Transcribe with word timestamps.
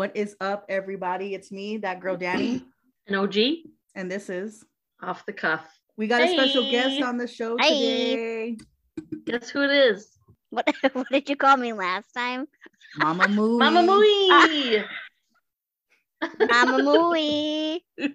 What 0.00 0.16
is 0.16 0.34
up, 0.40 0.64
everybody? 0.70 1.34
It's 1.34 1.52
me, 1.52 1.76
that 1.76 2.00
girl 2.00 2.16
Danie, 2.16 2.64
An 3.06 3.16
OG 3.16 3.36
and 3.94 4.10
this 4.10 4.30
is 4.30 4.64
off 5.02 5.26
the 5.26 5.32
cuff. 5.34 5.78
we 5.98 6.06
got 6.06 6.22
a 6.22 6.28
special 6.32 6.70
guest 6.70 7.02
on 7.02 7.18
the 7.18 7.26
show 7.26 7.58
Hey. 7.58 8.16
today. 8.16 8.58
Guess 9.26 9.50
who 9.50 9.60
it 9.60 9.70
is? 9.70 10.08
What 10.48 10.74
what 10.94 11.06
did 11.10 11.28
you 11.28 11.36
call 11.36 11.58
me 11.58 11.74
last 11.74 12.14
time? 12.14 12.48
Mama 12.96 13.28
Moo. 13.28 13.58
Mama 13.58 13.82
Mui. 13.82 14.84
Mama 16.48 16.78
Mooey. 16.78 17.80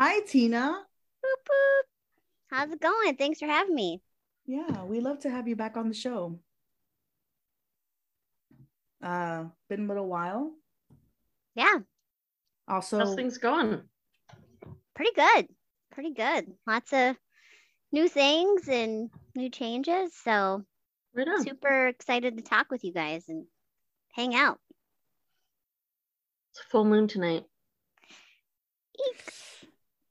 Hi, 0.00 0.20
Tina. 0.26 0.82
Boop, 1.24 1.42
boop. 1.46 1.82
How's 2.48 2.72
it 2.72 2.80
going? 2.80 3.14
Thanks 3.14 3.38
for 3.38 3.46
having 3.46 3.76
me. 3.76 4.02
Yeah, 4.46 4.82
we 4.82 4.98
love 4.98 5.20
to 5.20 5.30
have 5.30 5.46
you 5.46 5.54
back 5.54 5.76
on 5.76 5.86
the 5.86 5.94
show. 5.94 6.40
Uh, 9.00 9.44
been 9.68 9.84
a 9.84 9.86
little 9.86 10.08
while. 10.08 10.54
Yeah, 11.54 11.78
Also, 12.68 12.98
How's 12.98 13.14
things 13.14 13.38
going? 13.38 13.82
pretty 14.94 15.12
good. 15.14 15.48
Pretty 15.92 16.12
good. 16.14 16.46
Lots 16.66 16.92
of 16.92 17.16
new 17.92 18.08
things 18.08 18.68
and 18.68 19.10
new 19.34 19.50
changes. 19.50 20.12
So 20.24 20.64
Right 21.14 21.26
on. 21.28 21.42
super 21.44 21.88
excited 21.88 22.36
to 22.36 22.42
talk 22.42 22.70
with 22.70 22.84
you 22.84 22.92
guys 22.92 23.24
and 23.28 23.46
hang 24.12 24.34
out. 24.34 24.58
It's 26.52 26.60
a 26.60 26.68
full 26.70 26.84
moon 26.84 27.08
tonight. 27.08 27.44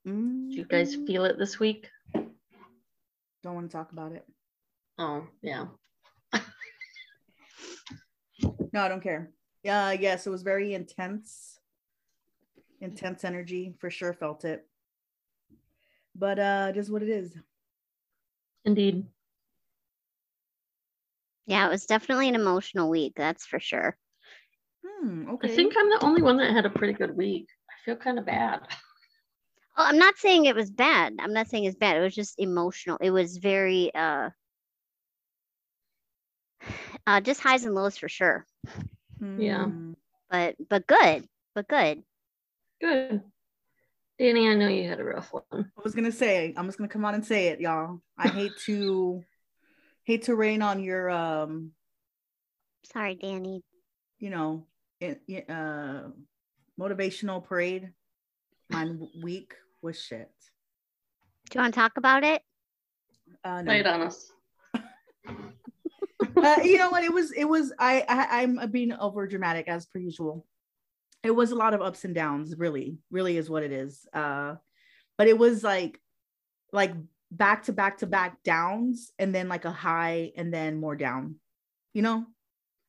mm, 0.06 0.50
Do 0.52 0.56
you 0.56 0.66
guys 0.66 0.96
feel 0.96 1.24
it 1.26 1.38
this 1.38 1.60
week? 1.60 1.90
don't 3.42 3.56
want 3.56 3.72
to 3.72 3.78
talk 3.78 3.92
about 3.94 4.12
it. 4.12 4.26
Oh, 4.98 5.26
yeah. 5.42 5.68
No, 8.72 8.82
I 8.84 8.88
don't 8.88 9.02
care. 9.02 9.32
Yeah, 9.64 9.92
yes, 9.92 10.26
it 10.26 10.30
was 10.30 10.44
very 10.44 10.74
intense. 10.74 11.60
Intense 12.82 13.24
energy, 13.24 13.76
for 13.80 13.90
sure 13.90 14.14
felt 14.14 14.46
it. 14.46 14.66
But 16.16 16.40
uh 16.40 16.72
just 16.72 16.90
what 16.92 17.04
it 17.04 17.10
is. 17.10 17.36
Indeed. 18.66 19.06
Yeah, 21.46 21.66
it 21.66 21.70
was 21.70 21.86
definitely 21.86 22.30
an 22.30 22.36
emotional 22.36 22.90
week. 22.90 23.14
That's 23.16 23.46
for 23.46 23.60
sure. 23.60 23.98
Hmm, 24.86 25.30
okay. 25.32 25.52
I 25.52 25.56
think 25.56 25.74
I'm 25.78 25.90
the 25.90 26.04
only 26.06 26.22
one 26.22 26.38
that 26.38 26.52
had 26.52 26.66
a 26.66 26.70
pretty 26.70 26.94
good 26.94 27.18
week. 27.18 27.48
I 27.70 27.74
feel 27.84 27.96
kind 27.96 28.20
of 28.20 28.26
bad. 28.26 28.62
Oh, 29.78 29.86
I'm 29.86 29.98
not 29.98 30.18
saying 30.18 30.44
it 30.44 30.58
was 30.58 30.70
bad. 30.70 31.14
I'm 31.20 31.32
not 31.32 31.48
saying 31.48 31.64
it's 31.64 31.78
bad. 31.78 31.96
It 31.96 32.02
was 32.02 32.14
just 32.14 32.38
emotional. 32.38 32.98
It 33.00 33.12
was 33.12 33.38
very 33.38 33.90
uh 33.96 34.30
uh 37.08 37.22
just 37.22 37.40
highs 37.40 37.64
and 37.64 37.74
lows 37.74 37.98
for 37.98 38.10
sure. 38.10 38.46
Yeah. 39.22 39.66
Hmm. 39.66 39.94
But 40.30 40.56
but 40.70 40.88
good. 40.88 41.28
But 41.56 41.68
good. 41.68 42.04
Good. 42.82 43.22
Danie, 44.20 44.52
I 44.52 44.56
know 44.56 44.68
you 44.68 44.88
had 44.88 45.00
a 45.00 45.04
rough 45.04 45.32
one. 45.34 45.44
I 45.52 45.82
was 45.84 45.96
gonna 45.96 46.12
say, 46.12 46.54
I'm 46.58 46.66
just 46.66 46.78
gonna 46.78 46.90
come 46.90 47.06
out 47.06 47.14
and 47.16 47.26
say 47.26 47.48
it, 47.48 47.60
y'all. 47.62 48.02
I 48.18 48.28
hate 48.40 48.58
to 48.66 49.24
hate 50.04 50.24
to 50.24 50.36
rain 50.36 50.62
on 50.62 50.84
your 50.84 51.10
um, 51.10 51.72
Sorry, 52.94 53.16
Danie. 53.16 53.62
you 54.20 54.30
know, 54.30 54.66
i- 55.02 55.20
i- 55.30 55.46
uh 55.52 56.10
motivational 56.80 57.44
parade. 57.44 57.90
My 58.70 58.88
week 59.22 59.56
was 59.82 60.00
shit. 60.02 60.30
Do 61.50 61.58
you 61.58 61.62
want 61.64 61.74
to 61.74 61.80
talk 61.80 61.98
about 61.98 62.24
it? 62.24 62.42
Uh, 63.44 63.62
no. 63.64 63.72
Lay 63.72 63.80
it 63.80 63.88
on 63.88 64.02
us. 64.02 64.32
uh, 66.22 66.58
you 66.64 66.78
know 66.78 66.90
what? 66.90 67.04
It 67.04 67.14
was. 67.14 67.32
It 67.32 67.46
was. 67.46 67.74
I, 67.80 68.04
I. 68.08 68.42
I'm 68.42 68.60
being 68.72 68.94
over 68.94 69.28
dramatic 69.28 69.68
as 69.68 69.86
per 69.86 70.00
usual. 70.00 70.46
It 71.24 71.32
was 71.32 71.52
a 71.52 71.56
lot 71.56 71.74
of 71.74 71.82
ups 71.82 72.06
and 72.06 72.16
downs. 72.16 72.58
Really, 72.58 72.98
really 73.12 73.38
is 73.38 73.50
what 73.50 73.64
it 73.64 73.72
is. 73.72 74.06
Uh, 74.14 74.56
but 75.18 75.28
it 75.28 75.38
was 75.38 75.64
like, 75.64 76.00
like 76.72 76.94
back 77.32 77.64
to 77.64 77.74
back 77.74 78.00
to 78.00 78.08
back 78.08 78.44
downs, 78.44 79.12
and 79.20 79.34
then 79.34 79.50
like 79.50 79.66
a 79.66 79.72
high, 79.72 80.32
and 80.36 80.54
then 80.54 80.80
more 80.80 80.96
down. 80.96 81.36
You 81.94 82.02
know, 82.04 82.26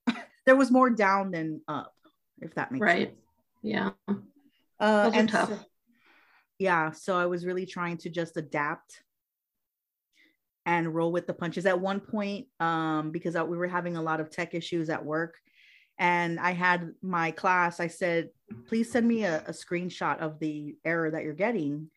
there 0.47 0.57
was 0.57 0.71
more 0.71 0.91
down 0.91 1.31
than 1.31 1.61
up. 1.69 1.95
If 2.41 2.55
that 2.55 2.73
makes 2.73 2.87
sense. 2.87 2.99
Right. 2.99 3.09
sense. 3.09 3.19
Yeah. 3.63 3.91
Uh, 4.79 5.11
and 5.13 5.29
tough. 5.29 5.49
so- 5.49 5.59
yeah, 6.59 6.91
so 6.93 7.17
I 7.17 7.25
was 7.25 7.47
really 7.47 7.65
trying 7.65 7.97
to 7.99 8.11
just 8.11 8.37
adapt 8.37 9.03
and 10.71 10.95
roll 10.95 11.11
with 11.11 11.27
the 11.27 11.35
punches. 11.35 11.67
At 11.67 11.81
one 11.81 11.99
point, 11.99 12.47
um, 12.61 13.11
because 13.11 13.35
I- 13.35 13.43
we 13.43 13.57
were 13.59 13.67
having 13.67 13.97
a 13.97 14.03
lot 14.03 14.21
of 14.21 14.31
tech 14.31 14.55
issues 14.55 14.89
at 14.89 15.05
work, 15.05 15.35
and 15.99 16.39
I 16.39 16.53
had 16.53 16.95
my 17.03 17.33
class. 17.33 17.81
I 17.81 17.89
said, 17.89 18.31
"Please 18.69 18.93
send 18.93 19.09
me 19.09 19.25
a, 19.25 19.41
a 19.49 19.51
screenshot 19.51 20.19
of 20.19 20.39
the 20.39 20.77
error 20.85 21.11
that 21.11 21.25
you're 21.25 21.35
getting," 21.35 21.91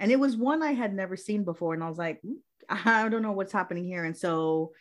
and 0.00 0.10
it 0.10 0.18
was 0.18 0.36
one 0.36 0.60
I 0.60 0.72
had 0.72 0.92
never 0.92 1.16
seen 1.16 1.44
before, 1.44 1.72
and 1.74 1.84
I 1.84 1.88
was 1.88 1.98
like, 1.98 2.20
"Mm, 2.22 2.38
"I 2.68 3.08
don't 3.08 3.22
know 3.22 3.30
what's 3.32 3.52
happening 3.52 3.84
here," 3.84 4.04
and 4.04 4.16
so. 4.16 4.72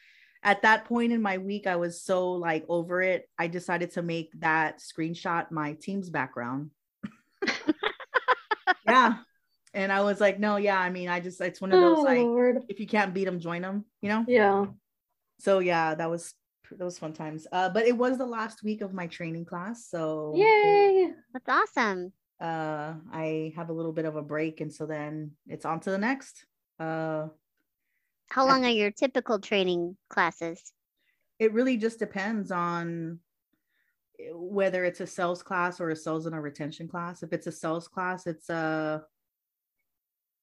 At 0.44 0.62
that 0.62 0.86
point 0.86 1.12
in 1.12 1.24
my 1.24 1.40
week, 1.40 1.66
I 1.66 1.76
was 1.76 2.04
so 2.04 2.34
like 2.34 2.66
over 2.70 3.02
it. 3.02 3.28
I 3.36 3.48
decided 3.48 3.90
to 3.94 4.04
make 4.04 4.30
that 4.42 4.78
screenshot 4.80 5.50
my 5.50 5.74
Teams 5.74 6.12
background 6.12 6.70
yeah 8.88 9.16
and 9.76 9.92
i 9.92 10.02
was 10.02 10.20
like 10.20 10.40
no 10.40 10.56
yeah 10.56 10.80
i 10.80 10.90
mean 10.90 11.08
i 11.10 11.20
just 11.20 11.40
it's 11.42 11.62
one 11.62 11.72
of 11.72 11.80
those 11.80 12.00
Oh, 12.00 12.04
like 12.04 12.18
Lord. 12.20 12.64
if 12.70 12.80
you 12.80 12.88
can't 12.88 13.14
beat 13.14 13.26
them 13.26 13.40
join 13.40 13.62
them 13.62 13.86
you 14.02 14.10
know 14.10 14.26
Yeah. 14.28 14.66
so 15.40 15.60
yeah 15.60 15.94
that 15.94 16.10
was 16.10 16.34
those 16.72 16.98
fun 16.98 17.14
times 17.14 17.46
uh 17.52 17.70
but 17.70 17.86
it 17.86 17.96
was 17.96 18.18
the 18.18 18.26
last 18.26 18.64
week 18.64 18.82
of 18.82 18.94
my 18.94 19.06
training 19.06 19.46
class 19.46 19.86
so 19.88 20.34
Yay. 20.36 21.14
That's 21.34 21.48
awesome. 21.50 22.12
uh 22.42 22.94
i 23.14 23.54
have 23.56 23.70
a 23.70 23.74
little 23.74 23.94
bit 23.94 24.06
of 24.06 24.16
a 24.16 24.22
break 24.24 24.62
and 24.62 24.74
so 24.74 24.86
then 24.88 25.32
it's 25.48 25.66
on 25.66 25.80
to 25.82 25.92
the 25.92 25.98
next 26.00 26.46
uh 26.80 27.28
How 28.30 28.46
I 28.48 28.50
long 28.52 28.66
are 28.66 28.72
your 28.72 28.92
typical 28.92 29.40
training 29.40 29.98
classes? 30.10 30.60
it 31.38 31.52
really 31.54 31.76
just 31.78 32.00
depends 32.00 32.50
on 32.50 33.20
eh, 34.20 34.32
whether 34.34 34.86
it's 34.86 35.02
a 35.02 35.08
sales 35.08 35.44
class 35.44 35.80
or 35.82 35.90
a 35.90 35.96
sales 35.96 36.26
and 36.26 36.36
a 36.36 36.40
retention 36.40 36.88
class 36.88 37.22
if 37.24 37.32
it's 37.34 37.48
a 37.48 37.52
sales 37.52 37.88
class 37.88 38.26
it's 38.26 38.50
uh 38.50 39.00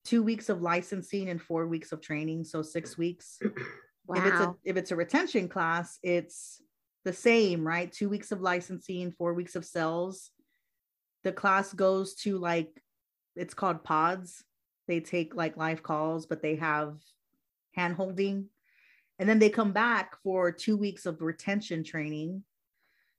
two 0.04 0.22
weeks 0.22 0.48
of 0.48 0.62
licensing 0.62 1.28
and 1.28 1.40
four 1.40 1.66
weeks 1.66 1.92
of 1.92 2.00
training 2.00 2.44
so 2.44 2.62
six 2.62 2.94
mm. 2.94 2.98
weeks. 2.98 3.38
If 4.14 4.26
it's 4.26 4.40
a 4.40 4.46
Wow. 4.46 4.56
if 4.64 4.76
it's 4.76 4.90
a 4.90 4.96
retention 4.96 5.48
class 5.48 5.98
it's 6.02 6.60
the 7.04 7.12
same 7.12 7.64
right? 7.64 7.90
Two 7.90 8.08
weeks 8.08 8.32
of 8.32 8.40
licensing 8.40 9.12
four 9.12 9.32
weeks 9.32 9.54
of 9.54 9.64
sales. 9.64 10.32
The 11.22 11.32
class 11.32 11.72
goes 11.72 12.14
to 12.16 12.36
like 12.36 12.82
it's 13.36 13.54
called 13.54 13.84
pods. 13.84 14.42
They 14.88 14.98
take 14.98 15.36
like 15.36 15.56
live 15.56 15.84
calls 15.84 16.26
but 16.26 16.42
they 16.42 16.56
have 16.56 16.96
hand 17.76 17.94
holding. 17.94 18.46
And 19.20 19.28
then 19.28 19.38
they 19.38 19.50
come 19.50 19.72
back 19.72 20.16
for 20.24 20.50
two 20.50 20.76
weeks 20.76 21.06
of 21.06 21.22
retention 21.22 21.84
training. 21.84 22.42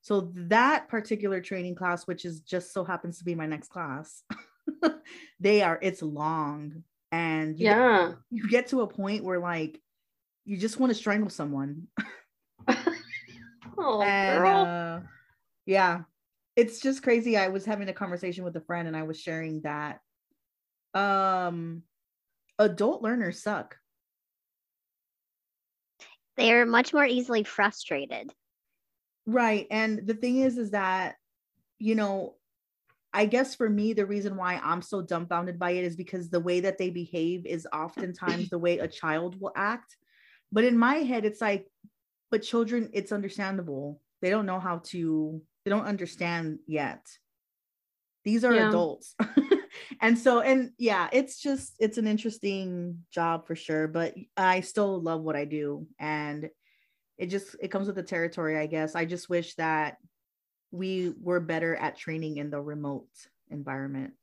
So 0.01 0.33
that 0.35 0.89
particular 0.89 1.39
training 1.39 1.75
class 1.75 2.05
which 2.05 2.25
is 2.25 2.41
just 2.41 2.73
so 2.73 2.83
happens 2.83 3.19
to 3.19 3.23
be 3.23 3.35
my 3.35 3.45
next 3.45 3.69
class 3.69 4.23
they 5.39 5.61
are 5.61 5.79
it's 5.81 6.01
long 6.01 6.83
and 7.11 7.57
you 7.57 7.65
Yeah. 7.65 8.11
you 8.29 8.47
get 8.49 8.67
to 8.67 8.81
a 8.81 8.87
point 8.87 9.23
where 9.23 9.39
like 9.39 9.79
you 10.45 10.57
just 10.57 10.79
want 10.79 10.89
to 10.91 10.95
strangle 10.95 11.29
someone 11.29 11.87
Oh, 13.77 14.01
and 14.01 14.43
girl. 14.43 14.65
uh, 14.65 14.99
yeah 15.65 16.01
it's 16.55 16.79
just 16.79 17.01
crazy 17.03 17.37
i 17.37 17.47
was 17.47 17.65
having 17.65 17.89
a 17.89 17.93
conversation 17.93 18.43
with 18.43 18.55
a 18.55 18.61
friend 18.61 18.87
and 18.87 18.95
i 18.95 19.03
was 19.03 19.19
sharing 19.19 19.61
that 19.61 19.99
um 20.93 21.83
adult 22.59 23.01
learners 23.01 23.41
suck 23.41 23.77
They're 26.35 26.65
much 26.65 26.93
more 26.93 27.05
easily 27.05 27.43
frustrated. 27.43 28.31
right 29.25 29.67
and 29.71 30.05
the 30.05 30.13
thing 30.13 30.37
is 30.37 30.57
is 30.57 30.71
that 30.71 31.15
you 31.79 31.95
know 31.95 32.35
i 33.13 33.25
guess 33.25 33.55
for 33.55 33.69
me 33.69 33.93
the 33.93 34.05
reason 34.05 34.35
why 34.35 34.59
i'm 34.63 34.81
so 34.81 35.01
dumbfounded 35.01 35.59
by 35.59 35.71
it 35.71 35.83
is 35.83 35.95
because 35.95 36.29
the 36.29 36.39
way 36.39 36.59
that 36.61 36.77
they 36.77 36.89
behave 36.89 37.45
is 37.45 37.67
oftentimes 37.73 38.49
the 38.49 38.57
way 38.59 38.79
a 38.79 38.87
child 38.87 39.39
will 39.39 39.51
act. 39.55 39.97
But 40.51 40.63
in 40.63 40.77
my 40.77 40.95
head 40.95 41.25
it's 41.25 41.41
like 41.41 41.67
but 42.31 42.41
children 42.43 42.89
it's 42.93 43.11
understandable. 43.11 44.01
They 44.21 44.29
don't 44.29 44.45
know 44.45 44.59
how 44.59 44.79
to 44.85 45.41
they 45.63 45.69
don't 45.71 45.85
understand 45.85 46.59
yet. 46.67 47.05
These 48.25 48.43
are 48.43 48.53
Yeah. 48.53 48.69
adults. 48.69 49.15
And 50.01 50.19
so 50.19 50.39
and 50.41 50.71
yeah 50.77 51.09
it's 51.11 51.39
just 51.41 51.73
it's 51.79 51.97
an 51.97 52.05
interesting 52.05 53.05
job 53.11 53.47
for 53.47 53.55
sure 53.55 53.87
but 53.87 54.13
i 54.37 54.61
still 54.61 55.01
love 55.01 55.21
what 55.21 55.35
i 55.35 55.45
do. 55.45 55.87
And 55.99 56.49
it 57.17 57.27
just 57.27 57.55
it 57.59 57.69
comes 57.69 57.87
with 57.87 57.95
the 57.95 58.03
territory 58.03 58.57
i 58.57 58.67
guess. 58.67 58.95
I 58.95 59.05
just 59.05 59.29
wish 59.29 59.55
that 59.55 59.97
we 60.73 61.13
were 61.21 61.39
better 61.39 61.75
at 61.75 61.97
training 61.97 62.37
in 62.37 62.49
the 62.49 62.59
remote 62.59 63.07
environment 63.49 64.13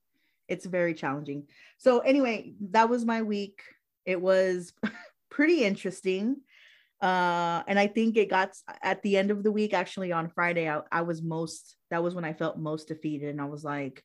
it's 0.48 0.66
very 0.66 0.92
challenging 0.92 1.46
so 1.78 2.00
anyway 2.00 2.52
that 2.70 2.90
was 2.90 3.04
my 3.04 3.22
week 3.22 3.62
it 4.04 4.20
was 4.20 4.74
pretty 5.30 5.64
interesting 5.64 6.36
Uh, 7.00 7.62
and 7.66 7.78
I 7.78 7.86
think 7.86 8.16
it 8.16 8.28
got 8.28 8.52
at 8.82 9.00
the 9.00 9.16
end 9.16 9.30
of 9.30 9.42
the 9.42 9.50
week, 9.50 9.72
actually 9.72 10.12
on 10.12 10.28
Friday, 10.28 10.68
I, 10.68 10.82
I 10.92 11.00
was 11.00 11.22
most, 11.22 11.76
that 11.88 12.02
was 12.02 12.14
when 12.14 12.26
I 12.26 12.34
felt 12.34 12.58
most 12.58 12.88
defeated. 12.88 13.30
And 13.30 13.40
I 13.40 13.46
was 13.46 13.64
like, 13.64 14.04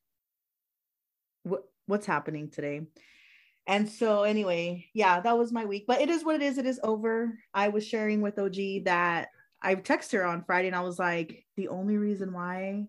what, 1.44 1.64
what's 1.88 2.06
happening 2.06 2.50
today? 2.50 2.88
And 3.68 3.90
so, 3.90 4.24
anyway, 4.24 4.88
yeah, 4.94 5.20
that 5.20 5.38
was 5.38 5.52
my 5.52 5.66
week, 5.66 5.84
but 5.88 6.00
it 6.00 6.10
is 6.10 6.24
what 6.24 6.36
it 6.36 6.42
is. 6.42 6.58
It 6.58 6.66
is 6.66 6.80
over. 6.84 7.38
I 7.54 7.68
was 7.68 7.86
sharing 7.86 8.22
with 8.22 8.40
OG 8.40 8.86
that 8.86 9.28
I 9.66 9.74
texted 9.74 10.14
her 10.14 10.26
on 10.26 10.44
Friday 10.44 10.68
and 10.68 10.76
I 10.76 10.82
was 10.82 11.00
like, 11.00 11.44
the 11.56 11.70
only 11.70 11.98
reason 11.98 12.32
why 12.32 12.86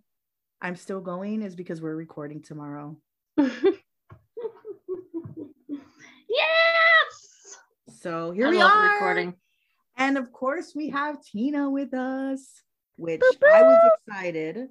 I'm 0.61 0.77
still 0.77 1.01
going 1.01 1.41
is 1.41 1.57
because 1.57 1.81
we're 1.81 1.97
recording 1.97 2.43
tomorrow. 2.43 2.99
yes. 3.39 3.49
So 7.99 8.31
here 8.31 8.49
I 8.49 8.51
we 8.51 8.61
are. 8.61 8.93
recording. 8.93 9.35
And 9.97 10.19
of 10.19 10.31
course, 10.33 10.75
we 10.75 10.91
have 10.91 11.23
Tina 11.25 11.71
with 11.71 11.95
us, 11.95 12.61
which 12.97 13.23
Boop, 13.23 13.55
I 13.55 13.63
was 13.63 13.93
excited. 14.07 14.69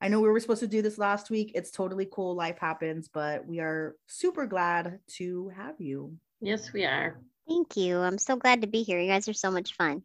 I 0.00 0.08
know 0.08 0.20
we 0.20 0.30
were 0.30 0.40
supposed 0.40 0.60
to 0.60 0.66
do 0.66 0.80
this 0.80 0.96
last 0.96 1.28
week. 1.28 1.52
It's 1.54 1.70
totally 1.70 2.08
cool. 2.10 2.34
Life 2.34 2.56
happens, 2.58 3.10
but 3.12 3.46
we 3.46 3.60
are 3.60 3.96
super 4.06 4.46
glad 4.46 4.98
to 5.16 5.50
have 5.50 5.78
you. 5.78 6.16
Yes, 6.40 6.72
we 6.72 6.86
are. 6.86 7.18
Thank 7.46 7.76
you. 7.76 7.98
I'm 7.98 8.16
so 8.16 8.36
glad 8.36 8.62
to 8.62 8.66
be 8.66 8.82
here. 8.82 8.98
You 8.98 9.08
guys 9.08 9.28
are 9.28 9.34
so 9.34 9.50
much 9.50 9.74
fun. 9.74 10.02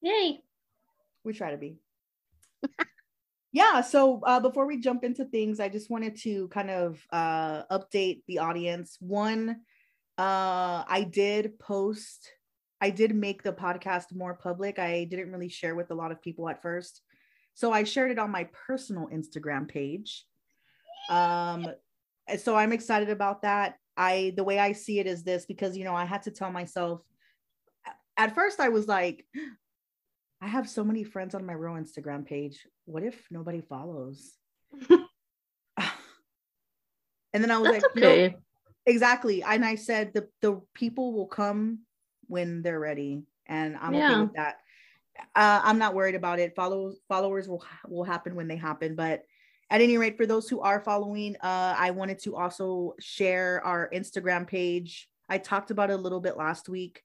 Yay. 0.00 0.42
We 1.26 1.32
try 1.32 1.50
to 1.50 1.58
be. 1.58 1.76
yeah. 3.52 3.80
So 3.80 4.20
uh, 4.24 4.40
before 4.40 4.66
we 4.66 4.78
jump 4.78 5.04
into 5.04 5.24
things, 5.24 5.60
I 5.60 5.68
just 5.68 5.90
wanted 5.90 6.16
to 6.22 6.48
kind 6.48 6.70
of 6.70 7.04
uh, 7.12 7.64
update 7.64 8.22
the 8.28 8.38
audience. 8.38 8.96
One, 9.00 9.62
uh, 10.16 10.84
I 10.88 11.06
did 11.10 11.58
post, 11.58 12.30
I 12.80 12.90
did 12.90 13.14
make 13.14 13.42
the 13.42 13.52
podcast 13.52 14.14
more 14.14 14.34
public. 14.34 14.78
I 14.78 15.04
didn't 15.04 15.32
really 15.32 15.48
share 15.48 15.74
with 15.74 15.90
a 15.90 15.94
lot 15.94 16.12
of 16.12 16.22
people 16.22 16.48
at 16.48 16.62
first. 16.62 17.02
So 17.54 17.72
I 17.72 17.84
shared 17.84 18.12
it 18.12 18.18
on 18.18 18.30
my 18.30 18.48
personal 18.66 19.08
Instagram 19.08 19.66
page. 19.66 20.24
Um, 21.10 21.66
so 22.38 22.54
I'm 22.54 22.72
excited 22.72 23.10
about 23.10 23.42
that. 23.42 23.78
I 23.96 24.34
the 24.36 24.44
way 24.44 24.58
I 24.58 24.72
see 24.72 25.00
it 25.00 25.06
is 25.06 25.24
this 25.24 25.46
because 25.46 25.76
you 25.76 25.84
know 25.84 25.94
I 25.94 26.04
had 26.04 26.22
to 26.24 26.30
tell 26.30 26.52
myself 26.52 27.00
at 28.16 28.34
first 28.34 28.60
I 28.60 28.68
was 28.68 28.86
like 28.86 29.24
I 30.40 30.48
have 30.48 30.68
so 30.68 30.84
many 30.84 31.02
friends 31.04 31.34
on 31.34 31.46
my 31.46 31.54
real 31.54 31.74
Instagram 31.74 32.26
page. 32.26 32.66
What 32.84 33.02
if 33.02 33.26
nobody 33.30 33.62
follows? 33.62 34.32
and 34.90 34.98
then 37.32 37.50
I 37.50 37.58
was 37.58 37.70
That's 37.72 37.84
like, 37.94 38.04
okay. 38.04 38.36
exactly. 38.84 39.42
And 39.42 39.64
I 39.64 39.76
said 39.76 40.12
the 40.12 40.28
the 40.42 40.60
people 40.74 41.12
will 41.12 41.26
come 41.26 41.80
when 42.26 42.62
they're 42.62 42.80
ready, 42.80 43.22
and 43.46 43.76
I'm 43.76 43.94
okay 43.94 44.20
with 44.20 44.34
that. 44.34 44.56
Uh, 45.34 45.60
I'm 45.64 45.78
not 45.78 45.94
worried 45.94 46.14
about 46.14 46.38
it. 46.38 46.54
Follow 46.54 46.94
followers 47.08 47.48
will 47.48 47.64
will 47.88 48.04
happen 48.04 48.34
when 48.34 48.48
they 48.48 48.56
happen. 48.56 48.94
But 48.94 49.22
at 49.70 49.80
any 49.80 49.98
rate, 49.98 50.16
for 50.16 50.26
those 50.26 50.48
who 50.48 50.60
are 50.60 50.80
following, 50.80 51.36
uh, 51.36 51.74
I 51.76 51.90
wanted 51.90 52.18
to 52.20 52.36
also 52.36 52.94
share 53.00 53.64
our 53.64 53.90
Instagram 53.92 54.46
page. 54.46 55.08
I 55.28 55.38
talked 55.38 55.70
about 55.70 55.90
it 55.90 55.94
a 55.94 55.96
little 55.96 56.20
bit 56.20 56.36
last 56.36 56.68
week. 56.68 57.02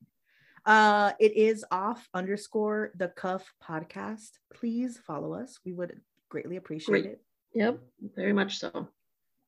Uh, 0.66 1.12
it 1.20 1.36
is 1.36 1.66
off 1.72 2.08
underscore 2.14 2.92
the 2.96 3.08
cuff 3.10 3.52
podcast. 3.64 4.32
Please 4.54 5.00
follow 5.06 5.34
us. 5.34 5.60
We 5.66 5.74
would 5.74 6.00
greatly 6.30 6.58
appreciate 6.58 7.04
Great. 7.04 7.06
it. 7.06 7.22
Yep, 7.54 7.80
very 8.16 8.34
much 8.34 8.60
so. 8.60 8.88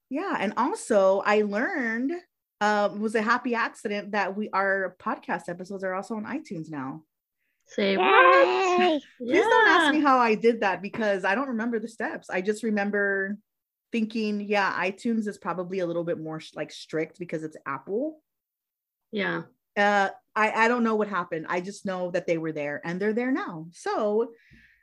Yeah, 0.09 0.35
and 0.39 0.53
also 0.57 1.21
I 1.25 1.43
learned 1.43 2.11
uh, 2.59 2.89
it 2.93 2.99
was 2.99 3.15
a 3.15 3.21
happy 3.21 3.55
accident 3.55 4.11
that 4.11 4.35
we 4.35 4.49
our 4.51 4.95
podcast 4.99 5.49
episodes 5.49 5.83
are 5.83 5.93
also 5.93 6.15
on 6.15 6.25
iTunes 6.25 6.69
now. 6.69 7.03
Say 7.65 7.97
what? 7.97 8.47
Yay! 8.79 9.01
Please 9.17 9.43
don't 9.43 9.67
ask 9.67 9.93
me 9.93 10.01
how 10.01 10.17
I 10.17 10.35
did 10.35 10.61
that 10.61 10.81
because 10.81 11.23
I 11.23 11.35
don't 11.35 11.49
remember 11.49 11.79
the 11.79 11.87
steps. 11.87 12.29
I 12.29 12.41
just 12.41 12.63
remember 12.63 13.37
thinking, 13.91 14.41
yeah, 14.41 14.73
iTunes 14.83 15.27
is 15.27 15.37
probably 15.37 15.79
a 15.79 15.85
little 15.85 16.03
bit 16.03 16.19
more 16.19 16.39
sh- 16.39 16.55
like 16.55 16.71
strict 16.71 17.19
because 17.19 17.43
it's 17.43 17.55
Apple. 17.65 18.21
Yeah. 19.11 19.43
Uh, 19.77 20.09
I 20.35 20.65
I 20.65 20.67
don't 20.67 20.83
know 20.83 20.95
what 20.95 21.07
happened. 21.07 21.45
I 21.49 21.61
just 21.61 21.85
know 21.85 22.11
that 22.11 22.27
they 22.27 22.37
were 22.37 22.51
there 22.51 22.81
and 22.83 22.99
they're 22.99 23.13
there 23.13 23.31
now. 23.31 23.67
So 23.71 24.33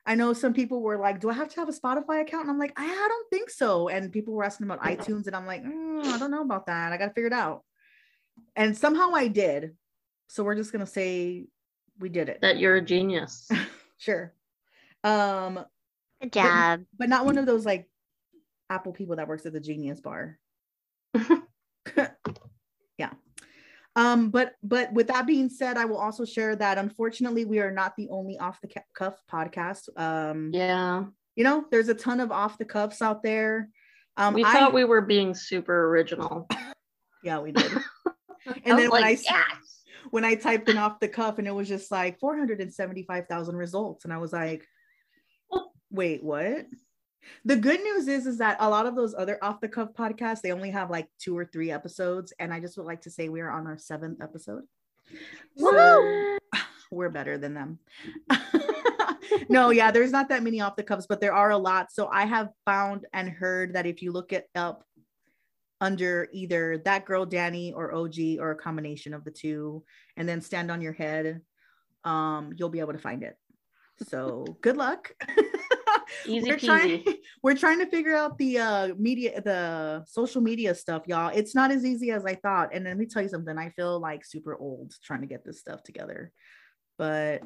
I 0.07 0.15
know 0.15 0.33
some 0.33 0.55
people 0.55 0.81
were 0.83 0.97
like, 0.97 1.21
"Do 1.21 1.31
I 1.31 1.35
have 1.35 1.49
to 1.51 1.61
have 1.61 1.69
a 1.69 1.73
Spotify 1.73 2.23
account?" 2.23 2.43
And 2.43 2.51
I'm 2.51 2.59
like, 2.59 2.73
"I, 2.77 2.85
I 2.85 3.09
don't 3.09 3.31
think 3.31 3.51
so." 3.51 3.89
And 3.89 4.13
people 4.13 4.35
were 4.35 4.45
asking 4.45 4.67
about 4.67 4.81
iTunes, 4.83 5.27
and 5.27 5.37
I'm 5.37 5.47
like, 5.47 5.63
"Mm, 5.63 6.05
"I 6.07 6.19
don't 6.19 6.31
know 6.31 6.43
about 6.43 6.67
that. 6.67 6.93
I 6.93 6.97
got 6.97 7.07
to 7.07 7.13
figure 7.13 7.27
it 7.27 7.33
out." 7.33 7.65
And 8.57 8.77
somehow 8.77 9.11
I 9.15 9.29
did. 9.29 9.77
So 10.29 10.45
we're 10.45 10.55
just 10.55 10.73
gonna 10.73 10.87
say 10.87 11.47
we 11.99 12.09
did 12.09 12.29
it. 12.29 12.41
That 12.41 12.59
you're 12.59 12.77
a 12.77 12.83
genius. 12.83 13.51
sure. 13.99 14.33
Um, 15.05 15.65
Good 16.21 16.33
job. 16.33 16.83
but 16.99 17.09
not 17.09 17.25
one 17.25 17.39
of 17.39 17.47
those 17.47 17.65
like 17.65 17.89
Apple 18.69 18.93
people 18.93 19.17
that 19.17 19.29
works 19.29 19.47
at 19.47 19.53
the 19.53 19.61
Genius 19.61 20.01
Bar. 20.01 20.39
Um, 23.97 24.31
but 24.31 24.55
but 24.63 24.93
with 24.93 25.09
that 25.09 25.27
being 25.27 25.49
said, 25.49 25.77
I 25.77 25.85
will 25.85 25.99
also 25.99 26.25
share 26.25 26.55
that 26.57 26.79
unfortunately 26.79 27.45
we 27.45 27.59
are 27.59 27.73
not 27.73 27.97
the 27.97 28.09
only 28.09 28.39
off 28.39 28.61
the 28.61 28.71
cuff 28.95 29.15
podcast. 29.31 29.89
Um, 29.99 30.51
yeah. 30.53 31.05
you 31.35 31.45
know, 31.45 31.65
there's 31.71 31.89
a 31.89 31.95
ton 31.95 32.21
of 32.21 32.31
off 32.31 32.59
the 32.59 32.65
cuffs 32.65 33.03
out 33.03 33.23
there. 33.23 33.69
Um, 34.17 34.35
we 34.35 34.45
I, 34.45 34.53
thought 34.53 34.75
we 34.75 34.85
were 34.85 35.01
being 35.01 35.35
super 35.35 35.89
original. 35.89 36.47
yeah, 37.25 37.41
we 37.41 37.53
did. 37.53 37.73
I 38.47 38.55
And 38.65 38.79
then 38.79 38.91
when 38.91 39.03
I 39.03 39.11
like, 39.11 39.19
s- 39.19 39.25
yes. 39.25 39.83
when 40.11 40.25
I 40.25 40.35
typed 40.35 40.69
in 40.69 40.79
off 40.79 41.01
the 41.01 41.09
cuff 41.09 41.39
and 41.39 41.47
it 41.47 41.55
was 41.55 41.69
just 41.69 41.91
like 41.91 42.19
475,000 42.21 43.57
results. 43.57 44.05
And 44.05 44.13
I 44.13 44.19
was 44.19 44.33
like, 44.33 44.67
wait, 45.91 46.23
what? 46.23 46.67
The 47.45 47.57
good 47.57 47.81
news 47.81 48.09
is, 48.09 48.27
is 48.27 48.39
that 48.39 48.57
a 48.61 48.69
lot 48.69 48.87
of 48.87 48.97
those 48.97 49.15
other 49.15 49.39
off 49.43 49.61
the 49.61 49.69
cuff 49.69 49.93
podcasts, 49.93 50.41
they 50.41 50.53
only 50.53 50.71
have 50.71 50.91
like 50.91 51.09
two 51.19 51.37
or 51.37 51.45
three 51.45 51.71
episodes. 51.71 52.33
And 52.39 52.53
I 52.53 52.61
just 52.61 52.77
would 52.77 52.87
like 52.87 53.03
to 53.03 53.11
say 53.11 53.29
we 53.29 53.41
are 53.41 53.51
on 53.51 53.67
our 53.67 53.79
seventh 53.79 54.23
episode. 54.23 54.63
So 55.57 56.39
we're 56.91 57.11
better 57.11 57.39
than 57.39 57.55
them. 57.55 57.79
no, 59.49 59.71
yeah, 59.71 59.91
there's 59.91 60.13
not 60.13 60.29
that 60.29 60.43
many 60.43 60.61
off 60.61 60.77
the 60.77 60.83
cuffs, 60.83 61.07
but 61.07 61.21
there 61.21 61.35
are 61.35 61.51
a 61.51 61.59
lot. 61.59 61.93
So 61.93 62.09
I 62.09 62.25
have 62.25 62.51
found 62.65 63.07
and 63.13 63.29
heard 63.29 63.75
that 63.75 63.87
if 63.87 64.03
you 64.03 64.13
look 64.13 64.33
it 64.33 64.49
up 64.55 64.85
under 65.81 66.29
either 66.33 66.79
that 66.85 67.07
girl 67.07 67.27
Danie 67.27 67.75
or 67.75 67.95
OG 67.95 68.39
or 68.39 68.51
a 68.51 68.57
combination 68.57 69.15
of 69.15 69.25
the 69.25 69.31
two, 69.31 69.83
and 70.17 70.29
then 70.29 70.41
stand 70.41 70.71
on 70.71 70.83
your 70.83 70.93
head, 70.93 71.41
um, 72.05 72.53
you'll 72.57 72.69
be 72.69 72.81
able 72.81 72.93
to 72.93 72.99
find 72.99 73.23
it. 73.23 73.37
So 74.09 74.45
good 74.61 74.77
luck. 74.77 75.13
Easy 76.27 76.49
we're 76.49 76.59
trying 76.59 77.05
we're 77.43 77.57
trying 77.57 77.79
to 77.79 77.87
figure 77.87 78.17
out 78.17 78.39
the 78.39 78.59
uh 78.59 78.89
media 78.99 79.41
the 79.41 80.05
social 80.07 80.41
media 80.41 80.75
stuff 80.75 81.03
y'all. 81.07 81.31
It's 81.35 81.55
not 81.55 81.71
as 81.71 81.85
easy 81.85 82.11
as 82.11 82.25
i 82.25 82.35
thought. 82.35 82.75
And 82.75 82.85
let 82.85 82.97
me 82.97 83.07
tell 83.07 83.23
you 83.23 83.29
something 83.29 83.57
i 83.57 83.71
feel 83.71 84.01
like 84.01 84.25
super 84.25 84.57
old 84.57 84.95
trying 85.05 85.21
to 85.21 85.27
get 85.27 85.45
this 85.45 85.61
stuff 85.61 85.83
together. 85.83 86.33
But 86.99 87.43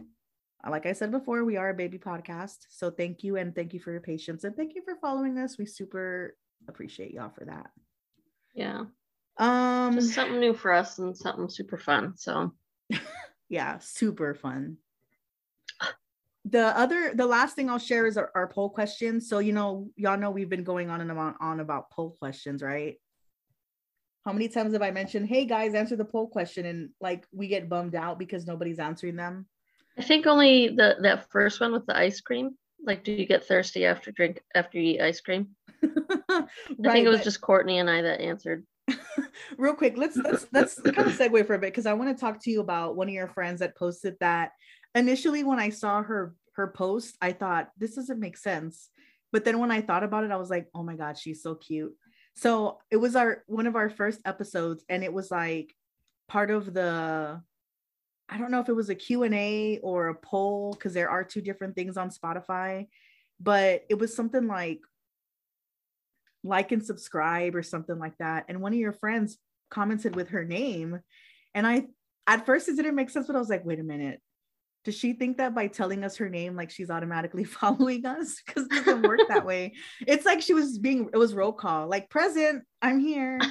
uh, 0.64 0.70
like 0.70 0.86
i 0.86 0.92
said 0.92 1.10
before 1.10 1.44
we 1.44 1.56
are 1.56 1.70
a 1.70 1.74
baby 1.74 1.98
podcast. 1.98 2.56
So 2.70 2.90
thank 2.90 3.22
you 3.22 3.36
and 3.36 3.54
thank 3.54 3.74
you 3.74 3.80
for 3.80 3.92
your 3.92 4.00
patience 4.00 4.44
and 4.44 4.54
thank 4.56 4.74
you 4.74 4.82
for 4.84 4.96
following 5.00 5.38
us. 5.38 5.58
We 5.58 5.66
super 5.66 6.36
appreciate 6.68 7.12
y'all 7.12 7.32
for 7.36 7.44
that. 7.46 7.70
Yeah. 8.54 8.84
um 9.38 9.94
Just 9.94 10.14
something 10.14 10.40
new 10.40 10.54
for 10.54 10.72
us 10.72 10.98
and 10.98 11.16
something 11.16 11.48
super 11.48 11.78
fun. 11.78 12.14
So. 12.16 12.52
Yeah 13.50 13.78
super 13.78 14.34
fun 14.34 14.78
the 16.46 16.76
other 16.78 17.12
the 17.14 17.26
last 17.26 17.56
thing 17.56 17.70
i'll 17.70 17.78
share 17.78 18.06
is 18.06 18.16
our, 18.16 18.30
our 18.34 18.48
poll 18.48 18.68
questions 18.68 19.28
so 19.28 19.38
you 19.38 19.52
know 19.52 19.88
y'all 19.96 20.18
know 20.18 20.30
we've 20.30 20.50
been 20.50 20.64
going 20.64 20.90
on 20.90 21.00
and 21.00 21.10
on, 21.10 21.34
on 21.40 21.60
about 21.60 21.90
poll 21.90 22.16
questions 22.18 22.62
right 22.62 22.96
how 24.26 24.32
many 24.32 24.48
times 24.48 24.74
have 24.74 24.82
i 24.82 24.90
mentioned 24.90 25.26
hey 25.26 25.46
guys 25.46 25.74
answer 25.74 25.96
the 25.96 26.04
poll 26.04 26.28
question 26.28 26.66
and 26.66 26.90
like 27.00 27.26
we 27.32 27.48
get 27.48 27.68
bummed 27.68 27.94
out 27.94 28.18
because 28.18 28.46
nobody's 28.46 28.78
answering 28.78 29.16
them 29.16 29.46
I 29.96 30.02
think 30.02 30.26
only 30.26 30.68
the 30.68 30.96
that 31.00 31.30
first 31.30 31.60
one 31.60 31.72
with 31.72 31.86
the 31.86 31.96
ice 31.96 32.20
cream. 32.20 32.56
Like, 32.84 33.04
do 33.04 33.12
you 33.12 33.26
get 33.26 33.46
thirsty 33.46 33.86
after 33.86 34.10
drink 34.10 34.40
after 34.54 34.78
you 34.78 34.94
eat 34.94 35.00
ice 35.00 35.20
cream? 35.20 35.50
I 35.82 36.46
think 36.82 37.06
it 37.06 37.08
was 37.08 37.20
but- 37.20 37.24
just 37.24 37.40
Courtney 37.40 37.78
and 37.78 37.88
I 37.88 38.02
that 38.02 38.20
answered. 38.20 38.66
real 39.56 39.72
quick 39.72 39.96
let's 39.96 40.14
let's 40.18 40.46
let's 40.52 40.78
kind 40.78 41.08
of 41.08 41.16
segue 41.16 41.46
for 41.46 41.54
a 41.54 41.58
bit 41.58 41.72
because 41.72 41.86
i 41.86 41.92
want 41.94 42.14
to 42.14 42.20
talk 42.20 42.38
to 42.38 42.50
you 42.50 42.60
about 42.60 42.96
one 42.96 43.08
of 43.08 43.14
your 43.14 43.28
friends 43.28 43.60
that 43.60 43.74
posted 43.78 44.14
that 44.20 44.50
initially 44.94 45.44
when 45.44 45.58
i 45.58 45.70
saw 45.70 46.02
her 46.02 46.34
her 46.54 46.68
post 46.68 47.16
i 47.20 47.32
thought 47.32 47.70
this 47.78 47.94
doesn't 47.94 48.20
make 48.20 48.36
sense 48.36 48.88
but 49.32 49.44
then 49.44 49.58
when 49.58 49.70
i 49.70 49.80
thought 49.80 50.04
about 50.04 50.24
it 50.24 50.30
i 50.30 50.36
was 50.36 50.50
like 50.50 50.68
oh 50.74 50.82
my 50.82 50.96
god 50.96 51.18
she's 51.18 51.42
so 51.42 51.54
cute 51.54 51.94
so 52.36 52.78
it 52.90 52.96
was 52.96 53.16
our 53.16 53.42
one 53.46 53.66
of 53.66 53.76
our 53.76 53.88
first 53.90 54.20
episodes 54.24 54.84
and 54.88 55.02
it 55.04 55.12
was 55.12 55.30
like 55.30 55.74
part 56.28 56.50
of 56.50 56.72
the 56.72 57.40
i 58.28 58.38
don't 58.38 58.50
know 58.50 58.60
if 58.60 58.68
it 58.68 58.76
was 58.76 58.88
a 58.88 58.94
q&a 58.94 59.78
or 59.82 60.08
a 60.08 60.14
poll 60.14 60.72
because 60.72 60.94
there 60.94 61.10
are 61.10 61.24
two 61.24 61.40
different 61.40 61.74
things 61.74 61.96
on 61.96 62.10
spotify 62.10 62.86
but 63.40 63.84
it 63.90 63.98
was 63.98 64.14
something 64.14 64.46
like 64.46 64.80
like 66.44 66.72
and 66.72 66.84
subscribe 66.84 67.56
or 67.56 67.62
something 67.62 67.98
like 67.98 68.16
that. 68.18 68.44
And 68.48 68.60
one 68.60 68.72
of 68.72 68.78
your 68.78 68.92
friends 68.92 69.38
commented 69.70 70.14
with 70.14 70.28
her 70.28 70.44
name. 70.44 71.00
And 71.54 71.66
I, 71.66 71.86
at 72.26 72.46
first, 72.46 72.68
it 72.68 72.76
didn't 72.76 72.94
make 72.94 73.10
sense, 73.10 73.26
but 73.26 73.34
I 73.34 73.38
was 73.38 73.48
like, 73.48 73.64
wait 73.64 73.80
a 73.80 73.84
minute. 73.84 74.20
Does 74.84 74.96
she 74.96 75.14
think 75.14 75.38
that 75.38 75.54
by 75.54 75.66
telling 75.66 76.04
us 76.04 76.16
her 76.18 76.28
name, 76.28 76.54
like 76.56 76.70
she's 76.70 76.90
automatically 76.90 77.44
following 77.60 78.04
us? 78.04 78.40
Because 78.44 78.64
it 78.64 78.84
doesn't 78.84 79.02
work 79.02 79.20
that 79.28 79.46
way. 79.52 79.74
It's 80.06 80.26
like 80.26 80.42
she 80.42 80.54
was 80.54 80.78
being, 80.78 81.08
it 81.12 81.16
was 81.16 81.34
roll 81.34 81.52
call, 81.52 81.88
like 81.88 82.10
present, 82.10 82.64
I'm 82.82 83.00
here. 83.00 83.40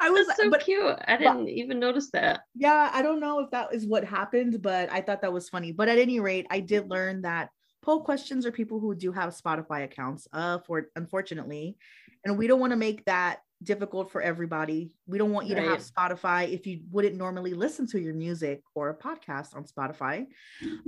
I 0.00 0.10
was 0.10 0.26
That's 0.26 0.42
so 0.42 0.50
but, 0.50 0.60
cute. 0.60 0.96
I 1.06 1.16
didn't 1.16 1.44
but, 1.44 1.48
even 1.48 1.78
notice 1.78 2.10
that. 2.12 2.40
Yeah, 2.54 2.90
I 2.92 3.02
don't 3.02 3.20
know 3.20 3.40
if 3.40 3.50
that 3.50 3.74
is 3.74 3.86
what 3.86 4.04
happened, 4.04 4.62
but 4.62 4.90
I 4.92 5.00
thought 5.00 5.22
that 5.22 5.32
was 5.32 5.48
funny. 5.48 5.72
But 5.72 5.88
at 5.88 5.98
any 5.98 6.20
rate, 6.20 6.46
I 6.50 6.60
did 6.60 6.88
learn 6.88 7.22
that 7.22 7.50
poll 7.82 8.02
questions 8.02 8.46
are 8.46 8.52
people 8.52 8.78
who 8.78 8.94
do 8.94 9.12
have 9.12 9.34
Spotify 9.34 9.84
accounts, 9.84 10.28
uh, 10.32 10.58
for 10.66 10.88
unfortunately, 10.96 11.76
and 12.24 12.38
we 12.38 12.46
don't 12.46 12.60
want 12.60 12.72
to 12.72 12.76
make 12.76 13.04
that 13.06 13.40
difficult 13.64 14.10
for 14.10 14.20
everybody. 14.20 14.92
We 15.06 15.18
don't 15.18 15.32
want 15.32 15.46
you 15.46 15.56
right. 15.56 15.64
to 15.64 15.70
have 15.70 15.80
Spotify 15.80 16.52
if 16.52 16.66
you 16.66 16.80
wouldn't 16.90 17.16
normally 17.16 17.54
listen 17.54 17.86
to 17.88 18.00
your 18.00 18.14
music 18.14 18.62
or 18.74 18.90
a 18.90 18.96
podcast 18.96 19.54
on 19.54 19.64
Spotify. 19.64 20.26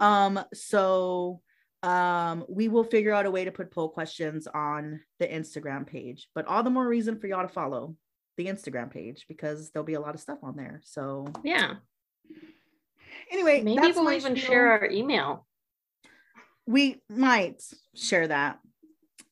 Um, 0.00 0.40
so 0.52 1.40
um, 1.82 2.44
we 2.48 2.68
will 2.68 2.84
figure 2.84 3.12
out 3.12 3.26
a 3.26 3.30
way 3.30 3.44
to 3.44 3.52
put 3.52 3.70
poll 3.70 3.88
questions 3.88 4.46
on 4.46 5.00
the 5.18 5.26
Instagram 5.26 5.86
page, 5.86 6.28
but 6.34 6.46
all 6.46 6.62
the 6.62 6.70
more 6.70 6.86
reason 6.86 7.18
for 7.18 7.26
y'all 7.26 7.42
to 7.42 7.48
follow 7.48 7.94
the 8.36 8.46
Instagram 8.46 8.90
page 8.90 9.26
because 9.28 9.70
there'll 9.70 9.84
be 9.84 9.94
a 9.94 10.00
lot 10.00 10.14
of 10.14 10.20
stuff 10.20 10.38
on 10.42 10.56
there. 10.56 10.80
So 10.84 11.26
yeah. 11.42 11.74
Anyway, 13.30 13.62
maybe 13.62 13.92
we'll 13.92 14.12
even 14.12 14.36
spiel. 14.36 14.46
share 14.50 14.70
our 14.72 14.90
email. 14.90 15.46
We 16.66 17.02
might 17.08 17.62
share 17.94 18.28
that 18.28 18.58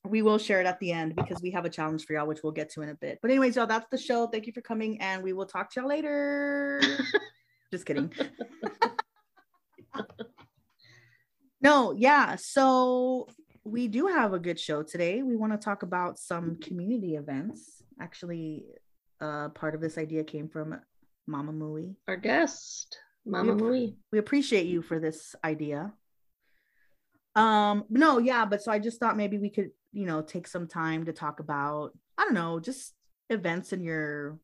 we 0.08 0.22
will 0.22 0.38
share 0.38 0.60
it 0.60 0.66
at 0.66 0.80
the 0.80 0.92
end 0.92 1.14
because 1.14 1.40
we 1.40 1.50
have 1.52 1.64
a 1.64 1.70
challenge 1.70 2.04
for 2.04 2.14
y'all, 2.14 2.26
which 2.26 2.42
we'll 2.42 2.52
get 2.52 2.70
to 2.70 2.82
in 2.82 2.88
a 2.88 2.94
bit. 2.94 3.18
But 3.22 3.30
anyways, 3.30 3.56
y'all, 3.56 3.66
that's 3.66 3.86
the 3.90 3.98
show. 3.98 4.26
Thank 4.26 4.46
you 4.46 4.52
for 4.52 4.60
coming, 4.60 5.00
and 5.00 5.22
we 5.22 5.32
will 5.32 5.46
talk 5.46 5.70
to 5.72 5.80
y'all 5.80 5.88
later. 5.88 6.80
Just 7.70 7.86
kidding. 7.86 8.12
no, 11.60 11.92
yeah. 11.92 12.36
So 12.36 13.28
we 13.64 13.86
do 13.86 14.08
have 14.08 14.32
a 14.32 14.40
good 14.40 14.58
show 14.58 14.82
today. 14.82 15.22
We 15.22 15.36
want 15.36 15.52
to 15.52 15.58
talk 15.58 15.84
about 15.84 16.18
some 16.18 16.56
community 16.56 17.14
events. 17.14 17.82
Actually, 18.00 18.64
uh, 19.20 19.50
part 19.50 19.74
of 19.76 19.80
this 19.80 19.98
idea 19.98 20.24
came 20.24 20.48
from 20.48 20.80
Mama 21.28 21.52
Mui, 21.52 21.94
our 22.08 22.16
guest, 22.16 22.98
Mama 23.24 23.54
we, 23.54 23.60
Mui. 23.60 23.94
We 24.10 24.18
appreciate 24.18 24.66
you 24.66 24.82
for 24.82 24.98
this 24.98 25.36
idea 25.44 25.92
um 27.34 27.84
no 27.88 28.18
yeah 28.18 28.44
but 28.44 28.62
so 28.62 28.70
i 28.70 28.78
just 28.78 29.00
thought 29.00 29.16
maybe 29.16 29.38
we 29.38 29.48
could 29.48 29.70
you 29.92 30.06
know 30.06 30.20
take 30.20 30.46
some 30.46 30.66
time 30.66 31.04
to 31.04 31.12
talk 31.12 31.40
about 31.40 31.92
i 32.18 32.24
don't 32.24 32.34
know 32.34 32.60
just 32.60 32.94
events 33.30 33.72
in 33.72 33.82
your 33.82 34.38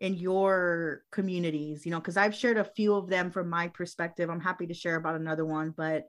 in 0.00 0.14
your 0.14 1.02
communities 1.10 1.84
you 1.84 1.90
know 1.90 1.98
because 1.98 2.16
i've 2.16 2.34
shared 2.34 2.58
a 2.58 2.64
few 2.64 2.94
of 2.94 3.08
them 3.08 3.30
from 3.30 3.48
my 3.48 3.68
perspective. 3.68 4.28
I'm 4.28 4.40
happy 4.40 4.66
to 4.66 4.74
share 4.74 4.96
about 4.96 5.16
another 5.16 5.44
one 5.44 5.72
but 5.76 6.04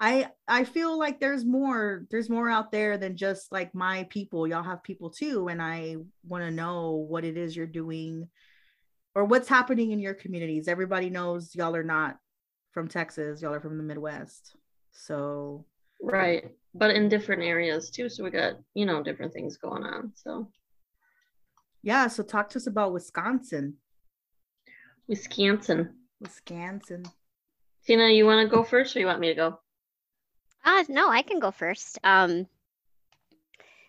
i 0.00 0.28
i 0.48 0.64
feel 0.64 0.98
like 0.98 1.20
there's 1.20 1.44
more 1.44 2.06
there's 2.10 2.30
more 2.30 2.48
out 2.48 2.72
there 2.72 2.98
than 2.98 3.16
just 3.16 3.52
like 3.52 3.74
my 3.74 4.04
people. 4.10 4.46
Y'all 4.46 4.62
have 4.62 4.82
people 4.82 5.10
too 5.10 5.48
and 5.48 5.60
i 5.60 5.96
want 6.26 6.42
to 6.42 6.50
know 6.50 7.06
what 7.08 7.24
it 7.24 7.36
is 7.36 7.54
you're 7.54 7.66
doing 7.66 8.28
or 9.14 9.24
what's 9.24 9.48
happening 9.48 9.90
in 9.90 9.98
your 9.98 10.14
communities. 10.14 10.68
Everybody 10.68 11.10
knows 11.10 11.54
y'all 11.54 11.76
are 11.76 11.84
not 11.84 12.16
from 12.72 12.86
texas 12.86 13.42
y'all 13.42 13.54
are 13.54 13.60
from 13.60 13.78
the 13.78 13.82
midwest 13.82 14.54
so 14.98 15.64
right, 16.02 16.50
but 16.74 16.90
in 16.90 17.08
different 17.08 17.42
areas 17.42 17.90
too. 17.90 18.08
So 18.08 18.24
we 18.24 18.30
got 18.30 18.54
you 18.74 18.84
know 18.84 19.02
different 19.02 19.32
things 19.32 19.56
going 19.56 19.84
on. 19.84 20.12
So 20.14 20.48
yeah. 21.82 22.08
So 22.08 22.22
talk 22.22 22.50
to 22.50 22.58
us 22.58 22.66
about 22.66 22.92
Wisconsin. 22.92 23.76
Wisconsin. 25.06 25.94
Wisconsin. 26.20 27.04
Tina, 27.86 28.08
you 28.08 28.26
want 28.26 28.46
to 28.46 28.54
go 28.54 28.64
first, 28.64 28.94
or 28.96 29.00
you 29.00 29.06
want 29.06 29.20
me 29.20 29.28
to 29.28 29.34
go? 29.34 29.60
Uh 30.64 30.84
no, 30.88 31.08
I 31.08 31.22
can 31.22 31.38
go 31.38 31.52
first. 31.52 31.98
Um, 32.02 32.46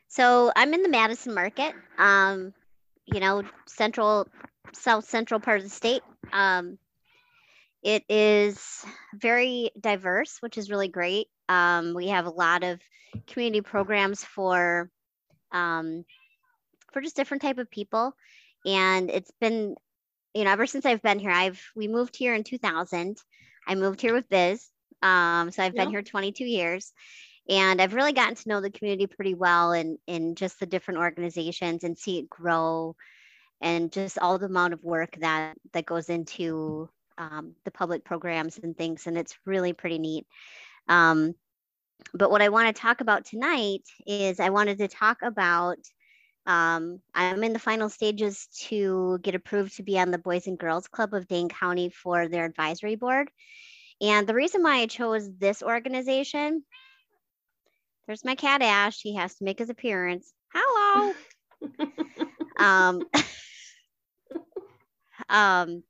so 0.07 0.51
I'm 0.55 0.73
in 0.73 0.83
the 0.83 0.89
Madison 0.89 1.33
market. 1.33 1.73
Um, 1.97 2.53
you 3.05 3.19
know, 3.19 3.43
central, 3.65 4.27
south 4.73 5.05
central 5.05 5.39
part 5.39 5.57
of 5.57 5.63
the 5.63 5.69
state. 5.69 6.03
Um, 6.31 6.77
it 7.83 8.03
is 8.09 8.85
very 9.13 9.71
diverse, 9.79 10.37
which 10.41 10.57
is 10.57 10.69
really 10.69 10.89
great. 10.89 11.27
Um, 11.47 11.93
we 11.93 12.07
have 12.09 12.25
a 12.25 12.31
lot 12.31 12.63
of 12.63 12.81
community 13.27 13.61
programs 13.61 14.23
for 14.23 14.91
um, 15.51 16.03
for 16.91 17.01
just 17.01 17.15
different 17.15 17.41
type 17.41 17.57
of 17.57 17.71
people, 17.71 18.13
and 18.65 19.09
it's 19.09 19.31
been 19.39 19.75
you 20.33 20.43
know 20.43 20.51
ever 20.51 20.65
since 20.65 20.85
I've 20.85 21.01
been 21.01 21.19
here. 21.19 21.31
I've 21.31 21.61
we 21.75 21.87
moved 21.87 22.15
here 22.15 22.35
in 22.35 22.43
2000. 22.43 23.17
I 23.67 23.75
moved 23.75 24.01
here 24.01 24.13
with 24.13 24.29
Biz, 24.29 24.67
um, 25.01 25.51
so 25.51 25.63
I've 25.63 25.75
been 25.75 25.89
here 25.89 26.01
22 26.01 26.43
years, 26.43 26.91
and 27.47 27.81
I've 27.81 27.93
really 27.93 28.13
gotten 28.13 28.35
to 28.35 28.49
know 28.49 28.61
the 28.61 28.71
community 28.71 29.07
pretty 29.07 29.35
well, 29.35 29.71
and 29.71 29.97
in 30.07 30.35
just 30.35 30.59
the 30.59 30.65
different 30.65 30.99
organizations 30.99 31.83
and 31.83 31.97
see 31.97 32.19
it 32.19 32.29
grow, 32.29 32.95
and 33.61 33.91
just 33.91 34.19
all 34.19 34.37
the 34.37 34.47
amount 34.47 34.73
of 34.73 34.83
work 34.83 35.17
that 35.21 35.55
that 35.73 35.85
goes 35.85 36.09
into 36.09 36.89
um, 37.19 37.53
the 37.65 37.71
public 37.71 38.03
programs 38.03 38.57
and 38.57 38.75
things, 38.75 39.05
and 39.05 39.17
it's 39.17 39.37
really 39.45 39.73
pretty 39.73 39.99
neat. 39.99 40.25
Um, 40.87 41.35
but 42.13 42.31
what 42.31 42.41
I 42.41 42.49
want 42.49 42.73
to 42.73 42.81
talk 42.81 43.01
about 43.01 43.25
tonight 43.25 43.83
is 44.07 44.39
I 44.39 44.49
wanted 44.49 44.79
to 44.79 44.87
talk 44.87 45.21
about. 45.21 45.77
Um, 46.45 47.01
I'm 47.13 47.43
in 47.43 47.53
the 47.53 47.59
final 47.59 47.89
stages 47.89 48.47
to 48.61 49.19
get 49.21 49.35
approved 49.35 49.75
to 49.75 49.83
be 49.83 49.99
on 49.99 50.09
the 50.09 50.17
Boys 50.17 50.47
and 50.47 50.57
Girls 50.57 50.87
Club 50.87 51.13
of 51.13 51.27
Dane 51.27 51.49
County 51.49 51.89
for 51.89 52.27
their 52.27 52.45
advisory 52.45 52.95
board. 52.95 53.29
And 54.01 54.25
the 54.25 54.33
reason 54.33 54.63
why 54.63 54.77
I 54.77 54.85
chose 54.87 55.29
this 55.37 55.61
organization, 55.61 56.63
there's 58.07 58.25
my 58.25 58.35
cat 58.35 58.61
Ash. 58.61 58.99
He 59.01 59.15
has 59.15 59.35
to 59.35 59.43
make 59.43 59.59
his 59.59 59.69
appearance. 59.69 60.31
Hello. 60.51 61.13
um, 62.57 63.03
um, 65.29 65.83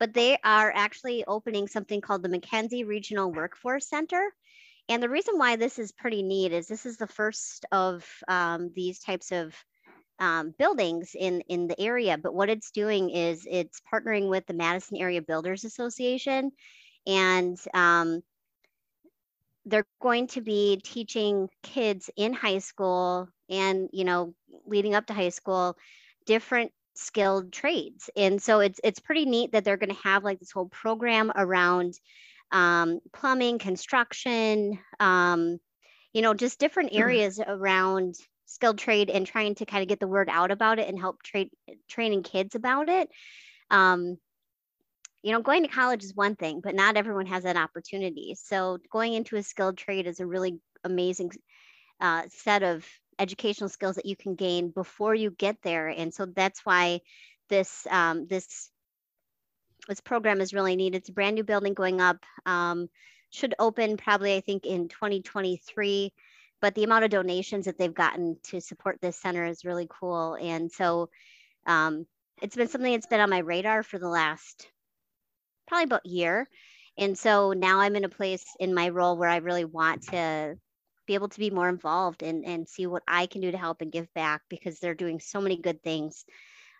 but 0.00 0.14
they 0.14 0.38
are 0.42 0.72
actually 0.74 1.24
opening 1.26 1.68
something 1.68 2.00
called 2.00 2.22
the 2.22 2.28
McKenzie 2.28 2.86
Regional 2.86 3.30
Workforce 3.30 3.86
Center. 3.88 4.32
And 4.88 5.00
the 5.00 5.10
reason 5.10 5.38
why 5.38 5.54
this 5.54 5.78
is 5.78 5.92
pretty 5.92 6.22
neat 6.22 6.52
is 6.52 6.66
this 6.66 6.86
is 6.86 6.96
the 6.96 7.06
first 7.06 7.66
of 7.70 8.04
um, 8.26 8.72
these 8.74 8.98
types 8.98 9.30
of 9.30 9.54
um, 10.18 10.54
buildings 10.58 11.14
in, 11.14 11.42
in 11.42 11.68
the 11.68 11.80
area. 11.80 12.18
But 12.18 12.34
what 12.34 12.48
it's 12.48 12.70
doing 12.70 13.10
is 13.10 13.46
it's 13.48 13.80
partnering 13.92 14.28
with 14.28 14.46
the 14.46 14.54
Madison 14.54 14.96
Area 14.96 15.22
Builders 15.22 15.64
Association. 15.64 16.50
And 17.06 17.58
um, 17.74 18.22
they're 19.66 19.86
going 20.00 20.28
to 20.28 20.40
be 20.40 20.80
teaching 20.82 21.48
kids 21.62 22.10
in 22.16 22.32
high 22.32 22.58
school 22.58 23.28
and, 23.50 23.90
you 23.92 24.04
know, 24.04 24.34
leading 24.66 24.94
up 24.94 25.06
to 25.06 25.14
high 25.14 25.28
school, 25.28 25.76
different 26.24 26.72
skilled 27.00 27.52
trades. 27.52 28.10
And 28.16 28.40
so 28.40 28.60
it's 28.60 28.80
it's 28.84 29.00
pretty 29.00 29.24
neat 29.24 29.52
that 29.52 29.64
they're 29.64 29.76
going 29.76 29.94
to 29.94 30.02
have 30.02 30.24
like 30.24 30.38
this 30.38 30.52
whole 30.52 30.68
program 30.68 31.32
around 31.34 31.94
um, 32.52 33.00
plumbing, 33.12 33.58
construction, 33.58 34.78
um, 34.98 35.58
you 36.12 36.22
know, 36.22 36.34
just 36.34 36.58
different 36.58 36.90
hmm. 36.92 36.98
areas 36.98 37.38
mm-hmm. 37.38 37.50
around 37.50 38.14
skilled 38.46 38.78
trade 38.78 39.10
and 39.10 39.26
trying 39.26 39.54
to 39.54 39.64
kind 39.64 39.82
of 39.82 39.88
get 39.88 40.00
the 40.00 40.08
word 40.08 40.28
out 40.28 40.50
about 40.50 40.78
it 40.78 40.88
and 40.88 40.98
help 40.98 41.22
trade 41.22 41.50
training 41.88 42.22
kids 42.22 42.54
about 42.54 42.88
it. 42.88 43.08
Um, 43.70 44.18
you 45.22 45.32
know, 45.32 45.42
going 45.42 45.62
to 45.62 45.68
college 45.68 46.02
is 46.02 46.14
one 46.14 46.34
thing, 46.34 46.60
but 46.62 46.74
not 46.74 46.96
everyone 46.96 47.26
has 47.26 47.44
that 47.44 47.56
opportunity. 47.56 48.34
So 48.42 48.78
going 48.90 49.12
into 49.12 49.36
a 49.36 49.42
skilled 49.42 49.76
trade 49.76 50.06
is 50.06 50.18
a 50.18 50.26
really 50.26 50.58
amazing 50.82 51.30
uh, 52.00 52.22
set 52.30 52.62
of 52.62 52.86
educational 53.20 53.68
skills 53.68 53.96
that 53.96 54.06
you 54.06 54.16
can 54.16 54.34
gain 54.34 54.70
before 54.70 55.14
you 55.14 55.30
get 55.30 55.56
there. 55.62 55.88
And 55.88 56.12
so 56.12 56.26
that's 56.26 56.64
why 56.64 57.00
this 57.48 57.86
um, 57.90 58.26
this 58.26 58.70
this 59.88 60.00
program 60.00 60.40
is 60.40 60.54
really 60.54 60.76
needed. 60.76 60.98
It's 60.98 61.08
a 61.08 61.12
brand 61.12 61.36
new 61.36 61.44
building 61.44 61.74
going 61.74 62.00
up. 62.00 62.24
Um, 62.46 62.88
should 63.30 63.54
open 63.58 63.96
probably 63.96 64.34
I 64.34 64.40
think 64.40 64.66
in 64.66 64.88
2023. 64.88 66.12
But 66.60 66.74
the 66.74 66.84
amount 66.84 67.04
of 67.04 67.10
donations 67.10 67.64
that 67.64 67.78
they've 67.78 67.94
gotten 67.94 68.36
to 68.44 68.60
support 68.60 68.98
this 69.00 69.16
center 69.16 69.46
is 69.46 69.64
really 69.64 69.86
cool. 69.88 70.34
And 70.34 70.70
so 70.70 71.08
um, 71.66 72.06
it's 72.42 72.54
been 72.54 72.68
something 72.68 72.92
that's 72.92 73.06
been 73.06 73.20
on 73.20 73.30
my 73.30 73.38
radar 73.38 73.82
for 73.82 73.98
the 73.98 74.08
last 74.08 74.68
probably 75.66 75.84
about 75.84 76.04
year. 76.04 76.46
And 76.98 77.16
so 77.16 77.52
now 77.52 77.80
I'm 77.80 77.96
in 77.96 78.04
a 78.04 78.10
place 78.10 78.44
in 78.58 78.74
my 78.74 78.90
role 78.90 79.16
where 79.16 79.28
I 79.28 79.36
really 79.36 79.64
want 79.64 80.02
to 80.08 80.58
be 81.10 81.14
able 81.14 81.28
to 81.28 81.40
be 81.40 81.50
more 81.50 81.68
involved 81.68 82.22
and, 82.22 82.44
and 82.44 82.68
see 82.68 82.86
what 82.86 83.02
I 83.08 83.26
can 83.26 83.40
do 83.40 83.50
to 83.50 83.58
help 83.58 83.80
and 83.80 83.90
give 83.90 84.14
back 84.14 84.42
because 84.48 84.78
they're 84.78 84.94
doing 84.94 85.18
so 85.18 85.40
many 85.40 85.56
good 85.56 85.82
things. 85.82 86.24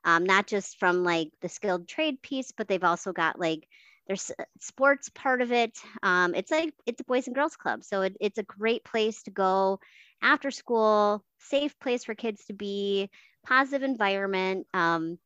Um, 0.04 0.22
not 0.22 0.46
just 0.46 0.78
from 0.78 1.02
like 1.02 1.30
the 1.42 1.48
skilled 1.48 1.88
trade 1.88 2.22
piece, 2.22 2.52
but 2.56 2.68
they've 2.68 2.84
also 2.84 3.12
got 3.12 3.40
like 3.40 3.66
there's 4.06 4.30
sports 4.60 5.08
part 5.08 5.42
of 5.42 5.50
it. 5.50 5.76
Um, 6.04 6.36
it's 6.36 6.52
like 6.52 6.72
it's 6.86 7.00
a 7.00 7.04
boys 7.04 7.26
and 7.26 7.34
girls 7.34 7.56
club, 7.56 7.82
so 7.82 8.02
it, 8.02 8.16
it's 8.20 8.38
a 8.38 8.44
great 8.44 8.84
place 8.84 9.24
to 9.24 9.32
go 9.32 9.80
after 10.22 10.52
school, 10.52 11.24
safe 11.40 11.76
place 11.80 12.04
for 12.04 12.14
kids 12.14 12.44
to 12.46 12.52
be, 12.52 13.10
positive 13.44 13.82
environment. 13.82 14.68
Um, 14.72 15.18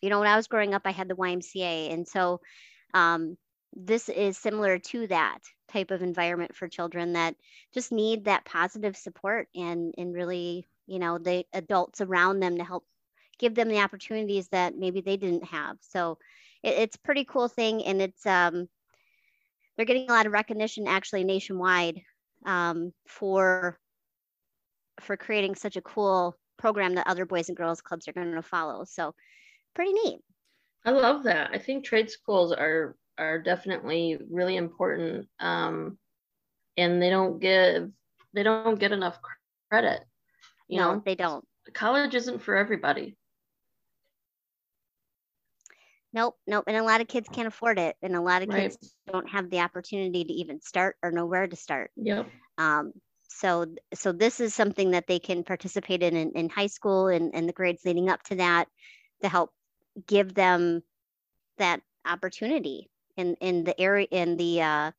you 0.00 0.08
know, 0.08 0.20
when 0.20 0.28
I 0.28 0.36
was 0.36 0.46
growing 0.46 0.72
up, 0.72 0.82
I 0.86 0.92
had 0.92 1.08
the 1.08 1.16
YMCA, 1.16 1.92
and 1.92 2.08
so 2.08 2.40
um, 2.94 3.36
this 3.74 4.08
is 4.08 4.36
similar 4.36 4.78
to 4.78 5.06
that 5.06 5.38
type 5.68 5.90
of 5.90 6.02
environment 6.02 6.54
for 6.54 6.68
children 6.68 7.14
that 7.14 7.34
just 7.72 7.92
need 7.92 8.24
that 8.24 8.44
positive 8.44 8.96
support 8.96 9.48
and 9.54 9.94
and 9.96 10.12
really 10.12 10.66
you 10.86 10.98
know 10.98 11.18
the 11.18 11.44
adults 11.52 12.00
around 12.00 12.40
them 12.40 12.58
to 12.58 12.64
help 12.64 12.84
give 13.38 13.54
them 13.54 13.68
the 13.68 13.80
opportunities 13.80 14.48
that 14.48 14.76
maybe 14.76 15.00
they 15.00 15.16
didn't 15.16 15.44
have. 15.44 15.76
So 15.80 16.18
it, 16.62 16.74
it's 16.74 16.96
pretty 16.96 17.24
cool 17.24 17.48
thing 17.48 17.84
and 17.84 18.00
it's 18.02 18.26
um 18.26 18.68
they're 19.76 19.86
getting 19.86 20.08
a 20.08 20.12
lot 20.12 20.26
of 20.26 20.32
recognition 20.32 20.86
actually 20.86 21.24
nationwide 21.24 22.02
um, 22.44 22.92
for 23.06 23.78
for 25.00 25.16
creating 25.16 25.54
such 25.54 25.76
a 25.76 25.82
cool 25.82 26.36
program 26.58 26.94
that 26.94 27.06
other 27.06 27.24
boys 27.24 27.48
and 27.48 27.56
girls 27.56 27.80
clubs 27.80 28.06
are 28.06 28.12
going 28.12 28.34
to 28.34 28.42
follow. 28.42 28.84
So 28.84 29.14
pretty 29.74 29.92
neat. 29.92 30.20
I 30.84 30.90
love 30.90 31.22
that. 31.24 31.50
I 31.52 31.58
think 31.58 31.84
trade 31.84 32.10
schools 32.10 32.52
are 32.52 32.96
are 33.18 33.38
definitely 33.38 34.18
really 34.30 34.56
important 34.56 35.28
um, 35.40 35.98
and 36.76 37.02
they 37.02 37.10
don't 37.10 37.40
give 37.40 37.90
they 38.34 38.42
don't 38.42 38.78
get 38.78 38.92
enough 38.92 39.18
credit 39.70 40.02
you 40.68 40.78
no, 40.78 40.94
know? 40.94 41.02
they 41.04 41.14
don't. 41.14 41.44
College 41.74 42.14
isn't 42.14 42.42
for 42.42 42.56
everybody. 42.56 43.16
Nope 46.14 46.36
nope 46.46 46.64
and 46.66 46.76
a 46.76 46.82
lot 46.82 47.00
of 47.00 47.08
kids 47.08 47.28
can't 47.32 47.48
afford 47.48 47.78
it 47.78 47.96
and 48.02 48.14
a 48.14 48.20
lot 48.20 48.42
of 48.42 48.50
kids 48.50 48.76
Right. 49.06 49.12
don't 49.12 49.28
have 49.30 49.48
the 49.50 49.60
opportunity 49.60 50.24
to 50.24 50.32
even 50.32 50.60
start 50.60 50.96
or 51.02 51.10
know 51.10 51.26
where 51.26 51.46
to 51.46 51.56
start. 51.56 51.90
Yep. 51.96 52.26
Um, 52.58 52.92
so 53.28 53.66
so 53.94 54.12
this 54.12 54.40
is 54.40 54.54
something 54.54 54.90
that 54.90 55.06
they 55.06 55.18
can 55.18 55.42
participate 55.42 56.02
in 56.02 56.16
in, 56.16 56.32
in 56.32 56.48
high 56.50 56.66
school 56.66 57.08
and, 57.08 57.34
and 57.34 57.48
the 57.48 57.52
grades 57.54 57.84
leading 57.84 58.10
up 58.10 58.22
to 58.24 58.36
that 58.36 58.68
to 59.22 59.28
help 59.28 59.50
give 60.06 60.34
them 60.34 60.82
that 61.58 61.80
opportunity 62.06 62.90
in 63.16 63.36
in 63.40 63.64
the 63.64 63.78
area 63.80 64.06
in 64.10 64.36
the 64.36 64.62
uh, 64.62 64.90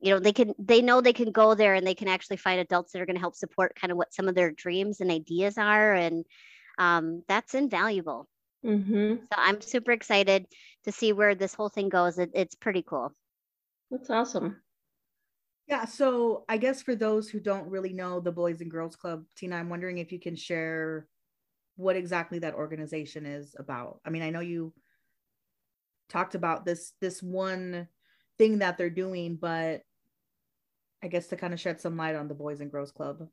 you 0.00 0.12
know 0.12 0.18
they 0.18 0.32
can 0.32 0.54
they 0.58 0.80
know 0.82 1.00
they 1.00 1.12
can 1.12 1.32
go 1.32 1.54
there 1.54 1.74
and 1.74 1.86
they 1.86 1.94
can 1.94 2.08
actually 2.08 2.36
find 2.36 2.60
adults 2.60 2.92
that 2.92 3.00
are 3.00 3.06
going 3.06 3.16
to 3.16 3.20
help 3.20 3.34
support 3.34 3.78
kind 3.80 3.90
of 3.90 3.96
what 3.96 4.12
some 4.14 4.28
of 4.28 4.34
their 4.34 4.50
dreams 4.52 5.00
and 5.00 5.10
ideas 5.10 5.58
are 5.58 5.94
and 5.94 6.24
um, 6.78 7.22
that's 7.28 7.54
invaluable 7.54 8.28
mm-hmm. 8.64 9.16
so 9.16 9.36
i'm 9.36 9.60
super 9.60 9.92
excited 9.92 10.46
to 10.84 10.92
see 10.92 11.12
where 11.12 11.34
this 11.34 11.54
whole 11.54 11.68
thing 11.68 11.88
goes 11.88 12.18
it, 12.18 12.30
it's 12.34 12.54
pretty 12.54 12.82
cool 12.82 13.12
that's 13.90 14.10
awesome 14.10 14.60
Yeah, 15.68 15.84
so 15.84 16.44
I 16.48 16.56
guess 16.56 16.80
for 16.80 16.94
those 16.94 17.28
who 17.28 17.40
don't 17.40 17.68
really 17.68 17.92
know 17.92 18.20
the 18.20 18.32
Boys 18.32 18.62
and 18.62 18.70
Girls 18.70 18.96
Club, 18.96 19.24
Tina, 19.36 19.56
I'm 19.56 19.68
wondering 19.68 19.98
if 19.98 20.12
you 20.12 20.18
can 20.18 20.34
share 20.34 21.06
what 21.76 21.94
exactly 21.94 22.38
that 22.38 22.54
organization 22.54 23.26
is 23.26 23.54
about. 23.58 24.00
I 24.04 24.08
mean, 24.08 24.22
I 24.22 24.30
know 24.30 24.40
you 24.40 24.72
talked 26.08 26.34
about 26.34 26.64
this 26.64 26.92
this 27.00 27.22
one 27.22 27.88
thing 28.38 28.58
that 28.58 28.78
they're 28.78 28.90
doing, 28.90 29.36
but 29.36 29.82
I 31.02 31.08
guess 31.08 31.28
to 31.28 31.36
kind 31.36 31.54
of 31.54 31.60
shed 31.60 31.80
some 31.80 31.96
light 31.96 32.16
on 32.16 32.28
the 32.28 32.34
Boys 32.34 32.60
and 32.60 32.70
Girls 32.70 32.92
Club. 32.92 33.28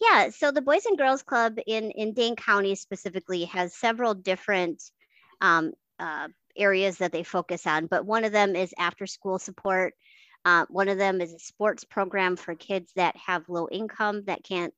Yeah, 0.00 0.30
so 0.30 0.50
the 0.50 0.62
Boys 0.62 0.86
and 0.86 0.96
Girls 0.96 1.22
Club 1.22 1.58
in 1.66 1.90
in 1.90 2.14
Dane 2.14 2.36
County 2.36 2.74
specifically 2.74 3.44
has 3.44 3.74
several 3.74 4.14
different 4.14 4.82
um, 5.40 5.72
uh, 5.98 6.28
areas 6.56 6.98
that 6.98 7.12
they 7.12 7.22
focus 7.22 7.66
on, 7.66 7.86
but 7.86 8.06
one 8.06 8.24
of 8.24 8.32
them 8.32 8.56
is 8.56 8.74
after 8.78 9.06
school 9.06 9.38
support. 9.38 9.94
Uh, 10.44 10.64
one 10.70 10.88
of 10.88 10.96
them 10.96 11.20
is 11.20 11.34
a 11.34 11.38
sports 11.38 11.84
program 11.84 12.34
for 12.36 12.54
kids 12.54 12.92
that 12.96 13.14
have 13.16 13.48
low 13.48 13.68
income 13.70 14.22
that 14.24 14.42
can't 14.42 14.72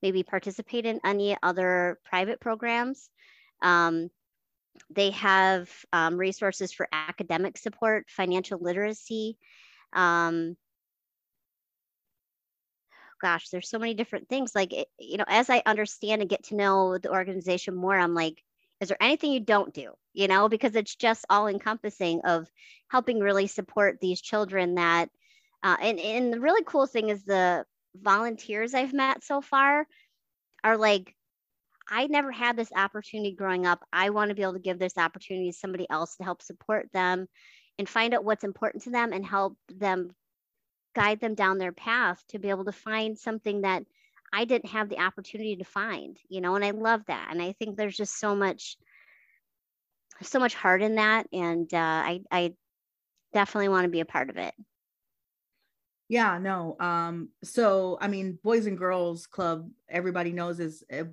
maybe 0.00 0.22
participate 0.22 0.86
in 0.86 1.00
any 1.04 1.36
other 1.42 1.98
private 2.04 2.40
programs. 2.40 3.10
Um, 3.62 4.10
they 4.90 5.10
have 5.10 5.70
um, 5.92 6.16
resources 6.16 6.72
for 6.72 6.88
academic 6.92 7.58
support, 7.58 8.06
financial 8.08 8.58
literacy. 8.58 9.36
Um, 9.92 10.56
gosh, 13.20 13.48
there's 13.48 13.68
so 13.68 13.78
many 13.78 13.94
different 13.94 14.28
things. 14.28 14.54
Like, 14.54 14.72
you 14.98 15.16
know, 15.16 15.24
as 15.28 15.48
I 15.48 15.62
understand 15.64 16.20
and 16.20 16.30
get 16.30 16.44
to 16.44 16.56
know 16.56 16.98
the 16.98 17.10
organization 17.10 17.74
more, 17.74 17.96
I'm 17.96 18.14
like, 18.14 18.42
is 18.80 18.88
there 18.88 19.02
anything 19.02 19.32
you 19.32 19.40
don't 19.40 19.72
do? 19.72 19.92
You 20.12 20.28
know, 20.28 20.48
because 20.48 20.74
it's 20.74 20.96
just 20.96 21.24
all 21.30 21.46
encompassing 21.46 22.20
of 22.24 22.48
helping 22.88 23.20
really 23.20 23.46
support 23.46 23.98
these 24.00 24.20
children 24.20 24.74
that, 24.74 25.08
uh, 25.62 25.76
and, 25.80 26.00
and 26.00 26.32
the 26.32 26.40
really 26.40 26.64
cool 26.66 26.86
thing 26.86 27.08
is 27.08 27.24
the 27.24 27.64
volunteers 27.94 28.74
I've 28.74 28.92
met 28.92 29.22
so 29.22 29.40
far 29.40 29.86
are 30.64 30.76
like, 30.76 31.14
I 31.88 32.06
never 32.06 32.30
had 32.30 32.56
this 32.56 32.70
opportunity 32.74 33.32
growing 33.32 33.66
up. 33.66 33.80
I 33.92 34.10
want 34.10 34.28
to 34.28 34.34
be 34.34 34.42
able 34.42 34.54
to 34.54 34.58
give 34.58 34.78
this 34.78 34.96
opportunity 34.96 35.50
to 35.50 35.56
somebody 35.56 35.86
else 35.90 36.16
to 36.16 36.24
help 36.24 36.42
support 36.42 36.88
them 36.92 37.26
and 37.78 37.88
find 37.88 38.14
out 38.14 38.24
what's 38.24 38.44
important 38.44 38.84
to 38.84 38.90
them 38.90 39.12
and 39.12 39.24
help 39.24 39.56
them 39.68 40.10
guide 40.94 41.20
them 41.20 41.34
down 41.34 41.58
their 41.58 41.72
path 41.72 42.22
to 42.28 42.38
be 42.38 42.50
able 42.50 42.64
to 42.64 42.72
find 42.72 43.18
something 43.18 43.62
that 43.62 43.82
I 44.32 44.44
didn't 44.44 44.70
have 44.70 44.88
the 44.88 45.00
opportunity 45.00 45.56
to 45.56 45.64
find, 45.64 46.16
you 46.28 46.40
know, 46.40 46.54
and 46.54 46.64
I 46.64 46.70
love 46.70 47.02
that. 47.08 47.28
And 47.30 47.42
I 47.42 47.52
think 47.52 47.76
there's 47.76 47.96
just 47.96 48.18
so 48.18 48.34
much, 48.34 48.76
so 50.22 50.38
much 50.38 50.54
heart 50.54 50.82
in 50.82 50.94
that. 50.94 51.26
And 51.32 51.72
uh, 51.72 51.76
I, 51.76 52.20
I 52.30 52.54
definitely 53.32 53.68
want 53.68 53.84
to 53.84 53.90
be 53.90 54.00
a 54.00 54.06
part 54.06 54.30
of 54.30 54.36
it. 54.36 54.54
Yeah, 56.08 56.38
no. 56.38 56.76
Um, 56.78 57.30
so 57.42 57.96
I 58.00 58.08
mean, 58.08 58.38
Boys 58.42 58.66
and 58.66 58.76
Girls 58.76 59.26
Club, 59.26 59.70
everybody 59.88 60.32
knows 60.32 60.60
is 60.60 60.84
a, 60.90 61.06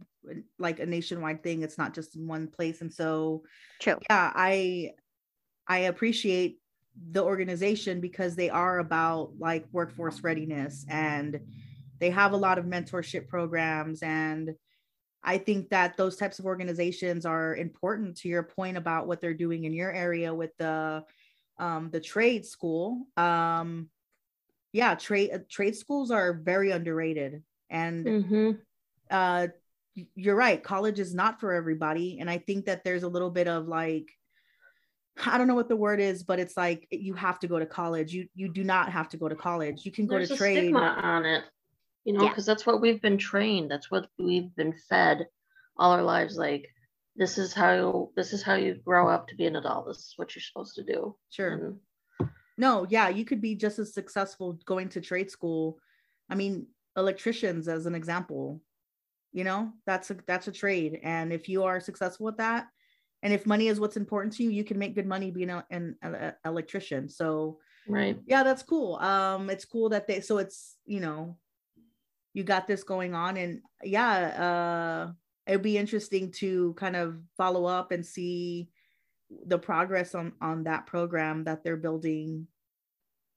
like 0.57 0.79
a 0.79 0.85
nationwide 0.85 1.43
thing. 1.43 1.61
It's 1.61 1.77
not 1.77 1.93
just 1.93 2.15
in 2.15 2.27
one 2.27 2.47
place, 2.47 2.81
and 2.81 2.93
so 2.93 3.43
True. 3.79 3.97
yeah, 4.09 4.31
I 4.35 4.91
I 5.67 5.79
appreciate 5.79 6.59
the 7.11 7.23
organization 7.23 8.01
because 8.01 8.35
they 8.35 8.49
are 8.49 8.79
about 8.79 9.33
like 9.37 9.65
workforce 9.71 10.21
readiness 10.21 10.85
and 10.89 11.39
they 11.99 12.09
have 12.09 12.33
a 12.33 12.37
lot 12.37 12.57
of 12.57 12.65
mentorship 12.65 13.27
programs 13.27 14.01
and 14.01 14.53
I 15.23 15.37
think 15.37 15.69
that 15.69 15.97
those 15.97 16.15
types 16.15 16.39
of 16.39 16.45
organizations 16.45 17.25
are 17.25 17.55
important 17.55 18.17
to 18.17 18.29
your 18.29 18.43
point 18.43 18.77
about 18.77 19.07
what 19.07 19.19
they're 19.19 19.33
doing 19.33 19.65
in 19.65 19.73
your 19.73 19.91
area 19.91 20.33
with 20.33 20.55
the 20.57 21.03
um, 21.57 21.89
the 21.91 21.99
trade 21.99 22.45
school. 22.45 23.05
Um, 23.17 23.89
yeah, 24.71 24.95
trade 24.95 25.31
uh, 25.33 25.39
trade 25.49 25.75
schools 25.75 26.09
are 26.09 26.33
very 26.33 26.71
underrated, 26.71 27.43
and 27.69 28.05
mm-hmm. 28.05 28.51
uh, 29.11 29.47
you're 30.15 30.35
right. 30.35 30.61
College 30.63 30.99
is 30.99 31.13
not 31.13 31.39
for 31.39 31.53
everybody, 31.53 32.19
and 32.19 32.29
I 32.29 32.37
think 32.37 32.65
that 32.65 32.83
there's 32.83 33.03
a 33.03 33.07
little 33.07 33.29
bit 33.31 33.47
of 33.47 33.67
like 33.67 34.07
I 35.25 35.37
don't 35.37 35.47
know 35.47 35.55
what 35.55 35.67
the 35.67 35.75
word 35.75 35.99
is, 35.99 36.23
but 36.23 36.39
it's 36.39 36.55
like 36.55 36.87
you 36.91 37.13
have 37.13 37.39
to 37.39 37.47
go 37.47 37.59
to 37.59 37.65
college. 37.65 38.13
You 38.13 38.27
you 38.35 38.47
do 38.49 38.63
not 38.63 38.91
have 38.91 39.09
to 39.09 39.17
go 39.17 39.27
to 39.27 39.35
college. 39.35 39.85
You 39.85 39.91
can 39.91 40.07
go 40.07 40.15
There's 40.17 40.29
to 40.29 40.35
a 40.35 40.37
trade. 40.37 40.57
stigma 40.57 40.79
on 41.01 41.25
it, 41.25 41.43
you 42.05 42.13
know, 42.13 42.23
Yeah. 42.23 42.29
because 42.29 42.45
that's 42.45 42.65
what 42.65 42.79
we've 42.81 43.01
been 43.01 43.17
trained. 43.17 43.69
That's 43.69 43.91
what 43.91 44.07
we've 44.17 44.55
been 44.55 44.73
fed 44.89 45.27
all 45.77 45.91
our 45.91 46.03
lives. 46.03 46.37
Like 46.37 46.67
this 47.15 47.37
is 47.37 47.53
how 47.53 48.11
this 48.15 48.31
is 48.31 48.43
how 48.43 48.55
you 48.55 48.75
grow 48.85 49.09
up 49.09 49.27
to 49.27 49.35
be 49.35 49.45
an 49.45 49.57
adult. 49.57 49.87
This 49.87 49.97
is 49.97 50.13
what 50.15 50.35
you're 50.35 50.41
supposed 50.43 50.75
to 50.75 50.83
do. 50.83 51.15
Sure. 51.31 51.51
And 52.19 52.29
No, 52.57 52.85
yeah, 52.89 53.09
you 53.09 53.25
could 53.25 53.41
be 53.41 53.55
just 53.55 53.77
as 53.79 53.93
successful 53.93 54.59
going 54.65 54.87
to 54.89 55.01
trade 55.01 55.29
school. 55.31 55.79
I 56.29 56.35
mean, 56.35 56.67
electricians 56.95 57.67
as 57.67 57.85
an 57.85 57.95
example. 57.95 58.61
You 59.31 59.43
know, 59.43 59.71
that's 59.85 60.09
a 60.11 60.17
that's 60.27 60.47
a 60.47 60.51
trade, 60.51 60.99
and 61.03 61.31
if 61.31 61.47
you 61.47 61.63
are 61.63 61.79
successful 61.79 62.25
with 62.25 62.37
that, 62.37 62.67
and 63.21 63.33
if 63.33 63.45
money 63.45 63.67
is 63.67 63.79
what's 63.79 63.97
important 63.97 64.33
to 64.35 64.43
you, 64.43 64.49
you 64.49 64.63
can 64.63 64.79
make 64.79 64.95
good 64.95 65.05
money 65.05 65.29
being 65.29 65.49
a, 65.49 65.65
an 65.69 65.95
a- 66.01 66.33
electrician. 66.45 67.09
So 67.09 67.59
right. 67.87 68.17
yeah, 68.25 68.43
that's 68.43 68.63
cool. 68.63 68.95
Um, 68.95 69.49
it's 69.49 69.65
cool 69.65 69.89
that 69.89 70.07
they 70.07 70.21
so 70.21 70.39
it's 70.39 70.77
you 70.85 70.99
know, 70.99 71.37
you 72.33 72.43
got 72.43 72.67
this 72.67 72.83
going 72.83 73.13
on, 73.13 73.37
and 73.37 73.61
yeah, 73.83 74.15
uh, 75.07 75.11
it'd 75.45 75.61
be 75.61 75.77
interesting 75.77 76.31
to 76.31 76.73
kind 76.73 76.95
of 76.95 77.19
follow 77.37 77.65
up 77.65 77.91
and 77.91 78.05
see 78.05 78.69
the 79.45 79.59
progress 79.59 80.15
on 80.15 80.33
on 80.41 80.63
that 80.63 80.85
program 80.85 81.43
that 81.43 81.63
they're 81.63 81.77
building 81.77 82.47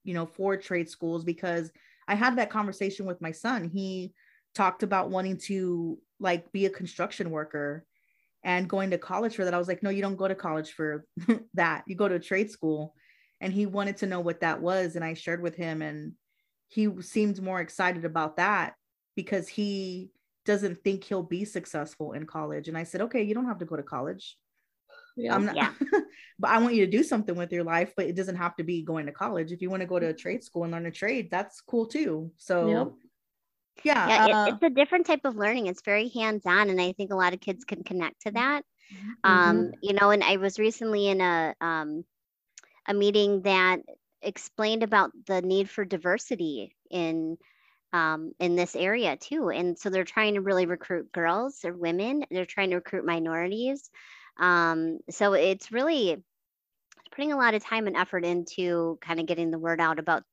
you 0.05 0.15
know 0.15 0.27
for 0.27 0.57
trade 0.57 0.89
schools 0.89 1.25
because 1.25 1.71
i 2.09 2.15
had 2.15 2.37
that 2.37 2.51
conversation 2.51 3.05
with 3.05 3.21
my 3.21 3.31
son 3.31 3.69
he 3.69 4.13
talked 4.55 4.83
about 4.83 5.11
wanting 5.11 5.39
to 5.39 5.99
like 6.21 6.51
be 6.53 6.67
a 6.67 6.71
construction 6.71 7.31
worker 7.31 7.85
and 8.45 8.69
going 8.69 8.91
to 8.91 8.99
college 8.99 9.37
for 9.37 9.45
that 9.45 9.55
i 9.55 9.59
was 9.59 9.69
like 9.69 9.83
no 9.83 9.91
you 9.91 10.03
don't 10.03 10.17
go 10.17 10.29
to 10.29 10.35
college 10.35 10.73
for 10.73 11.07
that 11.55 11.85
you 11.87 11.97
go 11.97 12.09
to 12.09 12.17
a 12.17 12.21
trade 12.21 12.51
school 12.51 12.95
and 13.41 13.53
he 13.53 13.67
wanted 13.67 13.97
to 13.97 14.07
know 14.07 14.21
what 14.21 14.41
that 14.41 14.61
was 14.61 14.97
and 14.97 15.05
i 15.05 15.15
shared 15.15 15.43
with 15.43 15.57
him 15.57 15.83
and 15.83 16.13
he 16.69 16.89
seemed 17.03 17.41
more 17.43 17.61
excited 17.61 18.05
about 18.05 18.37
that 18.37 18.75
because 19.15 19.49
he 19.49 20.11
doesn't 20.45 20.83
think 20.83 21.05
he'll 21.05 21.23
be 21.23 21.45
successful 21.45 22.13
in 22.13 22.27
college 22.27 22.69
and 22.69 22.77
i 22.77 22.83
said 22.83 23.01
okay 23.01 23.23
you 23.23 23.35
don't 23.35 23.47
have 23.47 23.59
to 23.59 23.65
go 23.65 23.77
to 23.77 23.83
college 23.83 24.37
Yeah. 25.17 25.35
I'm 25.35 25.45
not, 25.45 25.57
Yeah. 25.57 25.73
but 26.39 26.51
I 26.51 26.59
want 26.59 26.75
you 26.75 26.85
to 26.87 26.91
do 26.91 27.03
something 27.03 27.37
with 27.37 27.53
your 27.53 27.65
life, 27.65 27.93
but 27.97 28.07
it 28.07 28.17
doesn't 28.17 28.37
have 28.37 28.57
to 28.57 28.65
be 28.65 28.83
going 28.83 29.07
to 29.07 29.13
college. 29.13 29.53
If 29.53 29.61
you 29.61 29.69
want 29.71 29.83
to 29.83 29.87
go 29.87 29.99
to 29.99 30.09
a 30.09 30.15
trade 30.15 30.43
school 30.43 30.65
and 30.65 30.73
learn 30.73 30.87
a 30.87 30.91
trade, 30.91 31.29
that's 31.31 31.61
cool 31.61 31.87
too. 31.87 32.33
So, 32.39 32.69
Yep. 32.69 32.89
Yeah, 33.85 34.09
Yeah, 34.09 34.27
it- 34.27 34.33
uh, 34.33 34.47
it's 34.55 34.63
a 34.63 34.71
different 34.71 35.07
type 35.07 35.25
of 35.25 35.37
learning. 35.37 35.67
It's 35.67 35.83
very 35.83 36.09
hands 36.09 36.45
on. 36.47 36.71
And 36.71 36.81
I 36.81 36.93
think 36.93 37.13
a 37.13 37.17
lot 37.17 37.35
of 37.35 37.41
kids 37.41 37.65
can 37.65 37.83
connect 37.85 38.23
to 38.23 38.31
that. 38.33 38.63
Mm-hmm. 38.93 39.31
um 39.31 39.73
you 39.81 39.95
know 39.95 40.11
and 40.11 40.23
i 40.23 40.37
was 40.37 40.59
recently 40.59 41.09
in 41.09 41.23
a 41.23 41.55
um 41.63 42.05
a 42.87 42.93
meeting 42.93 43.43
that 43.43 43.81
explained 44.21 44.83
about 44.83 45.11
the 45.27 45.41
need 45.43 45.71
for 45.71 45.85
diversity 45.85 46.77
in 46.91 47.39
um, 47.93 48.33
in 48.39 48.57
this 48.57 48.75
area 48.75 49.17
too. 49.17 49.51
And 49.51 49.79
so 49.79 49.91
they're 49.91 50.05
trying 50.05 50.35
to 50.35 50.41
really 50.41 50.67
recruit 50.67 51.13
girls 51.13 51.65
or 51.65 51.75
women. 51.75 52.25
They're 52.31 52.47
trying 52.47 52.71
to 52.71 52.77
recruit 52.77 53.05
minorities. 53.05 53.91
Um, 54.39 54.99
so 55.11 55.35
it's 55.35 55.71
really 55.71 56.23
putting 57.15 57.33
a 57.33 57.37
lot 57.37 57.55
of 57.55 57.63
time 57.63 57.87
and 57.87 57.97
effort 57.97 58.25
into 58.25 58.99
kind 59.03 59.21
of 59.21 59.27
getting 59.27 59.51
the 59.51 59.59
word 59.59 59.81
out 59.81 59.99
about 59.99 60.25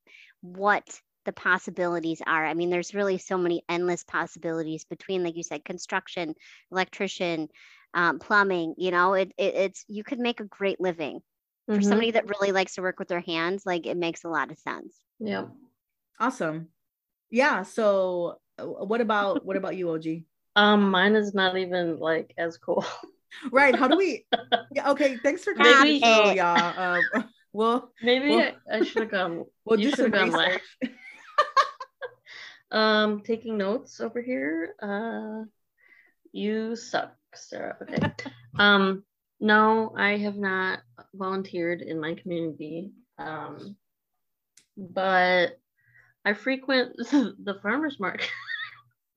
what 0.42 1.02
the 1.26 1.34
possibilities 1.34 2.22
are. 2.26 2.46
I 2.46 2.54
mean, 2.54 2.70
there's 2.70 2.94
really 2.96 3.18
so 3.18 3.38
many 3.38 3.64
endless 3.70 4.04
possibilities 4.04 4.86
between, 4.86 5.24
like 5.24 5.36
you 5.36 5.44
said, 5.44 5.66
construction, 5.66 6.34
electrician, 6.72 7.50
um, 7.94 8.20
plumbing. 8.20 8.76
You 8.78 8.92
know, 8.92 9.14
it, 9.14 9.32
it, 9.38 9.56
it's 9.56 9.86
you 9.88 10.04
could 10.04 10.20
make 10.20 10.40
a 10.40 10.46
great 10.46 10.80
living 10.80 11.20
for 11.68 11.76
Mhm. 11.78 11.84
somebody 11.84 12.12
that 12.12 12.28
really 12.30 12.52
likes 12.52 12.76
to 12.76 12.82
work 12.82 13.00
with 13.00 13.08
their 13.10 13.20
hands. 13.22 13.64
Like 13.66 13.86
it 13.86 13.98
makes 13.98 14.24
a 14.24 14.30
lot 14.30 14.50
of 14.52 14.58
sense. 14.58 14.96
Yeah. 15.20 15.46
Awesome. 16.20 16.70
Yeah. 17.30 17.64
So 17.64 18.40
uh, 18.58 18.66
what 18.66 19.02
about 19.02 19.46
what 19.46 19.58
about 19.58 19.76
you, 19.78 19.92
OG? 19.92 20.06
Um, 20.56 20.90
mine 20.92 21.16
is 21.16 21.34
not 21.34 21.56
even 21.58 22.00
like 22.00 22.34
as 22.38 22.58
cool. 22.58 22.84
Right. 23.52 23.76
How 23.76 23.88
do 23.88 23.96
we 23.96 24.26
yeah, 24.74 24.90
okay, 24.92 25.18
thanks 25.24 25.44
for 25.44 25.54
Stop 25.54 25.66
coming 25.68 25.94
to 25.94 26.00
the 26.00 26.06
show, 26.06 26.30
it. 26.32 26.38
y'all. 26.38 26.98
Um, 27.16 27.30
well, 27.54 27.94
Maybe 28.02 28.30
Well- 28.30 28.52
I, 28.70 28.78
I 28.78 28.84
should 28.84 29.04
have 29.04 29.12
gone. 29.12 29.46
we'll 29.64 29.80
You 29.80 29.92
do 29.92 29.96
some 29.96 30.06
should've 30.08 30.12
gone 30.14 30.32
last. 30.32 30.60
Um, 32.72 33.22
taking 33.22 33.58
notes 33.58 34.00
over 34.00 34.22
here. 34.22 34.76
Uh, 34.82 35.46
you 36.32 36.76
suck, 36.76 37.16
Sarah. 37.34 37.78
Okay. 37.82 37.98
um, 38.60 39.04
no, 39.40 39.94
I 39.98 40.18
have 40.18 40.36
not 40.36 40.80
volunteered 41.14 41.82
in 41.82 42.00
my 42.00 42.14
community. 42.16 42.92
Um, 43.18 43.76
but 44.78 45.60
I 46.26 46.34
frequent 46.34 46.96
the 46.98 47.60
farmers 47.62 48.00
market. 48.00 48.30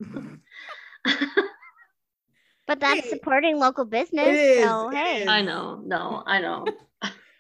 But 2.67 2.81
that's 2.81 3.03
Hey, 3.03 3.09
supporting 3.11 3.59
local 3.59 3.85
business. 3.85 4.29
It 4.29 4.35
is. 4.35 4.65
so 4.65 4.89
it 4.89 4.95
hey, 4.95 5.23
is. 5.25 5.29
I 5.29 5.43
know. 5.43 5.83
No, 5.85 6.23
I 6.25 6.41
know. 6.41 6.65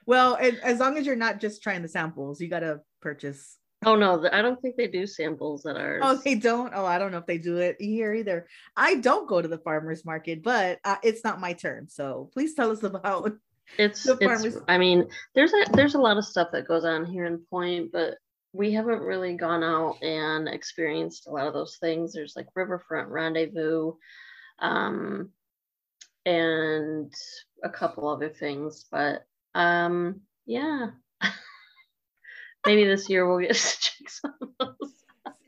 Well, 0.04 0.34
and 0.34 0.58
as 0.62 0.80
long 0.80 0.98
as 0.98 1.06
you're 1.06 1.16
not 1.16 1.40
just 1.40 1.62
trying 1.62 1.82
the 1.82 1.88
samples, 1.88 2.40
you 2.40 2.48
gotta 2.48 2.80
purchase. 3.00 3.56
Oh 3.84 3.96
no, 3.96 4.28
I 4.32 4.42
don't 4.42 4.60
think 4.60 4.76
they 4.76 4.86
do 4.86 5.06
samples 5.06 5.66
at 5.66 5.76
ours. 5.76 6.02
Oh, 6.04 6.20
they 6.24 6.36
don't. 6.36 6.72
Oh, 6.74 6.86
I 6.86 6.98
don't 6.98 7.10
know 7.10 7.18
if 7.18 7.26
they 7.26 7.38
do 7.38 7.58
it 7.58 7.76
here 7.80 8.14
either. 8.14 8.46
I 8.76 8.96
don't 8.96 9.28
go 9.28 9.42
to 9.42 9.48
the 9.48 9.58
farmers 9.58 10.04
market, 10.04 10.42
but 10.42 10.78
uh, 10.84 10.96
it's 11.02 11.24
not 11.24 11.40
my 11.40 11.52
turn. 11.52 11.88
So 11.88 12.30
please 12.32 12.54
tell 12.54 12.70
us 12.70 12.82
about. 12.82 13.32
it's, 13.78 14.04
the 14.04 14.12
it's 14.12 14.24
farmers- 14.24 14.58
I 14.68 14.78
mean, 14.78 15.08
there's 15.34 15.52
a 15.52 15.64
there's 15.72 15.94
a 15.94 16.00
lot 16.00 16.16
of 16.16 16.24
stuff 16.24 16.48
that 16.52 16.68
goes 16.68 16.84
on 16.84 17.06
here 17.06 17.26
in 17.26 17.38
Point, 17.50 17.90
but 17.92 18.18
we 18.52 18.72
haven't 18.72 19.00
really 19.00 19.34
gone 19.34 19.64
out 19.64 20.02
and 20.02 20.48
experienced 20.48 21.26
a 21.26 21.30
lot 21.30 21.48
of 21.48 21.54
those 21.54 21.78
things. 21.78 22.12
There's 22.12 22.36
like 22.36 22.46
Riverfront 22.54 23.08
Rendezvous, 23.08 23.94
um, 24.60 25.30
and 26.24 27.12
a 27.64 27.68
couple 27.68 28.08
other 28.08 28.28
things, 28.28 28.86
but 28.90 29.26
um, 29.54 30.20
yeah. 30.46 30.90
Maybe 32.66 32.84
this 32.84 33.08
year 33.08 33.26
we'll 33.28 33.40
get 33.40 33.54
to 33.56 33.80
check 33.80 34.08
some 34.08 34.34
of 34.40 34.48
those. 34.58 34.92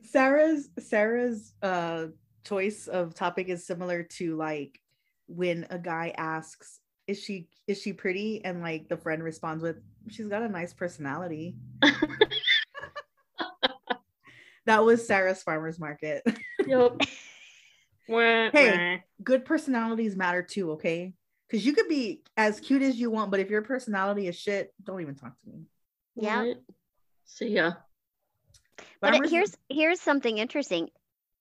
Sarah's 0.03 0.69
Sarah's 0.79 1.55
uh 1.63 2.07
choice 2.45 2.87
of 2.87 3.15
topic 3.15 3.49
is 3.49 3.67
similar 3.67 4.03
to 4.03 4.37
like 4.37 4.81
when 5.27 5.67
a 5.71 5.79
guy 5.79 6.15
asks, 6.17 6.81
"Is 7.07 7.21
she 7.23 7.49
is 7.67 7.81
she 7.81 7.93
pretty?" 7.93 8.45
and 8.45 8.61
like 8.61 8.89
the 8.89 8.97
friend 8.97 9.23
responds 9.23 9.63
with, 9.63 9.77
"She's 10.09 10.29
got 10.29 10.43
a 10.43 10.49
nice 10.49 10.73
personality." 10.73 11.57
that 14.67 14.85
was 14.85 15.07
Sarah's 15.07 15.43
farmers 15.43 15.79
market. 15.79 16.23
Yep. 16.67 17.01
Hey. 18.53 19.03
Good 19.23 19.45
personalities 19.45 20.17
matter 20.17 20.43
too, 20.43 20.73
okay? 20.73 21.15
Because 21.49 21.65
you 21.65 21.73
could 21.73 21.89
be 21.89 22.23
as 22.37 22.61
cute 22.61 22.83
as 22.83 22.97
you 22.97 23.11
want, 23.11 23.31
but 23.31 23.41
if 23.41 23.49
your 23.49 23.63
personality 23.63 24.29
is 24.29 24.37
shit, 24.37 24.75
don't 24.83 25.01
even 25.01 25.15
talk 25.15 25.41
to 25.41 25.49
me. 25.49 25.63
Yeah. 26.17 26.55
See 27.25 27.49
ya. 27.49 27.73
But 29.01 29.13
Farmers- 29.13 29.31
here's 29.31 29.57
here's 29.69 30.01
something 30.01 30.39
interesting. 30.39 30.91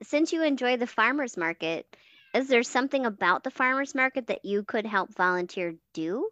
Since 0.01 0.33
you 0.33 0.43
enjoy 0.43 0.77
the 0.77 0.87
farmers 0.87 1.37
market, 1.37 1.95
is 2.33 2.47
there 2.47 2.63
something 2.63 3.05
about 3.05 3.43
the 3.43 3.51
farmers 3.51 3.95
market 3.95 4.27
that 4.27 4.43
you 4.43 4.63
could 4.63 4.85
help 4.85 5.13
volunteer 5.13 5.75
do? 5.93 6.29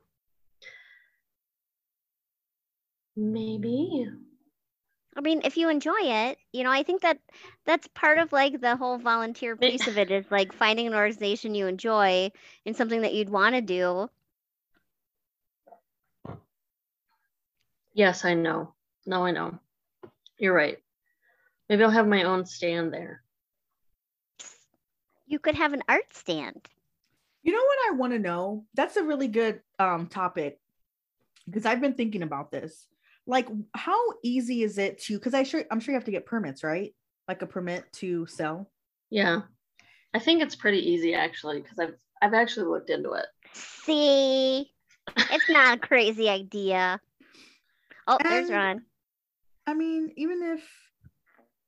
Maybe. 3.15 4.07
I 5.15 5.21
mean, 5.21 5.41
if 5.43 5.57
you 5.57 5.69
enjoy 5.69 5.99
it, 6.01 6.37
you 6.53 6.63
know, 6.63 6.71
I 6.71 6.83
think 6.83 7.01
that 7.01 7.19
that's 7.65 7.87
part 7.89 8.17
of 8.17 8.31
like 8.31 8.61
the 8.61 8.77
whole 8.77 8.97
volunteer 8.97 9.55
piece 9.57 9.87
of 9.87 9.97
it 9.97 10.09
is 10.09 10.25
like 10.31 10.53
finding 10.53 10.87
an 10.87 10.93
organization 10.93 11.53
you 11.53 11.67
enjoy 11.67 12.31
and 12.65 12.75
something 12.75 13.01
that 13.01 13.13
you'd 13.13 13.29
want 13.29 13.55
to 13.55 13.61
do. 13.61 14.09
Yes, 17.93 18.25
I 18.25 18.33
know. 18.33 18.73
No, 19.05 19.25
I 19.25 19.31
know. 19.31 19.59
You're 20.37 20.53
right. 20.53 20.77
Maybe 21.69 21.83
I'll 21.83 21.89
have 21.89 22.07
my 22.07 22.23
own 22.23 22.45
stand 22.45 22.93
there. 22.93 23.21
You 25.25 25.39
could 25.39 25.55
have 25.55 25.73
an 25.73 25.83
art 25.87 26.13
stand. 26.13 26.67
You 27.43 27.53
know 27.53 27.63
what 27.63 27.77
I 27.89 27.95
want 27.95 28.13
to 28.13 28.19
know? 28.19 28.65
That's 28.73 28.97
a 28.97 29.03
really 29.03 29.27
good 29.27 29.61
um 29.79 30.07
topic 30.07 30.59
because 31.45 31.65
I've 31.65 31.81
been 31.81 31.93
thinking 31.93 32.23
about 32.23 32.51
this. 32.51 32.87
Like, 33.25 33.47
how 33.73 33.99
easy 34.23 34.63
is 34.63 34.77
it 34.77 34.99
to? 35.03 35.17
Because 35.17 35.33
I 35.33 35.43
sure 35.43 35.63
I'm 35.71 35.79
sure 35.79 35.93
you 35.93 35.97
have 35.97 36.05
to 36.05 36.11
get 36.11 36.25
permits, 36.25 36.63
right? 36.63 36.93
Like 37.27 37.41
a 37.41 37.47
permit 37.47 37.85
to 37.93 38.25
sell. 38.27 38.69
Yeah. 39.09 39.41
I 40.13 40.19
think 40.19 40.41
it's 40.41 40.55
pretty 40.55 40.79
easy 40.79 41.13
actually 41.13 41.61
because 41.61 41.79
I've 41.79 41.95
I've 42.21 42.33
actually 42.33 42.67
looked 42.67 42.89
into 42.89 43.13
it. 43.13 43.25
See, 43.53 44.71
it's 45.17 45.49
not 45.49 45.77
a 45.77 45.79
crazy 45.79 46.29
idea. 46.29 46.99
Oh, 48.07 48.17
there's 48.21 48.49
Ron. 48.49 48.83
I 49.71 49.73
mean, 49.73 50.11
even 50.17 50.43
if, 50.43 50.61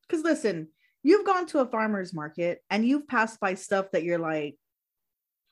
because 0.01 0.25
listen, 0.25 0.67
you've 1.03 1.25
gone 1.25 1.45
to 1.47 1.59
a 1.59 1.65
farmer's 1.65 2.13
market 2.13 2.59
and 2.69 2.85
you've 2.85 3.07
passed 3.07 3.39
by 3.39 3.53
stuff 3.53 3.91
that 3.91 4.03
you're 4.03 4.19
like, 4.19 4.57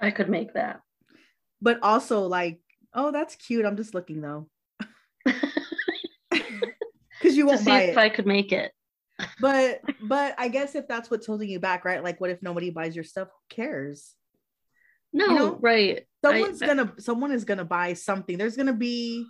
I 0.01 0.11
could 0.11 0.27
make 0.29 0.53
that. 0.55 0.81
but 1.61 1.79
also 1.81 2.27
like, 2.27 2.59
oh, 2.93 3.11
that's 3.13 3.35
cute. 3.35 3.65
I'm 3.65 3.77
just 3.77 3.93
looking 3.93 4.19
though, 4.19 4.49
because 5.23 5.45
you 7.37 7.43
to 7.43 7.45
won't 7.45 7.59
see 7.59 7.65
buy 7.71 7.83
if 7.83 7.89
it. 7.91 7.97
I 7.97 8.09
could 8.09 8.25
make 8.25 8.51
it. 8.51 8.73
but 9.39 9.79
but 10.03 10.35
I 10.37 10.49
guess 10.49 10.75
if 10.75 10.89
that's 10.89 11.09
what's 11.09 11.27
holding 11.27 11.47
you 11.49 11.59
back, 11.61 11.85
right? 11.85 12.03
Like, 12.03 12.19
what 12.19 12.31
if 12.31 12.43
nobody 12.43 12.69
buys 12.69 12.93
your 12.95 13.05
stuff? 13.05 13.29
Who 13.29 13.55
cares? 13.55 14.13
No, 15.13 15.27
know, 15.27 15.57
right. 15.61 16.05
I- 16.25 16.27
Someone's 16.27 16.59
gonna 16.59 16.93
someone 16.99 17.31
is 17.31 17.45
gonna 17.45 17.63
buy 17.65 17.93
something. 17.93 18.37
There's 18.37 18.57
gonna 18.57 18.73
be 18.73 19.25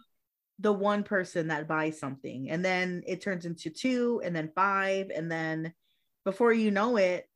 the 0.61 0.73
one 0.73 1.03
person 1.03 1.47
that 1.47 1.67
buys 1.67 1.99
something, 1.99 2.49
and 2.49 2.63
then 2.63 3.03
it 3.07 3.21
turns 3.21 3.45
into 3.45 3.69
two, 3.69 4.21
and 4.23 4.35
then 4.35 4.51
five, 4.55 5.09
and 5.13 5.31
then 5.31 5.73
before 6.23 6.53
you 6.53 6.71
know 6.71 6.97
it, 6.97 7.27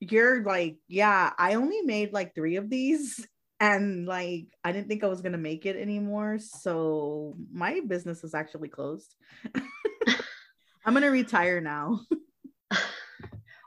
you're 0.00 0.42
like, 0.42 0.76
yeah, 0.88 1.32
I 1.38 1.54
only 1.54 1.82
made 1.82 2.12
like 2.12 2.34
three 2.34 2.56
of 2.56 2.70
these. 2.70 3.26
And 3.60 4.04
like, 4.04 4.48
I 4.64 4.72
didn't 4.72 4.88
think 4.88 5.04
I 5.04 5.06
was 5.06 5.22
gonna 5.22 5.38
make 5.38 5.64
it 5.64 5.76
anymore. 5.76 6.38
So 6.38 7.36
my 7.52 7.80
business 7.86 8.24
is 8.24 8.34
actually 8.34 8.68
closed. 8.68 9.14
I'm 10.84 10.92
gonna 10.92 11.10
retire 11.10 11.60
now. 11.60 12.00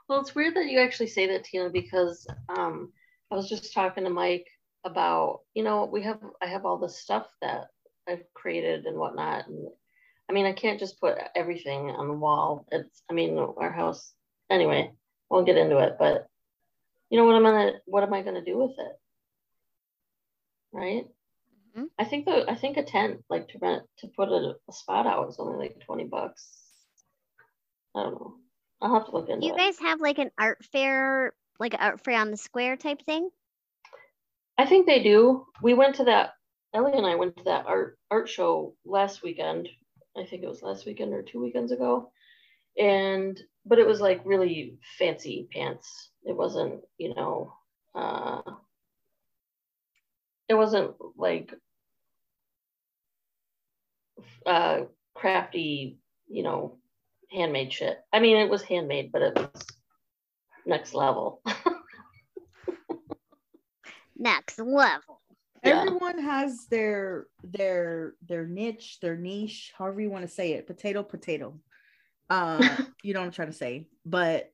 Well, 0.08 0.20
it's 0.22 0.34
weird 0.34 0.56
that 0.56 0.68
you 0.68 0.78
actually 0.80 1.08
say 1.08 1.26
that, 1.26 1.44
Tina, 1.44 1.68
because 1.68 2.26
um, 2.48 2.92
I 3.30 3.34
was 3.34 3.48
just 3.48 3.74
talking 3.74 4.04
to 4.04 4.10
Mike 4.10 4.46
about, 4.84 5.40
you 5.52 5.62
know, 5.62 5.84
we 5.84 6.02
have 6.02 6.20
I 6.42 6.46
have 6.46 6.64
all 6.64 6.78
this 6.78 6.98
stuff 6.98 7.26
that 7.42 7.66
I've 8.08 8.24
created 8.34 8.86
and 8.86 8.96
whatnot, 8.98 9.48
and 9.48 9.68
I 10.28 10.32
mean, 10.32 10.46
I 10.46 10.52
can't 10.52 10.78
just 10.80 11.00
put 11.00 11.18
everything 11.34 11.90
on 11.90 12.08
the 12.08 12.14
wall. 12.14 12.66
It's, 12.70 13.02
I 13.10 13.14
mean, 13.14 13.38
our 13.38 13.72
house. 13.72 14.12
Anyway, 14.50 14.92
won't 15.28 15.46
get 15.46 15.58
into 15.58 15.78
it, 15.78 15.96
but 15.98 16.26
you 17.10 17.18
know 17.18 17.24
what 17.24 17.34
I'm 17.34 17.42
gonna, 17.42 17.72
what 17.84 18.02
am 18.02 18.14
I 18.14 18.22
gonna 18.22 18.44
do 18.44 18.56
with 18.58 18.72
it? 18.78 19.00
Right. 20.72 21.06
Mhm. 21.76 21.88
I 21.98 22.04
think 22.04 22.24
the 22.26 22.50
I 22.50 22.54
think 22.54 22.76
a 22.76 22.82
tent 22.82 23.24
like 23.28 23.48
to 23.48 23.58
rent 23.58 23.82
to 23.98 24.08
put 24.08 24.28
a, 24.28 24.54
a 24.68 24.72
spot 24.72 25.06
out 25.06 25.28
is 25.28 25.36
only 25.38 25.58
like 25.58 25.80
twenty 25.84 26.04
bucks. 26.04 26.46
I 27.94 28.02
don't 28.04 28.14
know. 28.14 28.34
I'll 28.80 28.94
have 28.94 29.06
to 29.06 29.12
look 29.12 29.28
into 29.28 29.46
You 29.46 29.54
it. 29.54 29.58
guys 29.58 29.78
have 29.80 30.00
like 30.00 30.18
an 30.18 30.30
art 30.38 30.64
fair, 30.72 31.32
like 31.58 31.74
an 31.74 31.80
art 31.80 32.04
fair 32.04 32.18
on 32.20 32.30
the 32.30 32.36
square 32.36 32.76
type 32.76 33.02
thing? 33.04 33.30
I 34.56 34.66
think 34.66 34.86
they 34.86 35.02
do. 35.02 35.46
We 35.62 35.74
went 35.74 35.96
to 35.96 36.04
that. 36.04 36.30
Ellie 36.74 36.92
and 36.94 37.06
I 37.06 37.14
went 37.14 37.36
to 37.38 37.44
that 37.44 37.66
art 37.66 37.98
art 38.10 38.28
show 38.28 38.74
last 38.84 39.22
weekend. 39.22 39.68
I 40.16 40.24
think 40.24 40.42
it 40.42 40.48
was 40.48 40.62
last 40.62 40.86
weekend 40.86 41.14
or 41.14 41.22
two 41.22 41.40
weekends 41.40 41.72
ago, 41.72 42.10
and 42.78 43.40
but 43.64 43.78
it 43.78 43.86
was 43.86 44.00
like 44.00 44.20
really 44.24 44.78
fancy 44.98 45.48
pants. 45.52 46.10
It 46.24 46.36
wasn't, 46.36 46.80
you 46.98 47.14
know, 47.14 47.52
uh, 47.94 48.42
it 50.48 50.54
wasn't 50.54 50.94
like 51.16 51.54
uh, 54.46 54.82
crafty, 55.14 55.98
you 56.28 56.42
know, 56.42 56.78
handmade 57.30 57.72
shit. 57.72 57.98
I 58.12 58.20
mean, 58.20 58.36
it 58.36 58.50
was 58.50 58.62
handmade, 58.62 59.10
but 59.12 59.22
it 59.22 59.34
was 59.36 59.66
next 60.66 60.94
level. 60.94 61.42
Next 64.20 64.58
level. 64.58 65.17
Yeah. 65.68 65.82
Everyone 65.82 66.18
has 66.18 66.66
their 66.66 67.26
their 67.42 68.14
their 68.26 68.46
niche, 68.46 68.98
their 69.00 69.16
niche, 69.16 69.72
however 69.76 70.00
you 70.00 70.10
want 70.10 70.26
to 70.26 70.34
say 70.34 70.52
it. 70.52 70.66
Potato, 70.66 71.02
potato. 71.02 71.58
Uh, 72.30 72.76
you 73.02 73.14
know 73.14 73.20
what 73.20 73.26
I'm 73.26 73.32
trying 73.32 73.48
to 73.48 73.54
say, 73.54 73.88
but 74.04 74.52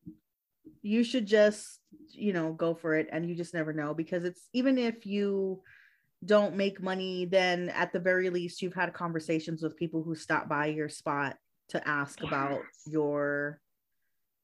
you 0.83 1.05
should 1.05 1.27
just 1.27 1.81
you 2.11 2.33
know 2.33 2.53
go 2.53 2.75
for 2.75 2.97
it, 2.97 3.09
and 3.11 3.29
you 3.29 3.35
just 3.35 3.55
never 3.55 3.73
know 3.73 3.95
because 3.95 4.25
it's 4.25 4.49
even 4.53 4.79
if 4.79 5.07
you 5.07 5.63
don't 6.25 6.57
make 6.57 6.83
money, 6.83 7.27
then 7.27 7.69
at 7.71 7.93
the 7.93 8.01
very 8.01 8.31
least 8.31 8.63
you've 8.63 8.75
had 8.75 8.93
conversations 8.95 9.63
with 9.63 9.77
people 9.77 10.03
who 10.03 10.15
stop 10.15 10.49
by 10.49 10.67
your 10.67 10.89
spot 10.89 11.37
to 11.69 11.89
ask 11.89 12.23
about 12.23 12.63
your 12.87 13.61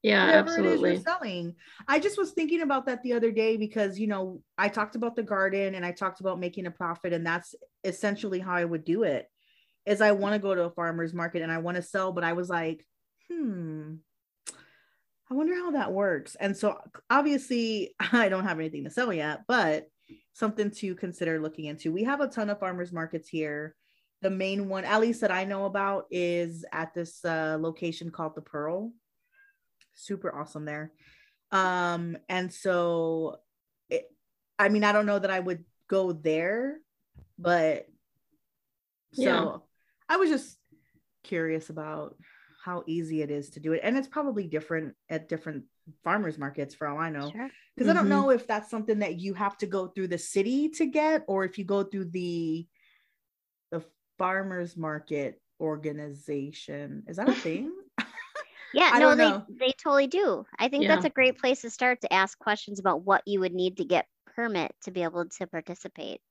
yeah, 0.03 0.25
whatever 0.25 0.49
absolutely. 0.49 1.01
selling. 1.01 1.55
I 1.87 1.99
just 1.99 2.17
was 2.17 2.31
thinking 2.31 2.61
about 2.61 2.87
that 2.87 3.03
the 3.03 3.13
other 3.13 3.31
day 3.31 3.57
because 3.57 3.99
you 3.99 4.07
know 4.07 4.41
I 4.57 4.69
talked 4.69 4.95
about 4.95 5.15
the 5.15 5.23
garden 5.23 5.75
and 5.75 5.85
I 5.85 5.91
talked 5.91 6.21
about 6.21 6.39
making 6.39 6.65
a 6.65 6.71
profit, 6.71 7.13
and 7.13 7.25
that's 7.25 7.53
essentially 7.83 8.39
how 8.39 8.53
I 8.53 8.65
would 8.65 8.83
do 8.83 9.03
it. 9.03 9.27
Is 9.85 10.01
I 10.01 10.11
want 10.11 10.33
to 10.33 10.39
go 10.39 10.55
to 10.55 10.63
a 10.63 10.71
farmer's 10.71 11.13
market 11.13 11.41
and 11.41 11.51
I 11.51 11.59
want 11.59 11.75
to 11.75 11.83
sell, 11.83 12.11
but 12.11 12.23
I 12.23 12.33
was 12.33 12.49
like, 12.49 12.85
hmm, 13.29 13.95
I 15.29 15.33
wonder 15.33 15.55
how 15.55 15.71
that 15.71 15.93
works. 15.93 16.35
And 16.39 16.57
so 16.57 16.77
obviously 17.09 17.95
I 18.11 18.29
don't 18.29 18.43
have 18.43 18.59
anything 18.59 18.83
to 18.83 18.91
sell 18.91 19.13
yet, 19.13 19.41
but 19.47 19.87
something 20.33 20.71
to 20.71 20.95
consider 20.95 21.39
looking 21.39 21.65
into. 21.65 21.91
We 21.91 22.03
have 22.03 22.19
a 22.19 22.27
ton 22.27 22.49
of 22.49 22.59
farmers 22.59 22.91
markets 22.91 23.29
here. 23.29 23.75
The 24.21 24.29
main 24.29 24.67
one, 24.67 24.83
at 24.83 25.01
least 25.01 25.21
that 25.21 25.31
I 25.31 25.45
know 25.45 25.65
about, 25.65 26.05
is 26.11 26.65
at 26.71 26.93
this 26.93 27.23
uh, 27.25 27.57
location 27.59 28.11
called 28.11 28.35
the 28.35 28.41
Pearl 28.41 28.91
super 29.93 30.33
awesome 30.33 30.65
there. 30.65 30.91
Um, 31.51 32.17
and 32.29 32.51
so 32.51 33.39
it, 33.89 34.09
I 34.57 34.69
mean, 34.69 34.83
I 34.83 34.91
don't 34.91 35.05
know 35.05 35.19
that 35.19 35.31
I 35.31 35.39
would 35.39 35.65
go 35.87 36.13
there, 36.13 36.79
but 37.37 37.87
so 39.13 39.21
Yeah. 39.21 39.57
I 40.07 40.17
was 40.17 40.29
just 40.29 40.57
curious 41.23 41.69
about 41.69 42.15
how 42.63 42.83
easy 42.87 43.21
it 43.21 43.31
is 43.31 43.49
to 43.51 43.59
do 43.59 43.73
it. 43.73 43.81
And 43.83 43.97
it's 43.97 44.07
probably 44.07 44.47
different 44.47 44.95
at 45.09 45.27
different 45.27 45.65
farmers 46.03 46.37
markets 46.37 46.75
for 46.75 46.87
all 46.87 46.97
I 46.97 47.09
know. 47.09 47.31
Sure. 47.31 47.49
Because 47.75 47.89
I 47.89 47.93
don't 47.93 48.05
Mhm. 48.05 48.09
know 48.09 48.29
if 48.29 48.45
that's 48.45 48.69
something 48.69 48.99
that 48.99 49.19
you 49.19 49.33
have 49.33 49.57
to 49.59 49.65
go 49.65 49.87
through 49.87 50.09
the 50.09 50.17
city 50.17 50.69
to 50.69 50.85
get, 50.85 51.23
or 51.27 51.43
if 51.43 51.57
you 51.57 51.65
go 51.65 51.83
through 51.83 52.05
the 52.05 52.67
the 53.71 53.83
farmers 54.17 54.77
market 54.77 55.41
organization. 55.59 57.03
Is 57.07 57.17
that 57.17 57.29
a 57.29 57.33
thing? 57.33 57.73
Yeah, 58.73 58.89
I 58.93 58.99
no, 58.99 59.15
don't 59.15 59.47
they 59.47 59.67
they 59.67 59.71
totally 59.73 60.07
do. 60.07 60.45
I 60.57 60.69
think 60.69 60.87
that's 60.87 61.05
a 61.05 61.09
great 61.09 61.39
place 61.39 61.61
to 61.61 61.69
start 61.69 62.01
to 62.01 62.13
ask 62.13 62.37
questions 62.39 62.79
about 62.79 63.03
what 63.03 63.21
you 63.25 63.39
would 63.41 63.53
need 63.53 63.77
to 63.77 63.85
get 63.85 64.07
permit 64.35 64.73
to 64.83 64.91
be 64.91 65.03
able 65.03 65.25
to 65.25 65.47
participate. 65.47 66.21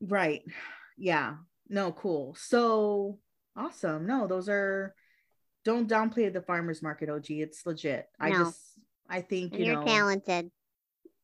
Right. 0.00 0.42
Yeah. 0.96 1.36
No, 1.68 1.92
cool. 1.92 2.34
So 2.38 3.18
awesome. 3.56 4.06
No, 4.06 4.26
those 4.26 4.48
are 4.48 4.94
don't 5.64 5.88
downplay 5.88 6.32
the 6.32 6.42
farmers 6.42 6.82
market, 6.82 7.10
OG. 7.10 7.30
It's 7.30 7.66
legit. 7.66 8.08
I 8.20 8.30
just 8.30 8.60
I 9.08 9.20
think 9.20 9.52
And 9.52 9.60
you 9.60 9.66
you're 9.66 9.80
know 9.80 9.86
talented. 9.86 10.50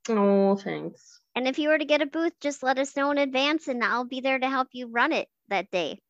Oh, 0.09 0.57
thanks. 0.57 1.21
And 1.35 1.47
if 1.47 1.59
you 1.59 1.68
were 1.68 1.79
to 1.79 1.85
get 1.85 2.03
a 2.03 2.07
booth, 2.07 2.33
just 2.40 2.62
let 2.62 2.79
us 2.79 2.97
know 2.97 3.11
in 3.11 3.18
advance 3.18 3.68
and 3.68 3.83
I'll 3.83 4.05
be 4.05 4.21
there 4.21 4.38
to 4.38 4.49
help 4.49 4.68
you 4.73 4.88
run 4.88 5.12
it 5.12 5.29
that 5.49 5.71
day. 5.71 6.01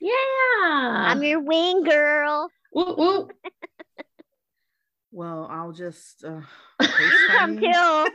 Yeah. 0.00 0.10
I'm 0.64 1.22
your 1.22 1.40
wing 1.40 1.84
girl. 1.84 2.50
Whoop, 2.72 2.96
whoop. 2.98 3.32
well, 5.12 5.46
I'll 5.50 5.72
just 5.72 6.24
uh 6.24 6.40
You 6.80 7.26
come 7.26 7.56
FaceTime 7.56 7.60
too. 7.60 8.10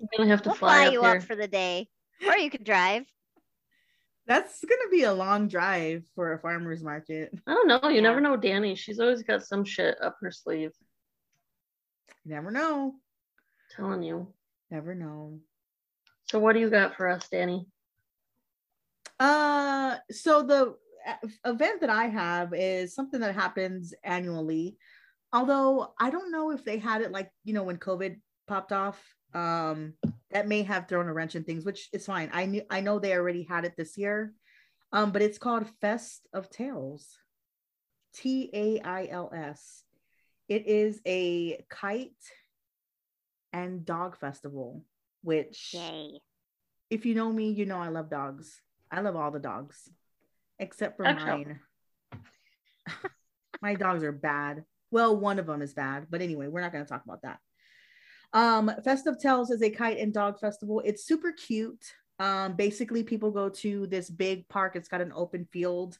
I'm 0.00 0.08
gonna 0.16 0.30
have 0.30 0.42
to 0.42 0.50
We'll 0.50 0.56
fly, 0.56 0.76
fly 0.76 0.86
up 0.86 0.92
you 0.92 1.02
here. 1.02 1.16
up 1.16 1.22
for 1.24 1.36
the 1.36 1.48
day. 1.48 1.88
Or 2.26 2.36
you 2.36 2.50
could 2.50 2.64
drive. 2.64 3.04
That's 4.26 4.62
gonna 4.64 4.90
be 4.90 5.04
a 5.04 5.12
long 5.12 5.48
drive 5.48 6.04
for 6.14 6.34
a 6.34 6.38
farmer's 6.38 6.82
market. 6.82 7.32
I 7.46 7.54
don't 7.54 7.66
know. 7.68 7.80
You 7.88 7.96
Yeah. 7.96 8.02
never 8.02 8.20
know, 8.20 8.36
Danie. 8.36 8.76
She's 8.76 9.00
always 9.00 9.22
got 9.22 9.42
some 9.42 9.64
shit 9.64 9.96
up 10.02 10.16
her 10.20 10.30
sleeve. 10.30 10.72
You 12.24 12.34
never 12.34 12.50
know. 12.50 12.94
telling 13.74 14.02
you. 14.02 14.32
Never 14.70 14.94
know. 14.94 15.40
So, 16.30 16.38
what 16.38 16.52
do 16.52 16.60
you 16.60 16.68
got 16.70 16.94
for 16.96 17.08
us, 17.08 17.26
Danie? 17.32 17.66
Uh, 19.18 19.96
so 20.10 20.42
the 20.42 20.76
event 21.44 21.80
that 21.80 21.90
I 21.90 22.06
have 22.06 22.52
is 22.54 22.94
something 22.94 23.20
that 23.20 23.34
happens 23.34 23.94
annually. 24.04 24.76
Although 25.32 25.92
I 26.00 26.10
don't 26.10 26.32
know 26.32 26.50
if 26.50 26.64
they 26.64 26.78
had 26.78 27.02
it 27.02 27.12
like, 27.12 27.30
you 27.44 27.54
know, 27.54 27.62
when 27.64 27.78
COVID 27.78 28.20
popped 28.46 28.72
off. 28.72 29.02
Um, 29.34 29.92
that 30.30 30.48
may 30.48 30.62
have 30.62 30.88
thrown 30.88 31.08
a 31.08 31.12
wrench 31.12 31.34
in 31.34 31.44
things, 31.44 31.64
which 31.64 31.88
is 31.92 32.06
fine. 32.06 32.30
I 32.32 32.46
knew 32.46 32.62
I 32.70 32.80
know 32.80 32.98
they 32.98 33.14
already 33.14 33.42
had 33.42 33.64
it 33.64 33.74
this 33.76 33.96
year. 33.98 34.32
Um, 34.92 35.10
but 35.12 35.22
it's 35.22 35.38
called 35.38 35.68
Fest 35.80 36.26
of 36.32 36.48
Tails. 36.48 37.06
T 38.14 38.50
A 38.52 38.80
I 38.80 39.08
L 39.10 39.30
S. 39.34 39.84
It 40.48 40.66
is 40.66 41.00
a 41.06 41.62
kite 41.68 42.12
and 43.52 43.84
dog 43.84 44.16
festival, 44.18 44.82
which 45.22 45.74
Yay. 45.74 46.20
if 46.88 47.04
you 47.04 47.14
know 47.14 47.30
me, 47.30 47.50
you 47.50 47.66
know 47.66 47.78
I 47.78 47.88
love 47.88 48.08
dogs. 48.10 48.60
I 48.90 49.00
love 49.02 49.14
all 49.16 49.30
the 49.30 49.38
dogs, 49.38 49.90
except 50.58 50.96
for 50.96 51.04
mine. 51.04 51.60
My 53.62 53.74
dogs 53.74 54.02
are 54.02 54.12
bad. 54.12 54.64
Well, 54.90 55.16
one 55.16 55.38
of 55.38 55.46
them 55.46 55.62
is 55.62 55.74
bad, 55.74 56.06
but 56.10 56.22
anyway, 56.22 56.46
we're 56.48 56.60
not 56.60 56.72
going 56.72 56.84
to 56.84 56.88
talk 56.88 57.04
about 57.04 57.22
that. 57.22 57.38
Um, 58.32 58.70
Fest 58.84 59.06
of 59.06 59.18
Tails 59.18 59.50
is 59.50 59.62
a 59.62 59.70
kite 59.70 59.98
and 59.98 60.12
dog 60.12 60.38
festival. 60.38 60.82
It's 60.84 61.04
super 61.04 61.32
cute. 61.32 61.84
Um, 62.18 62.54
basically, 62.54 63.02
people 63.02 63.30
go 63.30 63.48
to 63.48 63.86
this 63.86 64.10
big 64.10 64.48
park. 64.48 64.76
It's 64.76 64.88
got 64.88 65.00
an 65.00 65.12
open 65.14 65.46
field. 65.52 65.98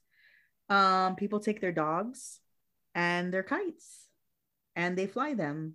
Um, 0.69 1.17
people 1.17 1.41
take 1.41 1.61
their 1.61 1.73
dogs 1.73 2.41
and 2.95 3.33
their 3.33 3.43
kites, 3.43 4.07
and 4.77 4.97
they 4.97 5.07
fly 5.07 5.35
them. 5.35 5.75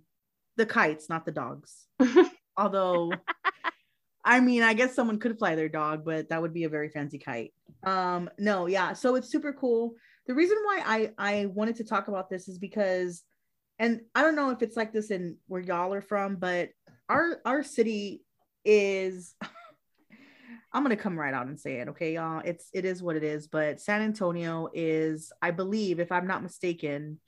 The 0.56 0.66
kites, 0.66 1.08
not 1.08 1.24
the 1.24 1.32
dogs. 1.32 1.86
Although 2.56 3.12
I 4.24 4.40
mean, 4.40 4.62
I 4.62 4.72
guess 4.72 4.94
someone 4.94 5.18
could 5.18 5.38
fly 5.38 5.54
their 5.54 5.68
dog, 5.68 6.04
but 6.04 6.30
that 6.30 6.40
would 6.40 6.54
be 6.54 6.64
a 6.64 6.68
very 6.68 6.88
fancy 6.88 7.18
kite. 7.18 7.52
Um, 7.84 8.30
no, 8.38 8.66
yeah. 8.66 8.94
So 8.94 9.16
it's 9.16 9.30
super 9.30 9.52
cool. 9.52 9.94
The 10.26 10.34
reason 10.34 10.56
why 10.64 10.82
I 10.84 11.10
I 11.18 11.46
wanted 11.46 11.76
to 11.76 11.84
talk 11.84 12.08
about 12.08 12.30
this 12.30 12.48
is 12.48 12.58
because, 12.58 13.22
and 13.78 14.00
I 14.14 14.22
don't 14.22 14.36
know 14.36 14.50
if 14.50 14.62
it's 14.62 14.76
like 14.76 14.92
this 14.92 15.10
in 15.10 15.36
where 15.46 15.60
y'all 15.60 15.92
are 15.92 16.00
from, 16.00 16.36
but 16.36 16.70
our 17.08 17.40
our 17.44 17.62
city 17.62 18.22
is. 18.64 19.34
I'm 20.72 20.82
gonna 20.82 20.96
come 20.96 21.16
right 21.16 21.32
out 21.32 21.46
and 21.46 21.60
say 21.60 21.76
it, 21.76 21.90
okay, 21.90 22.14
y'all. 22.14 22.42
It's 22.44 22.68
it 22.72 22.84
is 22.84 23.00
what 23.00 23.14
it 23.14 23.22
is. 23.22 23.46
But 23.46 23.80
San 23.80 24.02
Antonio 24.02 24.68
is, 24.72 25.32
I 25.40 25.52
believe, 25.52 26.00
if 26.00 26.10
I'm 26.10 26.26
not 26.26 26.42
mistaken, 26.42 27.20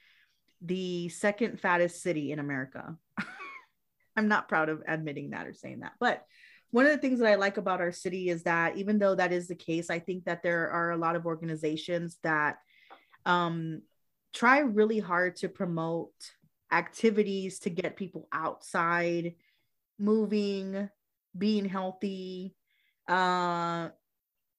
the 0.63 1.09
second 1.11 1.61
fattest 1.61 2.03
city 2.03 2.33
in 2.33 2.39
America. 2.39 2.97
I'm 4.17 4.29
not 4.29 4.49
proud 4.49 4.69
of 4.69 4.83
admitting 4.89 5.31
that 5.31 5.47
or 5.47 5.55
saying 5.55 5.81
that, 5.81 5.93
but 6.01 6.25
one 6.71 6.87
of 6.87 6.93
the 6.93 6.99
things 6.99 7.21
that 7.21 7.29
I 7.29 7.37
like 7.37 7.57
about 7.57 7.81
our 7.81 7.93
city 7.93 8.29
is 8.29 8.43
that 8.43 8.77
even 8.77 8.99
though 8.99 9.15
that 9.15 9.33
is 9.33 9.49
the 9.49 9.55
case, 9.55 9.91
I 9.91 9.99
think 9.99 10.25
that 10.25 10.43
there 10.43 10.71
are 10.71 10.91
a 10.91 10.97
lot 10.97 11.17
of 11.17 11.27
organizations 11.27 12.19
that 12.23 12.57
um, 13.25 13.83
try 14.35 14.59
really 14.59 14.99
hard 14.99 15.37
to 15.37 15.49
promote 15.49 16.13
activities 16.73 17.61
to 17.61 17.71
get 17.71 17.97
people 17.97 18.29
outside, 18.33 19.35
moving, 19.99 20.89
being 21.37 21.65
healthy. 21.65 22.55
Uh, 23.09 23.89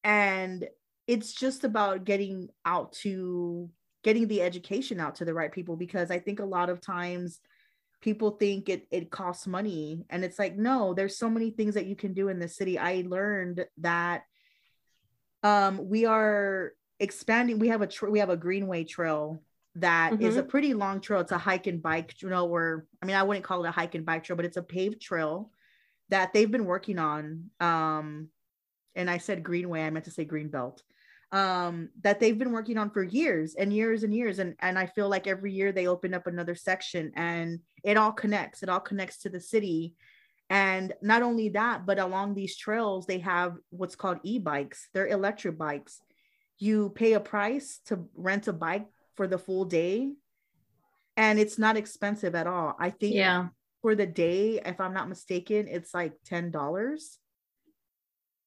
and 0.03 0.67
it's 1.05 1.33
just 1.33 1.63
about 1.63 2.05
getting 2.05 2.49
out 2.65 2.93
to 2.93 3.69
getting 4.03 4.27
the 4.27 4.41
education 4.41 4.99
out 4.99 5.15
to 5.15 5.25
the 5.25 5.33
right 5.33 5.51
people 5.51 5.75
because 5.75 6.11
I 6.11 6.19
think 6.19 6.39
a 6.39 6.45
lot 6.45 6.69
of 6.69 6.79
times 6.79 7.39
people 8.01 8.31
think 8.31 8.69
it 8.69 8.87
it 8.91 9.09
costs 9.09 9.47
money 9.47 10.05
and 10.09 10.23
it's 10.23 10.37
like 10.37 10.55
no 10.55 10.93
there's 10.93 11.17
so 11.17 11.29
many 11.29 11.49
things 11.49 11.73
that 11.73 11.87
you 11.87 11.95
can 11.95 12.13
do 12.13 12.29
in 12.29 12.39
the 12.39 12.47
city. 12.47 12.77
I 12.77 13.03
learned 13.07 13.65
that 13.79 14.23
um 15.43 15.89
we 15.89 16.05
are 16.05 16.73
expanding 16.99 17.59
we 17.59 17.69
have 17.69 17.81
a 17.81 17.89
we 18.09 18.19
have 18.19 18.29
a 18.29 18.37
greenway 18.37 18.83
trail 18.83 19.41
that 19.75 20.19
is 20.21 20.37
a 20.37 20.43
pretty 20.43 20.73
long 20.73 20.99
trail. 20.99 21.21
It's 21.21 21.31
a 21.31 21.37
hike 21.37 21.67
and 21.67 21.81
bike 21.81 22.21
you 22.21 22.29
know 22.29 22.45
where 22.45 22.85
i 23.01 23.05
mean 23.05 23.15
i 23.15 23.23
wouldn't 23.23 23.45
call 23.45 23.63
it 23.63 23.67
a 23.67 23.71
hike 23.71 23.95
and 23.95 24.05
bike 24.05 24.23
trail 24.23 24.37
but 24.37 24.45
it's 24.45 24.57
a 24.57 24.63
paved 24.63 25.01
trail 25.01 25.51
that 26.09 26.33
they've 26.33 26.51
been 26.51 26.65
working 26.65 26.99
on 26.99 27.49
um 27.59 28.29
and 28.95 29.09
i 29.09 29.17
said 29.17 29.43
greenway 29.43 29.83
i 29.83 29.89
meant 29.89 30.05
to 30.05 30.11
say 30.11 30.25
green 30.25 30.49
belt 30.49 30.81
um 31.33 31.89
that 32.01 32.19
they've 32.19 32.37
been 32.37 32.53
working 32.53 32.77
on 32.77 32.89
for 32.89 33.03
years 33.03 33.55
and 33.55 33.73
years 33.73 34.03
and 34.03 34.13
years 34.13 34.39
and 34.39 34.55
and 34.59 34.79
i 34.79 34.85
feel 34.85 35.09
like 35.09 35.27
every 35.27 35.51
year 35.51 35.73
they 35.73 35.85
open 35.87 36.13
up 36.13 36.25
another 36.25 36.55
section 36.55 37.11
and 37.15 37.59
it 37.83 37.97
all 37.97 38.13
connects 38.13 38.63
it 38.63 38.69
all 38.69 38.79
connects 38.79 39.17
to 39.19 39.29
the 39.29 39.41
city 39.41 39.93
and 40.49 40.93
not 41.01 41.21
only 41.21 41.49
that 41.49 41.85
but 41.85 41.99
along 41.99 42.33
these 42.33 42.55
trails 42.55 43.05
they 43.05 43.19
have 43.19 43.57
what's 43.71 43.95
called 43.95 44.19
e-bikes 44.23 44.87
they're 44.93 45.07
electric 45.07 45.57
bikes 45.57 45.99
you 46.59 46.89
pay 46.91 47.11
a 47.13 47.19
price 47.19 47.81
to 47.85 48.07
rent 48.15 48.47
a 48.47 48.53
bike 48.53 48.87
for 49.15 49.27
the 49.27 49.37
full 49.37 49.65
day 49.65 50.13
and 51.17 51.39
it's 51.39 51.57
not 51.57 51.77
expensive 51.77 52.35
at 52.35 52.45
all. 52.45 52.75
I 52.79 52.91
think 52.91 53.15
Yeah. 53.15 53.47
for 53.81 53.95
the 53.95 54.05
day, 54.05 54.61
if 54.63 54.79
I'm 54.79 54.93
not 54.93 55.09
mistaken, 55.09 55.67
it's 55.67 55.91
like 55.91 56.13
$10. 56.23 57.19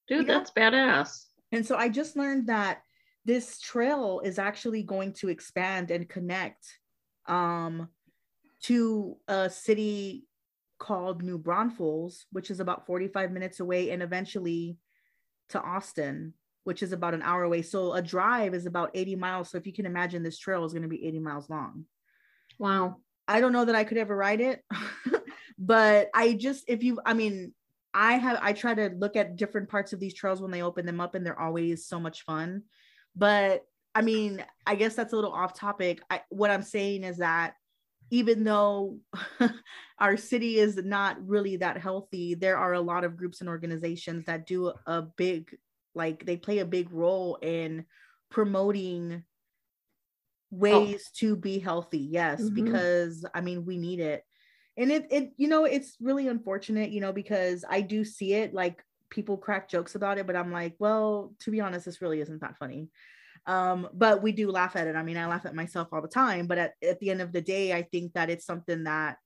Dude, 0.07 0.27
Yeah. 0.27 0.35
that's 0.39 0.53
badass. 0.53 1.27
And 1.53 1.67
so 1.67 1.77
I 1.77 1.89
just 1.89 2.17
learned 2.17 2.47
that 2.47 2.83
this 3.25 3.61
trail 3.61 4.21
is 4.25 4.39
actually 4.39 4.83
going 4.83 5.13
to 5.15 5.29
expand 5.29 5.91
and 5.91 6.09
connect 6.09 6.67
um, 7.27 7.89
to 8.63 9.17
a 9.29 9.51
city 9.51 10.25
called 10.79 11.23
New 11.23 11.39
Braunfels, 11.39 12.27
which 12.33 12.51
is 12.51 12.61
about 12.61 12.87
45 12.87 13.31
minutes 13.31 13.61
away, 13.61 13.91
and 13.91 14.03
eventually 14.03 14.79
to 15.51 15.61
Austin, 15.61 16.35
which 16.65 16.83
is 16.83 16.93
about 16.93 17.15
an 17.15 17.23
hour 17.23 17.43
away. 17.43 17.63
So 17.63 17.93
a 17.93 18.03
drive 18.03 18.55
is 18.55 18.67
about 18.67 18.91
80 18.95 19.17
miles. 19.17 19.51
So 19.51 19.59
if 19.59 19.67
you 19.67 19.73
can 19.73 19.87
imagine, 19.87 20.23
this 20.23 20.39
trail 20.39 20.65
is 20.65 20.73
going 20.73 20.83
to 20.83 20.89
be 20.89 21.07
80 21.07 21.19
miles 21.21 21.51
long. 21.51 21.85
Wow. 22.59 22.97
I 23.29 23.41
don't 23.41 23.53
know 23.53 23.65
that 23.65 23.77
I 23.77 23.85
could 23.85 23.99
ever 23.99 24.17
ride 24.17 24.41
it, 24.41 24.65
but 25.59 26.09
I 26.15 26.33
just 26.33 26.65
if 26.67 26.83
you 26.83 27.01
I 27.07 27.15
mean 27.15 27.55
I 27.93 28.15
have 28.15 28.39
I 28.41 28.53
try 28.53 28.75
to 28.75 28.91
look 28.97 29.17
at 29.17 29.37
different 29.37 29.69
parts 29.69 29.93
of 29.93 30.01
these 30.01 30.15
trails 30.15 30.41
when 30.41 30.51
they 30.51 30.63
open 30.63 30.87
them 30.87 31.01
up 31.01 31.15
and 31.15 31.25
they're 31.25 31.39
always 31.41 31.87
so 31.87 31.99
much 31.99 32.23
fun. 32.25 32.63
But 33.17 33.65
I 33.95 34.03
mean, 34.03 34.45
I 34.67 34.77
guess 34.77 34.95
that's 34.95 35.13
a 35.13 35.17
little 35.17 35.33
off 35.33 35.55
topic. 35.55 36.01
I, 36.09 36.23
what 36.29 36.51
I'm 36.51 36.63
saying 36.63 37.03
is 37.03 37.17
that 37.19 37.55
even 38.11 38.45
though 38.45 38.99
our 39.99 40.17
city 40.17 40.59
is 40.59 40.77
not 40.77 41.17
really 41.27 41.57
that 41.57 41.79
healthy, 41.79 42.35
there 42.35 42.57
are 42.57 42.75
a 42.75 42.81
lot 42.81 43.05
of 43.05 43.17
groups 43.17 43.41
and 43.41 43.49
organizations 43.49 44.25
that 44.27 44.47
do 44.47 44.73
a 44.87 45.03
big 45.03 45.57
like 45.95 46.25
they 46.25 46.37
play 46.37 46.59
a 46.59 46.65
big 46.65 46.93
role 46.93 47.37
in 47.43 47.85
promoting 48.31 49.25
ways 50.51 51.11
to 51.15 51.37
be 51.37 51.59
healthy 51.59 51.99
yes 51.99 52.43
Mhm. 52.43 52.55
because 52.55 53.25
i 53.35 53.41
mean 53.41 53.65
we 53.65 53.79
need 53.79 54.01
it 54.01 54.25
and 54.81 54.91
it 54.91 55.07
it 55.11 55.33
you 55.37 55.47
know 55.47 55.65
it's 55.65 55.97
really 56.01 56.27
unfortunate 56.27 56.91
you 56.91 57.01
know 57.01 57.13
because 57.13 57.65
i 57.69 57.81
do 57.81 58.05
see 58.05 58.33
it 58.35 58.55
like 58.55 58.83
people 59.11 59.37
crack 59.37 59.69
jokes 59.69 59.95
about 59.95 60.19
it 60.19 60.27
but 60.27 60.35
i'm 60.35 60.51
like 60.51 60.75
well 60.79 61.35
to 61.39 61.51
be 61.51 61.61
honest 61.61 61.85
this 61.85 62.03
really 62.03 62.21
isn't 62.21 62.41
that 62.41 62.57
funny. 62.57 62.89
Um 63.47 63.89
but 63.95 64.23
we 64.23 64.33
do 64.33 64.51
laugh 64.51 64.77
at 64.77 64.87
it. 64.87 64.97
I 64.97 65.03
mean 65.03 65.17
i 65.17 65.27
laugh 65.27 65.47
at 65.47 65.55
myself 65.55 65.89
all 65.93 66.03
the 66.03 66.09
time 66.09 66.47
but 66.47 66.59
at, 66.59 66.73
at 66.83 67.01
the 67.01 67.11
end 67.11 67.21
of 67.23 67.33
the 67.33 67.41
day 67.41 67.73
i 67.73 67.83
think 67.83 68.13
that 68.13 68.31
it's 68.31 68.47
something 68.47 68.85
that 68.85 69.17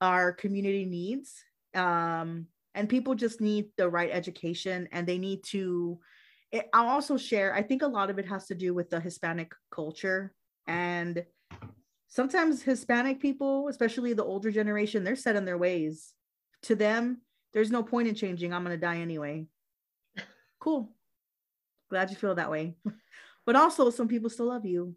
our 0.00 0.32
community 0.32 0.84
needs. 0.84 1.42
Um 1.74 2.46
and 2.74 2.88
people 2.88 3.14
just 3.14 3.40
need 3.40 3.66
the 3.76 3.88
right 3.88 4.10
education 4.12 4.88
and 4.92 5.06
they 5.06 5.18
need 5.18 5.42
to 5.44 5.98
it, 6.52 6.68
i'll 6.72 6.88
also 6.88 7.16
share 7.16 7.54
i 7.54 7.62
think 7.62 7.82
a 7.82 7.86
lot 7.86 8.10
of 8.10 8.18
it 8.18 8.26
has 8.26 8.46
to 8.46 8.54
do 8.54 8.74
with 8.74 8.88
the 8.90 9.00
hispanic 9.00 9.50
culture 9.70 10.32
and 10.66 11.24
sometimes 12.08 12.62
hispanic 12.62 13.20
people 13.20 13.68
especially 13.68 14.12
the 14.12 14.24
older 14.24 14.50
generation 14.50 15.04
they're 15.04 15.16
set 15.16 15.36
in 15.36 15.44
their 15.44 15.58
ways. 15.58 16.12
To 16.62 16.74
them 16.74 17.20
there's 17.52 17.70
no 17.70 17.82
point 17.82 18.08
in 18.08 18.14
changing. 18.14 18.52
I'm 18.52 18.64
going 18.64 18.78
to 18.78 18.80
die 18.80 18.98
anyway. 18.98 19.46
Cool. 20.58 20.90
Glad 21.90 22.10
you 22.10 22.16
feel 22.16 22.34
that 22.34 22.50
way. 22.50 22.76
But 23.46 23.54
also 23.54 23.90
some 23.90 24.08
people 24.08 24.28
still 24.28 24.46
love 24.46 24.66
you. 24.66 24.96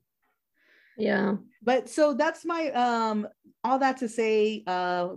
Yeah. 0.98 1.36
but 1.62 1.88
so 1.88 2.14
that's 2.14 2.44
my 2.44 2.72
um 2.72 3.28
all 3.64 3.80
that 3.80 3.98
to 3.98 4.10
say 4.10 4.64
uh 4.68 5.10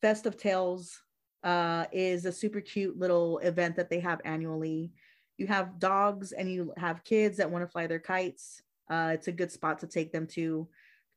Fest 0.00 0.26
of 0.26 0.36
Tails 0.36 1.02
uh 1.44 1.84
is 1.92 2.24
a 2.24 2.32
super 2.32 2.60
cute 2.60 2.98
little 2.98 3.38
event 3.38 3.76
that 3.76 3.90
they 3.90 4.00
have 4.00 4.20
annually. 4.24 4.92
You 5.38 5.46
have 5.48 5.78
dogs 5.78 6.32
and 6.32 6.50
you 6.50 6.72
have 6.76 7.04
kids 7.04 7.36
that 7.36 7.50
want 7.50 7.64
to 7.64 7.70
fly 7.70 7.86
their 7.86 8.00
kites. 8.00 8.62
Uh 8.90 9.10
it's 9.14 9.28
a 9.28 9.32
good 9.32 9.52
spot 9.52 9.78
to 9.80 9.86
take 9.86 10.10
them 10.12 10.26
to 10.28 10.66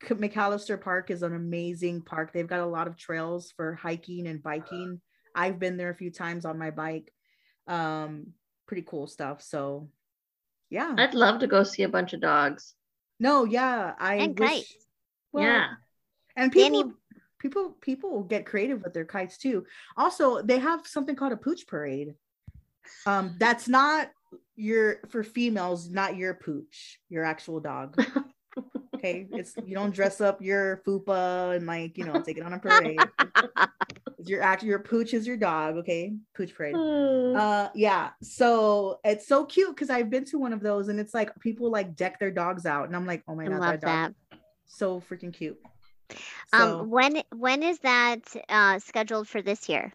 mcallister 0.05 0.79
park 0.79 1.09
is 1.11 1.23
an 1.23 1.33
amazing 1.33 2.01
park. 2.01 2.31
They've 2.33 2.47
got 2.47 2.59
a 2.59 2.65
lot 2.65 2.87
of 2.87 2.97
trails 2.97 3.51
for 3.55 3.73
hiking 3.75 4.27
and 4.27 4.41
biking. 4.43 5.01
I've 5.33 5.59
been 5.59 5.77
there 5.77 5.89
a 5.89 5.95
few 5.95 6.11
times 6.11 6.45
on 6.45 6.57
my 6.57 6.71
bike. 6.71 7.11
Um 7.67 8.27
pretty 8.67 8.83
cool 8.87 9.05
stuff 9.07 9.41
so 9.43 9.89
yeah. 10.69 10.93
I'd 10.97 11.13
love 11.13 11.39
to 11.39 11.47
go 11.47 11.63
see 11.63 11.83
a 11.83 11.89
bunch 11.89 12.13
of 12.13 12.21
dogs. 12.21 12.73
no 13.19 13.45
yeah 13.45 13.93
i 13.99 14.15
And 14.15 14.37
wish, 14.39 14.49
kites. 14.49 14.75
yeah. 15.33 15.67
and 16.35 16.51
people 16.51 16.83
Danie- 16.83 16.93
people 17.39 17.69
people 17.81 18.23
get 18.23 18.45
creative 18.45 18.81
with 18.83 18.93
their 18.93 19.05
kites 19.05 19.37
too. 19.37 19.65
Also 19.97 20.41
they 20.41 20.59
have 20.59 20.85
something 20.87 21.15
called 21.15 21.33
a 21.33 21.37
pooch 21.37 21.65
parade. 21.67 22.13
Um 23.05 23.35
that's 23.39 23.67
not 23.67 24.09
your 24.55 24.97
for 25.09 25.23
females 25.23 25.89
not 25.89 26.15
your 26.17 26.33
pooch 26.33 26.99
your 27.09 27.23
actual 27.23 27.59
dog 27.59 27.95
okay 29.05 29.27
it's 29.35 29.55
you 29.65 29.75
don't 29.75 29.93
dress 29.93 30.21
up 30.21 30.41
your 30.41 30.81
fupa 30.85 31.55
and 31.55 31.65
like 31.65 31.97
you 31.97 32.03
know 32.05 32.21
take 32.21 32.37
it 32.37 32.43
on 32.43 32.53
a 32.53 32.59
parade 32.59 32.99
It's 34.17 34.29
your 34.29 34.41
act 34.41 34.63
your 34.63 34.79
pooch 34.79 35.13
is 35.13 35.27
your 35.27 35.37
dog 35.37 35.75
okay 35.77 36.13
pooch 36.33 36.55
parade 36.55 36.75
uh 37.35 37.67
yeah 37.75 38.11
so 38.21 38.99
it's 39.03 39.27
so 39.27 39.45
cute 39.45 39.75
because 39.75 39.89
i've 39.89 40.09
been 40.09 40.25
to 40.25 40.39
one 40.39 40.53
of 40.53 40.61
those 40.61 40.87
and 40.87 40.99
it's 40.99 41.13
like 41.13 41.37
people 41.39 41.69
like 41.69 41.95
deck 41.95 42.19
their 42.19 42.31
dogs 42.31 42.65
out 42.65 42.87
and 42.87 42.95
i'm 42.95 43.05
like 43.05 43.23
oh 43.27 43.35
my 43.35 43.45
I 43.45 43.49
god 43.49 43.61
that 43.61 43.81
dog 43.81 43.87
that. 43.89 44.13
so 44.65 45.01
freaking 45.01 45.33
cute 45.33 45.57
Um, 46.53 46.89
when 46.89 47.21
when 47.35 47.61
is 47.61 47.79
that 47.79 48.21
uh, 48.47 48.79
scheduled 48.79 49.27
for 49.27 49.41
this 49.41 49.67
year? 49.67 49.91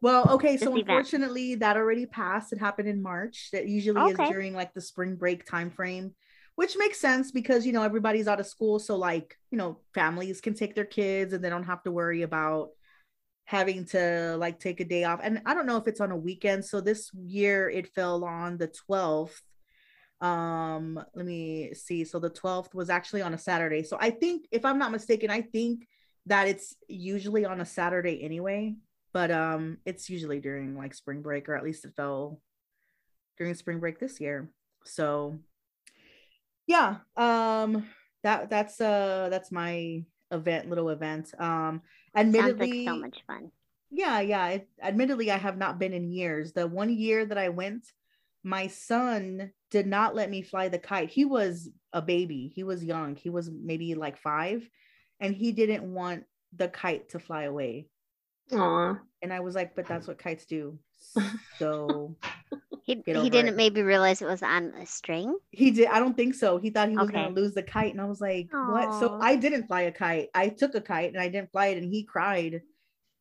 Well, 0.00 0.28
okay, 0.34 0.56
so 0.58 0.74
unfortunately 0.74 1.54
that 1.56 1.76
already 1.76 2.04
passed. 2.06 2.52
It 2.52 2.58
happened 2.58 2.88
in 2.88 3.02
March. 3.02 3.48
That 3.52 3.66
usually 3.66 4.02
Okay. 4.02 4.24
is 4.24 4.30
during 4.30 4.52
like 4.54 4.74
the 4.74 4.80
spring 4.82 5.16
break 5.16 5.46
time 5.46 5.70
frame, 5.70 6.14
which 6.56 6.76
makes 6.76 7.00
sense 7.00 7.30
because 7.30 7.66
you 7.66 7.72
know 7.72 7.82
everybody's 7.82 8.28
out 8.28 8.40
of 8.40 8.46
school. 8.46 8.78
So 8.78 8.96
like, 8.96 9.36
you 9.50 9.58
know, 9.58 9.80
families 9.94 10.40
can 10.40 10.54
take 10.54 10.74
their 10.74 10.84
kids 10.84 11.32
and 11.32 11.42
they 11.42 11.50
don't 11.50 11.64
have 11.64 11.82
to 11.84 11.90
worry 11.90 12.22
about 12.22 12.70
having 13.44 13.84
to 13.86 14.36
like 14.38 14.58
take 14.58 14.80
a 14.80 14.84
day 14.84 15.04
off. 15.04 15.20
And 15.22 15.42
I 15.46 15.54
don't 15.54 15.66
know 15.66 15.76
if 15.76 15.88
it's 15.88 16.00
on 16.00 16.12
a 16.12 16.16
weekend. 16.16 16.64
So 16.64 16.80
this 16.80 17.10
year 17.14 17.68
it 17.68 17.88
fell 17.88 18.24
on 18.24 18.56
the 18.56 18.72
12th. 18.88 19.40
Um, 20.20 21.02
let 21.14 21.26
me 21.26 21.74
see. 21.74 22.04
So 22.04 22.18
the 22.18 22.30
12th 22.30 22.74
was 22.74 22.88
actually 22.88 23.22
on 23.22 23.34
a 23.34 23.38
Saturday. 23.38 23.82
So 23.82 23.98
I 24.00 24.10
think 24.10 24.46
if 24.50 24.64
I'm 24.64 24.78
not 24.78 24.92
mistaken, 24.92 25.30
I 25.30 25.42
think 25.42 25.86
that 26.26 26.48
it's 26.48 26.74
usually 26.88 27.44
on 27.44 27.60
a 27.60 27.66
Saturday 27.66 28.22
anyway 28.22 28.74
but 29.14 29.30
um 29.30 29.78
it's 29.86 30.10
usually 30.10 30.40
during 30.40 30.76
like 30.76 30.92
spring 30.92 31.22
break 31.22 31.48
or 31.48 31.56
at 31.56 31.64
least 31.64 31.86
it 31.86 31.94
fell 31.96 32.38
during 33.38 33.54
spring 33.54 33.80
break 33.80 33.98
this 33.98 34.20
year 34.20 34.50
so 34.84 35.38
yeah 36.66 36.96
um 37.16 37.86
that 38.22 38.48
that's 38.50 38.80
uh 38.80 39.28
that's 39.30 39.52
my 39.52 40.02
event 40.30 40.68
little 40.68 40.88
event. 40.88 41.32
Um 41.38 41.82
Sounds 42.16 42.34
admittedly 42.34 42.84
like 42.86 42.94
so 42.94 43.00
much 43.00 43.18
fun. 43.26 43.50
yeah 43.90 44.20
yeah 44.20 44.48
it, 44.48 44.68
admittedly 44.82 45.30
i 45.30 45.36
have 45.36 45.58
not 45.58 45.78
been 45.78 45.92
in 45.92 46.10
years. 46.10 46.52
The 46.52 46.66
one 46.66 46.90
year 46.90 47.24
that 47.26 47.38
i 47.38 47.48
went 47.48 47.86
my 48.44 48.66
son 48.66 49.50
did 49.70 49.86
not 49.86 50.14
let 50.14 50.30
me 50.30 50.42
fly 50.42 50.68
the 50.68 50.78
kite. 50.78 51.08
He 51.08 51.24
was 51.24 51.70
a 51.94 52.02
baby. 52.02 52.52
He 52.54 52.62
was 52.62 52.84
young. 52.84 53.16
He 53.16 53.30
was 53.30 53.50
maybe 53.50 53.94
like 53.94 54.18
five 54.18 54.68
and 55.18 55.34
he 55.34 55.52
didn't 55.52 55.82
want 55.82 56.24
the 56.54 56.68
kite 56.68 57.08
to 57.10 57.18
fly 57.18 57.44
away. 57.44 57.88
Aw. 58.52 58.98
and 59.22 59.32
I 59.32 59.40
was 59.40 59.54
like, 59.54 59.74
but 59.74 59.86
that's 59.86 60.06
what 60.06 60.18
kites 60.18 60.44
do. 60.44 60.78
So 61.58 62.16
He 62.84 63.02
he 63.06 63.30
didn't 63.30 63.48
it. 63.48 63.56
maybe 63.56 63.82
realize 63.82 64.20
it 64.20 64.26
was 64.26 64.42
on 64.42 64.74
a 64.80 64.84
string. 64.86 65.36
he 65.50 65.70
did. 65.70 65.88
I 65.88 65.98
don't 65.98 66.14
think 66.16 66.34
so. 66.34 66.58
He 66.58 66.70
thought 66.70 66.90
he 66.90 66.96
was 66.96 67.08
Okay. 67.08 67.16
gonna 67.22 67.34
lose 67.34 67.54
the 67.54 67.62
kite, 67.62 67.92
and 67.92 68.00
I 68.00 68.04
was 68.04 68.20
like, 68.20 68.48
what? 68.68 68.92
So 68.94 69.18
I 69.20 69.36
didn't 69.36 69.66
fly 69.66 69.82
a 69.82 69.92
kite. 69.92 70.28
I 70.34 70.48
took 70.50 70.74
a 70.74 70.80
kite 70.80 71.12
and 71.12 71.20
I 71.20 71.28
didn't 71.28 71.50
fly 71.50 71.68
it, 71.68 71.78
and 71.78 71.90
he 71.90 72.04
cried 72.04 72.60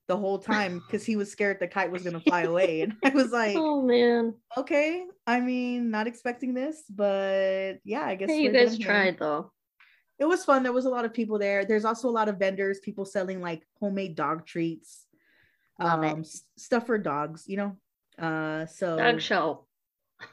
the 0.07 0.17
whole 0.17 0.37
time 0.39 0.79
because 0.85 1.05
he 1.05 1.15
was 1.15 1.31
scared 1.31 1.59
the 1.61 1.67
kite 1.67 1.91
was 1.91 2.03
gonna 2.03 2.19
fly 2.19 2.41
away. 2.43 2.81
And 2.81 2.93
I 3.03 3.09
was 3.09 3.31
like, 3.41 3.55
Oh 3.57 3.81
man. 3.81 4.33
okay. 4.57 5.05
I 5.25 5.39
mean, 5.39 5.89
not 5.89 6.07
expecting 6.07 6.53
this, 6.53 6.83
but 6.89 7.75
yeah, 7.85 8.03
I 8.03 8.15
guess 8.15 8.29
Hey, 8.29 8.41
you 8.41 8.51
guys 8.51 8.77
tried 8.77 9.17
though. 9.17 9.51
It 10.19 10.25
was 10.25 10.43
fun. 10.43 10.63
There 10.63 10.73
was 10.73 10.85
a 10.85 10.89
lot 10.89 11.05
of 11.05 11.13
people 11.13 11.39
there. 11.39 11.63
There's 11.65 11.85
also 11.85 12.09
a 12.09 12.11
lot 12.19 12.27
of 12.29 12.37
vendors, 12.37 12.79
people 12.81 13.05
selling 13.05 13.39
like 13.41 13.65
homemade 13.79 14.15
dog 14.15 14.45
treats, 14.45 15.05
Love 15.79 16.03
um, 16.03 16.19
s- 16.19 16.43
stuff 16.57 16.85
for 16.85 16.97
dogs. 16.97 17.45
You 17.47 17.57
know, 17.57 17.77
uh, 18.19 18.65
so 18.65 18.97
Dog 18.97 19.21
show. 19.21 19.65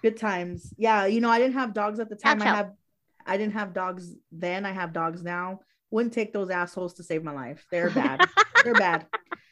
good 0.03 0.17
times 0.17 0.73
yeah 0.79 1.07
you 1.07 1.21
know 1.21 1.31
i 1.31 1.39
didn't 1.39 1.55
have 1.55 1.73
dogs 1.75 1.99
at 1.99 2.09
the 2.09 2.17
time 2.17 2.41
i 2.43 2.45
show. 2.45 2.51
have 2.55 2.73
i 3.27 3.37
didn't 3.37 3.55
have 3.55 3.73
dogs 3.73 4.15
then 4.31 4.65
i 4.67 4.71
have 4.73 4.93
dogs 4.93 5.23
now 5.23 5.61
wouldn't 5.91 6.15
take 6.15 6.33
those 6.33 6.51
assholes 6.51 6.95
to 6.95 7.03
save 7.03 7.25
my 7.25 7.33
life 7.33 7.67
they're 7.71 7.91
bad 7.91 8.21
they're 8.65 8.75
bad 8.75 9.07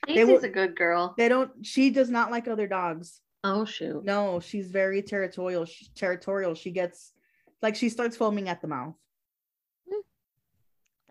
Daisy's 0.07 0.26
will- 0.26 0.45
a 0.45 0.49
good 0.49 0.76
girl. 0.76 1.14
they 1.18 1.29
don't 1.29 1.51
she 1.62 1.91
does 1.91 2.09
not 2.11 2.31
like 2.31 2.47
other 2.49 2.66
dogs 2.68 3.20
Oh 3.45 3.64
shoot. 3.64 4.05
no 4.05 4.41
she's 4.41 4.68
very 4.70 5.01
territorial 5.03 5.64
she, 5.64 5.89
territorial 5.95 6.55
she 6.55 6.70
gets 6.70 7.12
like 7.62 7.74
she 7.76 7.89
starts 7.89 8.16
foaming 8.16 8.49
at 8.49 8.61
the 8.61 8.68
mouth 8.68 8.95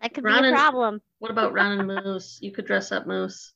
That 0.00 0.14
could 0.14 0.24
Ron 0.24 0.42
be 0.42 0.46
a 0.46 0.48
and- 0.50 0.56
problem. 0.56 1.00
What 1.18 1.30
about 1.32 1.52
Ron 1.52 1.78
and 1.80 1.88
Moose? 2.04 2.38
You 2.40 2.52
could 2.52 2.64
dress 2.66 2.92
up 2.92 3.06
Moose. 3.06 3.52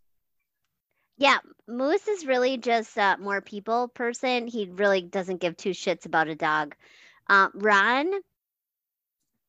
Yeah, 1.16 1.38
Moose 1.68 2.08
is 2.08 2.26
really 2.26 2.56
just 2.56 2.96
a 2.96 3.16
more 3.18 3.40
people 3.40 3.88
person. 3.88 4.46
He 4.46 4.66
really 4.66 5.02
doesn't 5.02 5.40
give 5.40 5.56
two 5.56 5.70
shits 5.70 6.06
about 6.06 6.28
a 6.28 6.34
dog. 6.34 6.74
Uh, 7.28 7.48
Ron, 7.54 8.10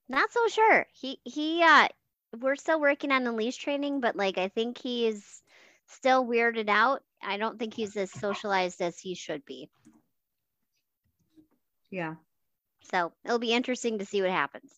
not 0.09 0.31
so 0.31 0.47
sure. 0.47 0.85
He 0.93 1.19
he 1.23 1.63
uh 1.63 1.87
we're 2.39 2.55
still 2.55 2.79
working 2.79 3.11
on 3.11 3.23
the 3.23 3.31
leash 3.31 3.57
training, 3.57 4.01
but 4.01 4.15
like 4.15 4.37
I 4.37 4.49
think 4.49 4.77
he 4.77 5.07
is 5.07 5.23
still 5.87 6.25
weirded 6.25 6.69
out. 6.69 7.01
I 7.21 7.37
don't 7.37 7.57
think 7.57 7.73
he's 7.73 7.95
as 7.95 8.11
socialized 8.11 8.81
as 8.81 8.99
he 8.99 9.15
should 9.15 9.45
be. 9.45 9.69
Yeah. 11.89 12.15
So 12.91 13.13
it'll 13.23 13.39
be 13.39 13.53
interesting 13.53 13.99
to 13.99 14.05
see 14.05 14.21
what 14.21 14.31
happens. 14.31 14.71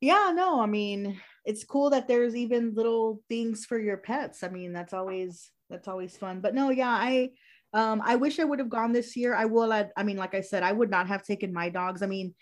Yeah, 0.00 0.32
no, 0.34 0.60
I 0.60 0.66
mean, 0.66 1.20
it's 1.44 1.64
cool 1.64 1.90
that 1.90 2.08
there's 2.08 2.34
even 2.34 2.74
little 2.74 3.22
things 3.28 3.66
for 3.66 3.78
your 3.78 3.98
pets. 3.98 4.42
I 4.42 4.48
mean, 4.48 4.72
that's 4.72 4.94
always 4.94 5.50
that's 5.70 5.88
always 5.88 6.16
fun. 6.16 6.40
But 6.40 6.54
no, 6.54 6.70
yeah, 6.70 6.90
I 6.90 7.30
um 7.72 8.02
I 8.04 8.16
wish 8.16 8.38
I 8.38 8.44
would 8.44 8.58
have 8.58 8.68
gone 8.68 8.92
this 8.92 9.16
year. 9.16 9.34
I 9.34 9.44
will 9.44 9.72
I, 9.72 9.86
I 9.96 10.02
mean, 10.02 10.16
like 10.16 10.34
I 10.34 10.40
said, 10.40 10.62
I 10.62 10.72
would 10.72 10.90
not 10.90 11.06
have 11.06 11.22
taken 11.22 11.52
my 11.52 11.68
dogs. 11.68 12.02
I 12.02 12.06
mean, 12.06 12.34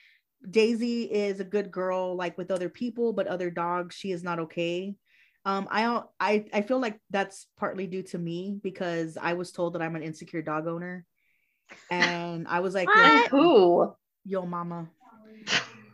Daisy 0.51 1.03
is 1.05 1.41
a 1.41 1.45
good 1.45 1.71
girl 1.71 2.17
like 2.17 2.39
with 2.39 2.51
other 2.51 2.69
people, 2.69 3.13
but 3.13 3.27
other 3.27 3.51
dogs 3.51 3.95
she 3.95 4.11
is 4.11 4.25
not 4.25 4.39
okay. 4.41 4.95
Um 5.45 5.69
I 5.71 6.03
I 6.19 6.47
I 6.53 6.63
feel 6.63 6.81
like 6.81 6.99
that's 7.11 7.47
partly 7.59 7.87
due 7.87 8.03
to 8.05 8.19
me 8.19 8.59
because 8.63 9.17
I 9.21 9.35
was 9.35 9.53
told 9.53 9.75
that 9.75 9.83
I'm 9.83 9.97
an 9.97 10.03
insecure 10.03 10.43
dog 10.43 10.67
owner. 10.67 11.05
And 11.91 12.49
I 12.49 12.61
was 12.61 12.75
like, 12.75 12.89
Who? 13.31 13.95
yo 14.25 14.47
mama. 14.47 14.89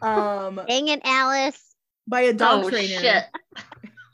Um 0.00 0.60
Dang 0.68 0.88
it, 0.88 1.00
Alice. 1.04 1.74
by 2.06 2.22
a 2.22 2.32
dog 2.32 2.64
oh 2.64 2.70
trainer. 2.70 3.00
shit! 3.00 3.24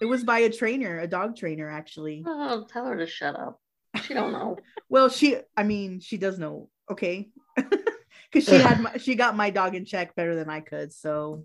It 0.01 0.07
was 0.07 0.25
by 0.25 0.41
a 0.41 0.51
trainer, 0.51 0.99
a 0.99 1.07
dog 1.07 1.37
trainer 1.37 1.71
actually. 1.71 2.25
Oh, 2.27 2.67
tell 2.69 2.87
her 2.87 2.97
to 2.97 3.07
shut 3.07 3.39
up. 3.39 3.61
She 4.03 4.15
don't 4.15 4.33
know. 4.33 4.59
Well, 4.89 5.09
she 5.09 5.37
I 5.57 5.63
mean, 5.63 6.01
she 6.01 6.17
does 6.17 6.39
know, 6.39 6.69
okay? 6.91 7.31
Cuz 8.33 8.45
she 8.45 8.59
had 8.59 8.81
my, 8.81 8.97
she 8.97 9.15
got 9.15 9.37
my 9.37 9.51
dog 9.51 9.77
in 9.77 9.85
check 9.85 10.17
better 10.17 10.35
than 10.35 10.51
I 10.51 10.61
could. 10.61 10.93
So 10.93 11.45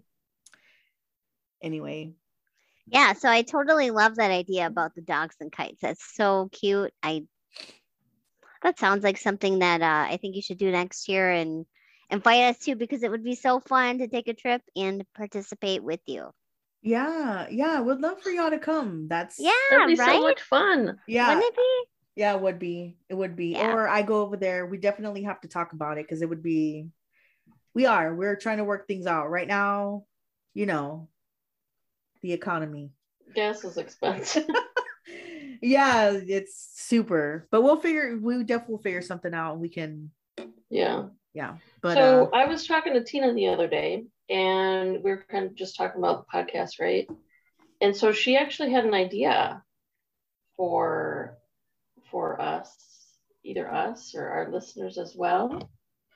anyway, 1.62 2.14
Yeah, 2.88 3.14
so 3.14 3.30
I 3.30 3.44
totally 3.44 3.92
love 3.92 4.16
that 4.16 4.32
idea 4.32 4.66
about 4.66 4.96
the 4.96 5.02
dogs 5.02 5.36
and 5.40 5.52
kites. 5.52 5.82
That's 5.82 6.04
so 6.16 6.50
cute. 6.52 6.92
I 7.04 7.24
that 8.64 8.80
sounds 8.80 9.04
like 9.04 9.18
something 9.18 9.60
that 9.60 9.82
uh, 9.82 10.12
I 10.12 10.18
think 10.18 10.36
you 10.36 10.42
should 10.42 10.58
do 10.58 10.72
next 10.72 11.08
year 11.08 11.30
and 11.30 11.66
invite 12.10 12.44
us 12.56 12.58
to 12.66 12.76
because 12.76 13.04
it 13.04 13.12
would 13.12 13.24
be 13.24 13.36
so 13.36 13.60
fun 13.60 14.00
to 14.00 14.08
take 14.08 14.28
a 14.28 14.34
trip 14.34 14.62
and 14.76 15.06
participate 15.14 15.84
with 15.84 16.00
you. 16.08 16.32
Yeah, 16.86 17.48
yeah, 17.50 17.80
would 17.80 18.00
love 18.00 18.22
for 18.22 18.30
y'all 18.30 18.52
to 18.52 18.60
come. 18.60 19.08
That's 19.08 19.40
Yeah, 19.40 19.52
That'd 19.72 19.88
be 19.88 20.02
right. 20.02 20.16
so 20.16 20.22
much 20.22 20.42
fun. 20.42 21.00
yeah, 21.08 21.30
Wouldn't 21.30 21.46
it 21.46 21.56
be? 21.56 21.84
yeah, 22.16 22.36
it 22.36 22.42
would 22.42 22.60
be. 22.60 22.98
It 23.10 23.16
would 23.16 23.36
be. 23.36 23.54
Yeah. 23.54 23.74
Or 23.74 23.88
I 23.88 24.04
go 24.04 24.22
over 24.22 24.38
there. 24.38 24.68
We 24.68 24.78
definitely 24.78 25.24
have 25.24 25.42
to 25.42 25.48
talk 25.48 25.74
about 25.74 25.98
it 25.98 26.06
because 26.06 26.22
it 26.22 26.30
would 26.30 26.44
be 26.44 26.90
we 27.74 27.88
are. 27.88 28.14
We're 28.14 28.36
trying 28.36 28.60
to 28.60 28.64
work 28.64 28.88
things 28.88 29.08
out 29.08 29.32
right 29.32 29.48
now, 29.48 30.06
you 30.54 30.68
know, 30.68 31.10
the 32.22 32.34
economy. 32.34 32.92
Gas 33.34 33.64
is 33.64 33.78
expensive. 33.78 34.46
yeah, 35.62 36.12
it's 36.12 36.70
super. 36.76 37.48
But 37.50 37.64
we'll 37.64 37.78
figure 37.78 38.18
we 38.22 38.44
definitely 38.44 38.74
will 38.74 38.82
figure 38.84 39.02
something 39.02 39.34
out. 39.34 39.58
We 39.58 39.70
can 39.70 40.12
yeah. 40.70 41.08
yeah. 41.34 41.56
But 41.82 41.96
so 41.96 42.30
uh 42.32 42.38
I 42.38 42.46
was 42.46 42.68
talking 42.68 42.94
to 42.94 43.04
Tina 43.04 43.34
the 43.34 43.48
other 43.48 43.68
day, 43.68 44.06
and 44.30 45.04
we 45.04 45.12
were 45.12 45.26
kind 45.30 45.46
of 45.46 45.56
just 45.56 45.76
talking 45.76 46.00
about 46.00 46.26
the 46.26 46.38
podcast, 46.38 46.80
right? 46.80 47.08
And 47.82 47.96
so 47.96 48.12
she 48.12 48.38
actually 48.38 48.72
had 48.72 48.86
an 48.86 48.94
idea 48.94 49.64
for 50.58 51.38
for 52.12 52.40
us, 52.42 53.18
either 53.44 53.72
us 53.72 54.16
or 54.16 54.28
our 54.28 54.52
listeners 54.52 54.98
as 54.98 55.16
well. 55.16 55.70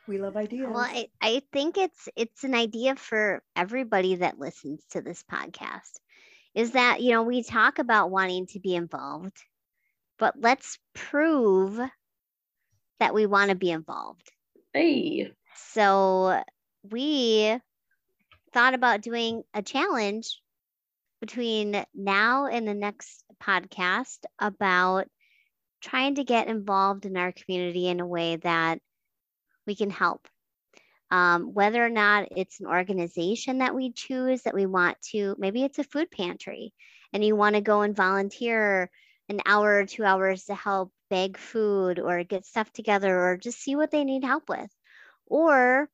we 0.08 0.18
love 0.20 0.36
ideas. 0.38 0.68
Well, 0.70 0.80
I, 0.80 1.08
I 1.22 1.42
think 1.52 1.78
it's 1.78 2.10
it's 2.16 2.44
an 2.44 2.56
idea 2.56 2.96
for 2.96 3.44
everybody 3.56 4.16
that 4.16 4.40
listens 4.40 4.84
to 4.92 5.02
this 5.02 5.24
podcast. 5.24 6.00
Is 6.56 6.72
that, 6.72 7.02
you 7.02 7.12
know, 7.12 7.24
we 7.24 7.44
talk 7.44 7.80
about 7.80 8.12
wanting 8.12 8.48
to 8.48 8.60
be 8.60 8.76
involved, 8.76 9.38
but 10.18 10.36
let's 10.40 10.80
prove 10.94 11.80
that 13.00 13.14
we 13.14 13.26
want 13.26 13.50
to 13.50 13.56
be 13.56 13.72
involved. 13.72 14.32
Hey, 14.74 15.32
So 15.56 16.42
we 16.90 17.60
thought 18.52 18.74
about 18.74 19.02
doing 19.02 19.44
a 19.54 19.62
challenge 19.62 20.42
between 21.22 21.84
now 21.94 22.46
and 22.46 22.68
the 22.68 22.74
next 22.74 23.24
podcast 23.44 24.20
about 24.40 25.08
trying 25.82 26.16
to 26.16 26.24
get 26.24 26.48
involved 26.48 27.06
in 27.06 27.18
our 27.18 27.32
community 27.32 27.88
in 27.88 28.00
a 28.00 28.08
way 28.08 28.38
that 28.38 28.80
we 29.66 29.76
can 29.76 29.90
help. 29.90 30.28
Um, 31.12 31.54
whether 31.54 31.84
or 31.84 31.90
not 31.90 32.28
it's 32.36 32.60
an 32.60 32.68
organization 32.68 33.60
that 33.60 33.74
we 33.74 33.92
choose 33.92 34.44
that 34.44 34.54
we 34.54 34.66
want 34.66 35.02
to, 35.12 35.36
maybe 35.40 35.64
it's 35.64 35.80
a 35.80 35.84
food 35.84 36.12
pantry 36.12 36.74
and 37.14 37.24
you 37.24 37.36
want 37.36 37.56
to 37.56 37.62
go 37.62 37.82
and 37.82 37.96
volunteer 37.96 38.92
an 39.28 39.42
hour 39.46 39.80
or 39.80 39.86
two 39.86 40.04
hours 40.04 40.46
to 40.46 40.56
help 40.56 40.92
bag 41.10 41.38
food 41.38 42.00
or 42.00 42.24
get 42.24 42.46
stuff 42.46 42.72
together 42.72 43.18
or 43.18 43.38
just 43.38 43.60
see 43.60 43.76
what 43.76 43.92
they 43.92 44.04
need 44.04 44.24
help 44.24 44.50
with. 44.50 44.70
Or 45.26 45.90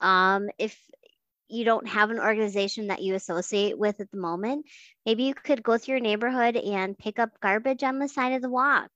um, 0.00 0.48
if 0.58 0.80
you 1.48 1.64
don't 1.64 1.88
have 1.88 2.10
an 2.10 2.20
organization 2.20 2.88
that 2.88 3.02
you 3.02 3.14
associate 3.14 3.78
with 3.78 4.00
at 4.00 4.10
the 4.10 4.18
moment, 4.18 4.66
maybe 5.06 5.24
you 5.24 5.34
could 5.34 5.54
go 5.54 5.70
through 5.70 5.86
your 5.88 5.94
neighborhood 5.94 6.48
and 6.50 6.92
pick 6.92 7.12
up 7.12 7.32
garbage 7.34 7.82
on 7.82 7.98
the 7.98 8.08
side 8.08 8.32
of 8.32 8.42
the 8.42 8.48
walk, 8.50 8.90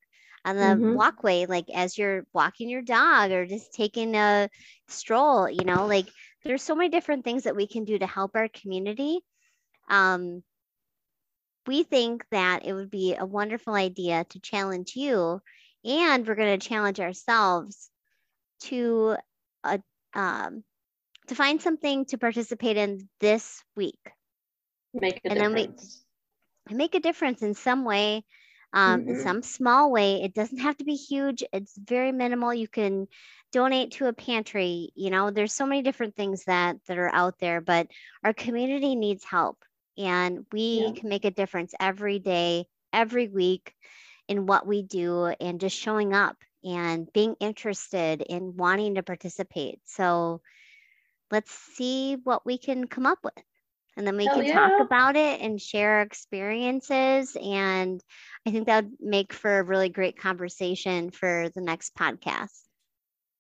on 0.45 0.57
the 0.57 0.83
Mhm. 0.83 0.93
walkway, 0.93 1.47
like 1.47 1.69
as 1.73 1.97
you're 1.99 2.27
walking 2.33 2.69
your 2.69 2.83
dog 2.83 3.31
or 3.33 3.47
just 3.47 3.73
taking 3.75 4.15
a 4.15 4.49
stroll, 4.89 5.49
you 5.49 5.65
know, 5.65 5.87
like 5.87 6.09
there's 6.45 6.63
so 6.63 6.75
many 6.75 6.89
different 6.91 7.25
things 7.25 7.45
that 7.45 7.57
we 7.57 7.67
can 7.67 7.85
do 7.85 7.99
to 7.99 8.07
help 8.07 8.33
our 8.37 8.49
community. 8.49 9.21
Um, 9.89 10.43
we 11.67 11.83
think 11.85 12.27
that 12.31 12.65
it 12.65 12.73
would 12.73 12.91
be 12.91 13.15
a 13.17 13.25
wonderful 13.27 13.75
idea 13.75 14.25
to 14.31 14.41
challenge 14.41 14.97
you, 14.97 15.41
and 15.85 16.27
we're 16.27 16.35
going 16.35 16.59
to 16.59 16.69
challenge 16.69 17.01
ourselves 17.01 17.91
to 18.61 19.17
uh, 19.65 19.79
um, 20.15 20.65
to 21.33 21.37
find 21.37 21.63
something 21.63 22.05
to 22.07 22.19
participate 22.19 22.77
in 22.77 23.09
this 23.21 23.65
week 23.75 23.99
make 24.95 25.21
a 25.25 25.31
And 25.31 25.41
then 25.41 25.55
we- 25.55 26.75
make 26.75 26.95
a 26.95 27.01
difference 27.01 27.43
in 27.43 27.55
some 27.55 27.85
way, 27.85 28.25
um, 28.73 29.01
in 29.09 29.15
Mhm. 29.15 29.23
some 29.23 29.43
small 29.43 29.91
way. 29.91 30.23
It 30.23 30.35
doesn't 30.35 30.59
have 30.59 30.77
to 30.79 30.85
be 30.85 30.95
huge. 30.95 31.43
It's 31.53 31.77
very 31.77 32.13
minimal. 32.13 32.55
You 32.55 32.69
can 32.69 33.09
donate 33.51 33.93
to 33.93 34.07
a 34.07 34.13
pantry. 34.13 34.91
You 34.95 35.11
know, 35.11 35.31
there's 35.31 35.55
so 35.55 35.67
many 35.67 35.83
different 35.83 36.17
things 36.17 36.45
that 36.45 36.77
that 36.87 36.99
are 36.99 37.15
out 37.15 37.39
there, 37.39 37.61
but 37.61 37.89
our 38.25 38.35
community 38.35 38.95
needs 38.95 39.25
help, 39.25 39.65
and 39.97 40.47
we 40.53 40.93
Yeah. 40.93 40.93
can 40.93 41.09
make 41.09 41.25
a 41.25 41.31
difference 41.31 41.75
every 41.81 42.19
day, 42.19 42.67
every 42.93 43.29
week, 43.29 43.75
in 44.29 44.47
what 44.47 44.67
we 44.67 44.83
do, 44.83 45.27
and 45.41 45.61
just 45.61 45.77
showing 45.77 46.13
up 46.15 46.37
and 46.65 47.13
being 47.13 47.37
interested 47.41 48.23
in 48.23 48.57
wanting 48.57 48.95
to 48.95 49.03
participate. 49.03 49.81
So 49.85 50.43
let's 51.33 51.51
see 51.75 52.17
what 52.23 52.47
we 52.47 52.59
can 52.59 52.87
come 52.87 53.07
up 53.07 53.19
with. 53.25 53.35
And 53.97 54.07
then 54.07 54.17
we 54.17 54.27
Hell 54.27 54.37
can 54.37 54.45
yeah. 54.45 54.55
talk 54.55 54.81
about 54.81 55.17
it 55.17 55.41
and 55.41 55.61
share 55.61 55.97
our 55.97 56.03
experiences. 56.03 57.37
And 57.43 58.01
I 58.47 58.51
think 58.53 58.67
that 58.67 58.85
would 58.85 58.93
make 59.01 59.33
for 59.33 59.59
a 59.59 59.63
really 59.65 59.89
great 59.89 60.17
conversation 60.17 61.11
for 61.11 61.49
the 61.55 61.61
next 61.61 61.95
podcast. 61.97 62.61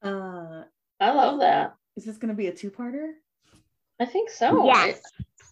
uh 0.03 0.65
I 1.01 1.11
love 1.13 1.41
that. 1.41 1.75
is 1.97 2.05
this 2.05 2.17
gonna 2.19 2.35
be 2.35 2.49
a 2.49 2.53
two-parter? 2.53 3.13
I 4.01 4.05
think 4.07 4.31
so. 4.31 4.67
Yes. 4.67 5.01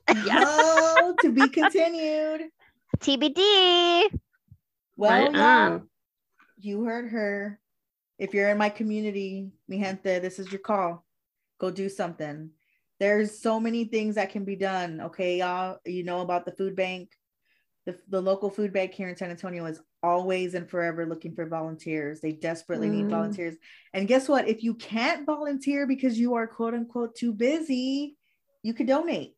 Oh, 0.09 1.15
to 1.21 1.31
be 1.33 1.49
continued. 1.49 2.49
TBD. 2.99 4.11
Well, 4.97 5.11
Right 5.13 5.33
yeah, 5.33 5.67
on. 5.71 5.89
you 6.59 6.85
heard 6.85 7.11
her. 7.11 7.61
If 8.19 8.35
you're 8.35 8.51
in 8.51 8.59
my 8.59 8.69
community, 8.69 9.51
mi 9.69 9.79
gente, 9.83 10.19
this 10.19 10.39
is 10.39 10.51
your 10.53 10.59
call. 10.61 11.05
Go 11.61 11.71
do 11.71 11.89
something. 11.89 12.51
There's 12.99 13.41
so 13.41 13.61
many 13.61 13.85
things 13.85 14.17
that 14.17 14.31
can 14.31 14.45
be 14.45 14.57
done. 14.57 15.01
Okay, 15.01 15.39
y'all. 15.39 15.79
You 15.85 16.03
know 16.05 16.21
about 16.21 16.45
the 16.45 16.53
food 16.53 16.75
bank. 16.75 17.11
The, 17.87 17.97
the 18.09 18.21
local 18.21 18.51
food 18.51 18.73
bank 18.73 18.93
here 18.93 19.09
in 19.09 19.17
San 19.17 19.31
Antonio 19.31 19.65
is 19.67 19.81
always 20.03 20.55
and 20.55 20.69
forever 20.69 21.07
looking 21.07 21.35
for 21.35 21.47
volunteers. 21.47 22.21
They 22.21 22.33
desperately 22.33 22.89
need 22.89 23.07
Mm. 23.07 23.11
volunteers. 23.11 23.57
And 23.95 24.09
guess 24.09 24.29
what? 24.29 24.49
If 24.49 24.63
you 24.63 24.75
can't 24.75 25.25
volunteer 25.27 25.87
because 25.87 26.19
you 26.19 26.35
are 26.35 26.47
quote 26.47 26.75
unquote 26.75 27.15
too 27.15 27.33
busy, 27.33 28.17
you 28.63 28.75
could 28.75 28.87
donate. 28.87 29.35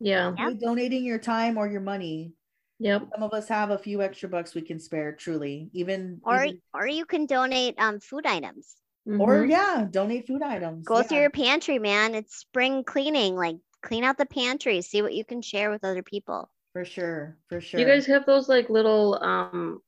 Yeah. 0.00 0.28
Yep. 0.28 0.36
By 0.36 0.52
donating 0.54 1.04
your 1.04 1.18
time 1.18 1.56
or 1.58 1.68
your 1.68 1.80
money. 1.80 2.32
Yep. 2.80 3.08
Some 3.12 3.22
of 3.22 3.32
us 3.32 3.48
have 3.48 3.70
a 3.70 3.78
few 3.78 4.02
extra 4.02 4.28
bucks 4.28 4.54
we 4.54 4.62
can 4.62 4.78
spare, 4.80 5.12
truly. 5.14 5.70
Even 5.72 6.20
Or 6.24 6.44
even- 6.44 6.60
or 6.72 6.86
you 6.88 7.06
can 7.06 7.26
donate 7.26 7.74
um, 7.78 7.98
food 8.00 8.26
items. 8.26 8.76
Or 9.06 9.42
Mhm. 9.42 9.50
yeah, 9.50 9.86
donate 9.90 10.26
food 10.26 10.42
items. 10.42 10.86
Go 10.86 10.96
yeah. 10.98 11.02
through 11.02 11.20
your 11.20 11.30
pantry, 11.30 11.78
man. 11.78 12.14
It's 12.14 12.36
spring 12.36 12.84
cleaning. 12.84 13.36
Like 13.36 13.56
clean 13.82 14.04
out 14.04 14.16
the 14.18 14.26
pantry. 14.26 14.80
See 14.82 15.02
what 15.02 15.14
you 15.14 15.24
can 15.24 15.42
share 15.42 15.70
with 15.70 15.84
other 15.84 16.02
people. 16.02 16.50
for 16.72 16.84
sure, 16.84 17.36
for 17.48 17.60
sure. 17.60 17.78
You 17.78 17.86
guys 17.86 18.04
have 18.06 18.26
those 18.26 18.48
like 18.48 18.68
little 18.68 19.16
um 19.22 19.80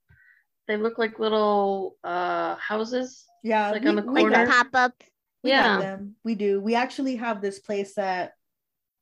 they 0.68 0.76
look 0.76 0.98
like 0.98 1.18
little 1.18 1.96
uh 2.04 2.54
houses 2.56 3.24
yeah, 3.42 3.70
like 3.70 3.84
on 3.86 3.96
the 3.96 4.02
corner. 4.02 4.20
Like 4.30 4.34
Corner? 4.34 4.44
a 4.44 4.52
pop 4.52 4.68
up. 4.74 5.02
We 5.42 5.50
Yeah. 5.50 5.78
them. 5.80 6.16
We 6.24 6.34
do. 6.36 6.60
We 6.60 6.74
actually 6.74 7.16
have 7.16 7.40
this 7.40 7.58
place 7.58 7.94
that 7.94 8.34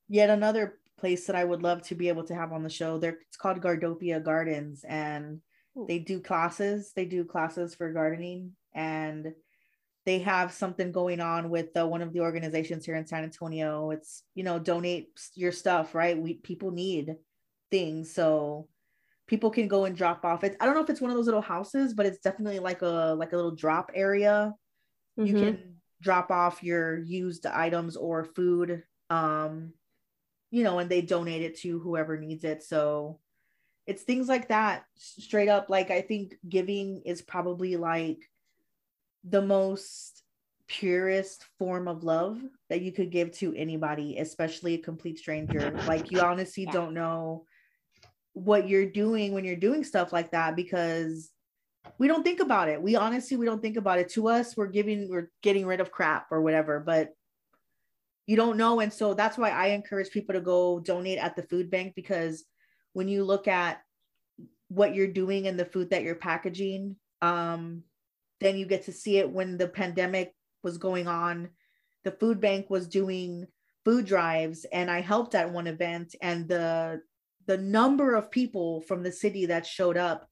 yet 0.08 0.30
another 0.30 0.78
place 0.98 1.26
that 1.26 1.36
I 1.36 1.44
would 1.44 1.62
love 1.62 1.82
to 1.88 1.94
be 1.94 2.08
able 2.08 2.24
to 2.24 2.34
have 2.34 2.52
on 2.52 2.62
the 2.62 2.70
show. 2.70 2.98
They're 2.98 3.18
it's 3.28 3.36
called 3.36 3.60
Gardopia 3.60 4.22
Gardens 4.22 4.84
and 4.88 5.40
Ooh. 5.76 5.84
they 5.88 5.98
do 5.98 6.20
classes. 6.20 6.92
They 6.94 7.04
do 7.04 7.24
classes 7.24 7.74
for 7.74 7.92
gardening 7.92 8.52
and 8.74 9.34
they 10.06 10.18
have 10.20 10.52
something 10.52 10.92
going 10.92 11.20
on 11.20 11.50
with 11.50 11.76
uh, 11.76 11.86
one 11.86 12.02
of 12.02 12.12
the 12.12 12.20
organizations 12.20 12.84
here 12.84 12.96
in 12.96 13.06
San 13.06 13.24
Antonio. 13.24 13.90
It's, 13.90 14.22
you 14.34 14.44
know, 14.44 14.58
donate 14.58 15.08
your 15.34 15.52
stuff, 15.52 15.94
right? 15.94 16.18
We 16.18 16.34
people 16.34 16.70
need 16.70 17.16
things. 17.70 18.12
So 18.12 18.68
people 19.26 19.50
can 19.50 19.68
go 19.68 19.84
and 19.86 19.96
drop 19.96 20.24
off 20.24 20.44
it. 20.44 20.56
I 20.60 20.66
don't 20.66 20.74
know 20.74 20.82
if 20.82 20.90
it's 20.90 21.00
one 21.00 21.10
of 21.10 21.16
those 21.16 21.26
little 21.26 21.40
houses, 21.40 21.94
but 21.94 22.06
it's 22.06 22.20
definitely 22.20 22.58
like 22.58 22.82
a 22.82 23.14
like 23.18 23.32
a 23.32 23.36
little 23.36 23.54
drop 23.54 23.90
area 23.94 24.54
you 25.16 25.34
Mhm. 25.34 25.38
can 25.38 25.80
drop 26.00 26.30
off 26.30 26.62
your 26.62 26.98
used 26.98 27.46
items 27.46 27.96
or 27.96 28.24
food 28.24 28.82
um 29.10 29.72
you 30.50 30.62
know 30.62 30.78
and 30.78 30.90
they 30.90 31.00
donate 31.00 31.42
it 31.42 31.56
to 31.58 31.78
whoever 31.78 32.18
needs 32.18 32.44
it 32.44 32.62
so 32.62 33.18
it's 33.86 34.02
things 34.02 34.28
like 34.28 34.48
that 34.48 34.84
straight 34.96 35.48
up 35.48 35.70
like 35.70 35.90
i 35.90 36.00
think 36.00 36.34
giving 36.48 37.02
is 37.04 37.22
probably 37.22 37.76
like 37.76 38.18
the 39.24 39.42
most 39.42 40.22
purest 40.66 41.44
form 41.58 41.88
of 41.88 42.04
love 42.04 42.38
that 42.70 42.80
you 42.80 42.90
could 42.90 43.10
give 43.10 43.30
to 43.30 43.54
anybody 43.54 44.16
especially 44.18 44.74
a 44.74 44.78
complete 44.78 45.18
stranger 45.18 45.78
like 45.86 46.10
you 46.10 46.20
honestly 46.20 46.64
Yeah. 46.64 46.72
don't 46.72 46.94
know 46.94 47.44
what 48.32 48.68
you're 48.68 48.90
doing 48.90 49.32
when 49.32 49.44
you're 49.44 49.56
doing 49.56 49.84
stuff 49.84 50.12
like 50.12 50.32
that 50.32 50.56
because 50.56 51.30
we 51.98 52.08
don't 52.08 52.24
think 52.24 52.40
about 52.40 52.68
it. 52.68 52.82
We 52.82 52.96
honestly 52.96 53.36
we 53.36 53.46
don't 53.46 53.62
think 53.62 53.76
about 53.76 53.98
it. 53.98 54.08
To 54.10 54.28
us, 54.28 54.56
we're 54.56 54.66
giving 54.66 55.08
we're 55.08 55.30
getting 55.42 55.64
rid 55.66 55.80
of 55.80 55.92
crap 55.92 56.26
or 56.32 56.42
whatever, 56.42 56.80
but 56.80 57.10
you 58.26 58.36
don't 58.36 58.56
know. 58.56 58.80
And 58.80 58.92
so 58.92 59.14
that's 59.14 59.38
why 59.38 59.50
I 59.50 59.66
encourage 59.68 60.10
people 60.10 60.34
to 60.34 60.40
go 60.40 60.80
donate 60.80 61.18
at 61.18 61.36
the 61.36 61.42
food 61.44 61.70
bank 61.70 61.94
because 61.94 62.44
when 62.94 63.06
you 63.06 63.22
look 63.24 63.46
at 63.46 63.80
what 64.68 64.94
you're 64.94 65.12
doing 65.12 65.46
and 65.46 65.58
the 65.58 65.64
food 65.64 65.90
that 65.90 66.02
you're 66.02 66.14
packaging, 66.14 66.96
um, 67.22 67.84
then 68.44 68.58
you 68.58 68.66
get 68.66 68.84
to 68.84 68.92
see 68.92 69.16
it 69.18 69.30
when 69.30 69.56
the 69.56 69.68
pandemic 69.68 70.34
was 70.62 70.76
going 70.78 71.08
on. 71.08 71.48
The 72.04 72.12
food 72.12 72.40
bank 72.40 72.68
was 72.68 72.86
doing 72.86 73.46
food 73.84 74.04
drives, 74.04 74.66
and 74.66 74.90
I 74.90 75.00
helped 75.00 75.34
at 75.34 75.50
one 75.50 75.66
event, 75.66 76.14
and 76.22 76.46
the 76.48 77.02
the 77.46 77.58
number 77.58 78.14
of 78.14 78.30
people 78.30 78.82
from 78.82 79.02
the 79.02 79.12
city 79.12 79.46
that 79.46 79.66
showed 79.66 79.96
up 79.96 80.28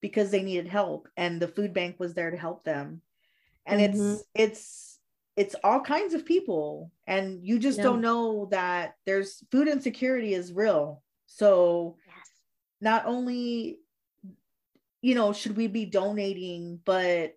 because 0.00 0.30
they 0.30 0.42
needed 0.42 0.68
help 0.68 1.08
and 1.16 1.40
the 1.40 1.48
food 1.48 1.72
bank 1.72 1.96
was 1.98 2.14
there 2.14 2.30
to 2.30 2.36
help 2.36 2.64
them 2.64 3.00
and 3.66 3.80
Mhm. 3.80 3.90
it's 3.94 4.24
it's 4.34 4.98
it's 5.36 5.54
all 5.64 5.80
kinds 5.80 6.14
of 6.14 6.24
people 6.24 6.92
and 7.06 7.46
you 7.46 7.58
just 7.58 7.78
Yeah. 7.78 7.84
don't 7.84 8.00
know 8.00 8.46
that 8.50 8.96
there's 9.06 9.44
food 9.50 9.68
insecurity 9.68 10.34
is 10.34 10.52
real 10.52 11.02
so 11.26 11.96
Yes. 12.06 12.30
not 12.80 13.06
only 13.06 13.80
you 15.02 15.14
know 15.14 15.32
should 15.32 15.56
we 15.56 15.66
be 15.66 15.86
donating 15.86 16.80
but 16.84 17.34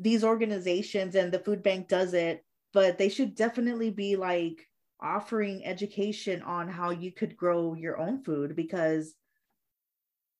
these 0.00 0.24
organizations 0.24 1.14
and 1.14 1.30
the 1.30 1.38
food 1.38 1.62
bank 1.62 1.86
does 1.88 2.14
it 2.14 2.44
but 2.72 2.98
they 2.98 3.08
should 3.08 3.34
definitely 3.34 3.90
be 3.90 4.16
like 4.16 4.66
offering 5.00 5.64
education 5.64 6.40
on 6.42 6.68
how 6.68 6.90
you 6.90 7.10
could 7.12 7.36
grow 7.36 7.74
your 7.74 7.98
own 7.98 8.22
food 8.22 8.54
because 8.56 9.14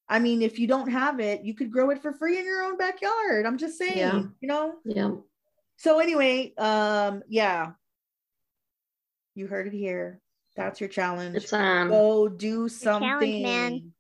I 0.09 0.19
mean, 0.19 0.43
if 0.43 0.59
you 0.59 0.67
don't 0.67 0.91
have 0.91 1.21
it, 1.21 1.45
you 1.45 1.55
could 1.55 1.71
grow 1.71 1.91
it 1.91 2.03
for 2.03 2.13
free 2.13 2.37
in 2.37 2.45
your 2.45 2.65
own 2.65 2.77
backyard. 2.77 3.47
I'm 3.47 3.57
just 3.59 3.79
saying, 3.79 3.97
Yeah. 3.97 4.23
you 4.41 4.49
know. 4.49 4.75
Yeah. 4.85 5.13
So 5.77 6.01
anyway, 6.01 6.53
um, 6.59 7.23
yeah, 7.29 7.71
you 9.37 9.47
heard 9.47 9.69
it 9.69 9.73
here. 9.73 10.21
That's 10.57 10.81
your 10.81 10.89
challenge. 10.89 11.37
It's 11.37 11.53
on 11.53 11.89
Go 11.91 12.29
do 12.29 12.69
something. 12.69 13.09
challenge, 13.09 13.43
man. 13.43 13.93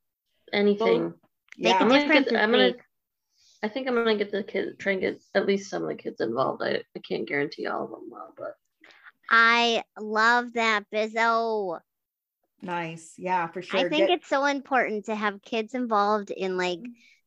anything. 0.52 1.04
Make 1.04 1.14
Yeah. 1.56 1.78
a 1.78 1.82
I'm 1.82 1.88
gonna 1.88 2.08
get. 2.24 2.36
I'm 2.36 2.50
gonna. 2.50 2.74
Week. 3.62 3.70
I 3.70 3.72
think 3.72 3.88
I'm 3.88 3.94
gonna 3.94 4.16
get 4.16 4.30
the 4.32 4.42
kid. 4.42 4.78
Try 4.78 4.92
and 4.92 5.00
get 5.00 5.20
at 5.34 5.46
least 5.46 5.70
some 5.70 5.82
of 5.82 5.88
the 5.88 5.94
kids 5.94 6.20
involved. 6.20 6.62
I, 6.62 6.82
I 6.96 7.00
can't 7.00 7.28
guarantee 7.28 7.66
all 7.66 7.84
of 7.84 7.90
them 7.90 8.10
will, 8.10 8.34
but 8.36 8.54
I 9.30 9.84
love 9.98 10.54
that, 10.54 10.84
Bizzo. 10.92 11.80
Nice. 12.62 13.14
Yeah, 13.16 13.46
for 13.46 13.62
sure. 13.62 13.80
I 13.80 13.88
think 13.88 14.08
Get 14.08 14.18
it's 14.18 14.28
so 14.28 14.44
important 14.44 15.06
to 15.06 15.14
have 15.14 15.42
kids 15.42 15.74
involved 15.74 16.30
in 16.30 16.56
like 16.56 16.80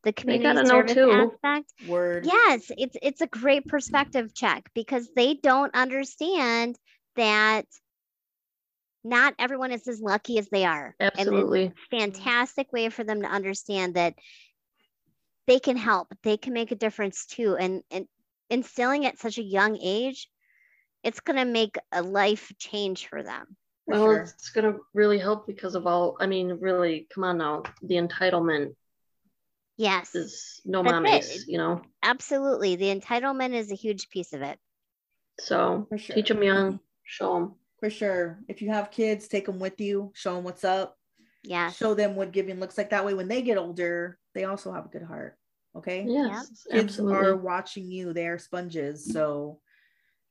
the 0.04 0.12
community 0.12 0.44
gotta 0.44 0.62
know 0.62 0.86
service 0.86 0.94
too. 0.94 1.32
aspect. 1.42 1.72
word. 1.88 2.26
Yes, 2.26 2.70
it's 2.76 2.96
it's 3.02 3.20
a 3.20 3.26
great 3.26 3.66
perspective 3.66 4.34
check 4.34 4.70
because 4.74 5.08
they 5.16 5.34
don't 5.34 5.74
understand 5.74 6.78
that 7.16 7.66
not 9.02 9.34
everyone 9.38 9.72
is 9.72 9.86
as 9.88 10.00
lucky 10.00 10.38
as 10.38 10.48
they 10.48 10.64
are. 10.64 10.94
And 10.98 11.10
it's 11.14 11.20
absolutely. 11.20 11.66
a 11.66 11.72
fantastic 11.90 12.72
way 12.72 12.88
for 12.88 13.04
them 13.04 13.22
to 13.22 13.28
understand 13.28 13.94
that 13.94 14.14
they 15.46 15.58
can 15.58 15.76
help, 15.76 16.08
they 16.22 16.36
can 16.36 16.52
make 16.52 16.72
a 16.72 16.76
difference 16.76 17.26
too. 17.26 17.56
And 17.56 17.82
and 17.90 18.06
instilling 18.50 19.06
at 19.06 19.18
such 19.18 19.38
a 19.38 19.42
young 19.42 19.78
age, 19.80 20.28
it's 21.02 21.20
gonna 21.20 21.44
make 21.44 21.76
a 21.92 22.02
life 22.02 22.52
change 22.58 23.06
for 23.08 23.22
them. 23.22 23.56
For 23.86 23.92
well, 23.92 24.04
sure. 24.04 24.20
it's 24.22 24.50
gonna 24.50 24.76
really 24.94 25.18
help 25.18 25.46
because 25.46 25.74
of 25.74 25.86
all. 25.86 26.16
I 26.20 26.26
mean, 26.26 26.58
really, 26.60 27.06
come 27.12 27.24
on 27.24 27.38
now. 27.38 27.62
The 27.82 27.96
entitlement 27.96 28.74
Yes, 29.76 30.14
is 30.14 30.60
no 30.64 30.82
That's 30.82 30.98
mames, 30.98 31.42
it. 31.42 31.48
you 31.48 31.58
know. 31.58 31.82
absolutely. 32.02 32.76
The 32.76 32.94
entitlement 32.94 33.54
is 33.54 33.72
a 33.72 33.74
huge 33.74 34.08
piece 34.08 34.32
of 34.32 34.42
it. 34.42 34.58
So 35.40 35.88
sure. 35.96 36.14
teach 36.14 36.28
them 36.28 36.42
young, 36.42 36.80
show 37.04 37.34
them. 37.34 37.54
For 37.80 37.90
sure. 37.90 38.38
If 38.48 38.62
you 38.62 38.70
have 38.70 38.90
kids, 38.90 39.26
take 39.26 39.46
them 39.46 39.58
with 39.58 39.80
you, 39.80 40.12
show 40.14 40.36
them 40.36 40.44
what's 40.44 40.64
up, 40.64 40.96
Yes. 41.44 41.76
show 41.76 41.94
them 41.94 42.16
what 42.16 42.32
giving 42.32 42.58
looks 42.58 42.78
like. 42.78 42.90
That 42.90 43.04
way, 43.04 43.14
when 43.14 43.28
they 43.28 43.42
get 43.42 43.58
older, 43.58 44.18
they 44.34 44.44
also 44.44 44.72
have 44.72 44.86
a 44.86 44.88
good 44.88 45.02
heart. 45.02 45.36
Okay. 45.76 46.06
Yes, 46.08 46.66
Kids 46.70 46.98
absolutely. 46.98 47.16
are 47.16 47.36
watching 47.36 47.90
you, 47.90 48.12
they 48.12 48.26
are 48.26 48.38
sponges. 48.38 49.04
So 49.04 49.60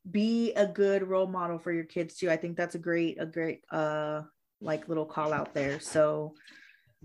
be 0.10 0.54
a 0.54 0.66
good 0.66 1.04
role 1.04 1.28
model 1.28 1.60
for 1.60 1.72
your 1.72 1.84
kids 1.84 2.16
too. 2.16 2.30
I 2.30 2.38
think 2.38 2.58
that's 2.58 2.76
a 2.76 2.80
great, 2.80 3.22
a 3.22 3.26
great 3.26 3.62
uh 3.72 4.24
like 4.62 4.88
little 4.88 5.06
call 5.06 5.34
out 5.34 5.54
there. 5.54 5.80
So 5.80 6.36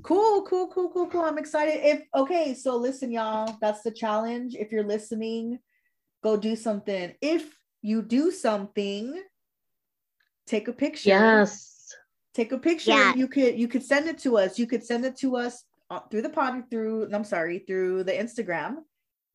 cool, 0.03 0.43
cool, 0.43 0.69
cool, 0.69 0.91
cool, 0.91 1.09
cool. 1.09 1.23
I'm 1.23 1.39
excited. 1.39 1.81
If 1.85 2.03
okay, 2.15 2.55
so 2.55 2.77
listen, 2.77 3.11
y'all, 3.11 3.57
that's 3.61 3.83
the 3.83 3.91
challenge. 3.91 4.55
If 4.55 4.73
you're 4.73 4.87
listening, 4.87 5.59
go 6.23 6.37
do 6.37 6.57
something. 6.57 7.13
If 7.21 7.53
you 7.83 8.03
do 8.03 8.31
something, 8.31 9.21
take 10.47 10.69
a 10.69 10.73
picture 10.73 11.09
yes. 11.11 11.78
Take 12.39 12.53
a 12.53 12.59
picture 12.59 12.93
Yeah. 12.93 13.14
you 13.16 13.26
could 13.26 13.59
you 13.59 13.66
could 13.66 13.82
send 13.82 14.09
it 14.09 14.18
to 14.18 14.39
us 14.39 14.59
you 14.61 14.66
could 14.72 14.84
send 14.84 15.05
it 15.05 15.16
to 15.22 15.36
us 15.36 15.64
uh, 15.91 16.01
through 16.09 16.22
the 16.22 16.28
pod 16.39 16.70
through 16.70 17.09
i'm 17.12 17.24
sorry 17.24 17.59
through 17.66 18.05
the 18.05 18.12
instagram 18.12 18.76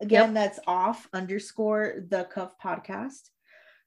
again 0.01 0.33
that's 0.33 0.59
off 0.67 0.99
underscore 1.11 1.83
the 2.07 2.23
cuff 2.35 2.53
podcast 2.63 3.23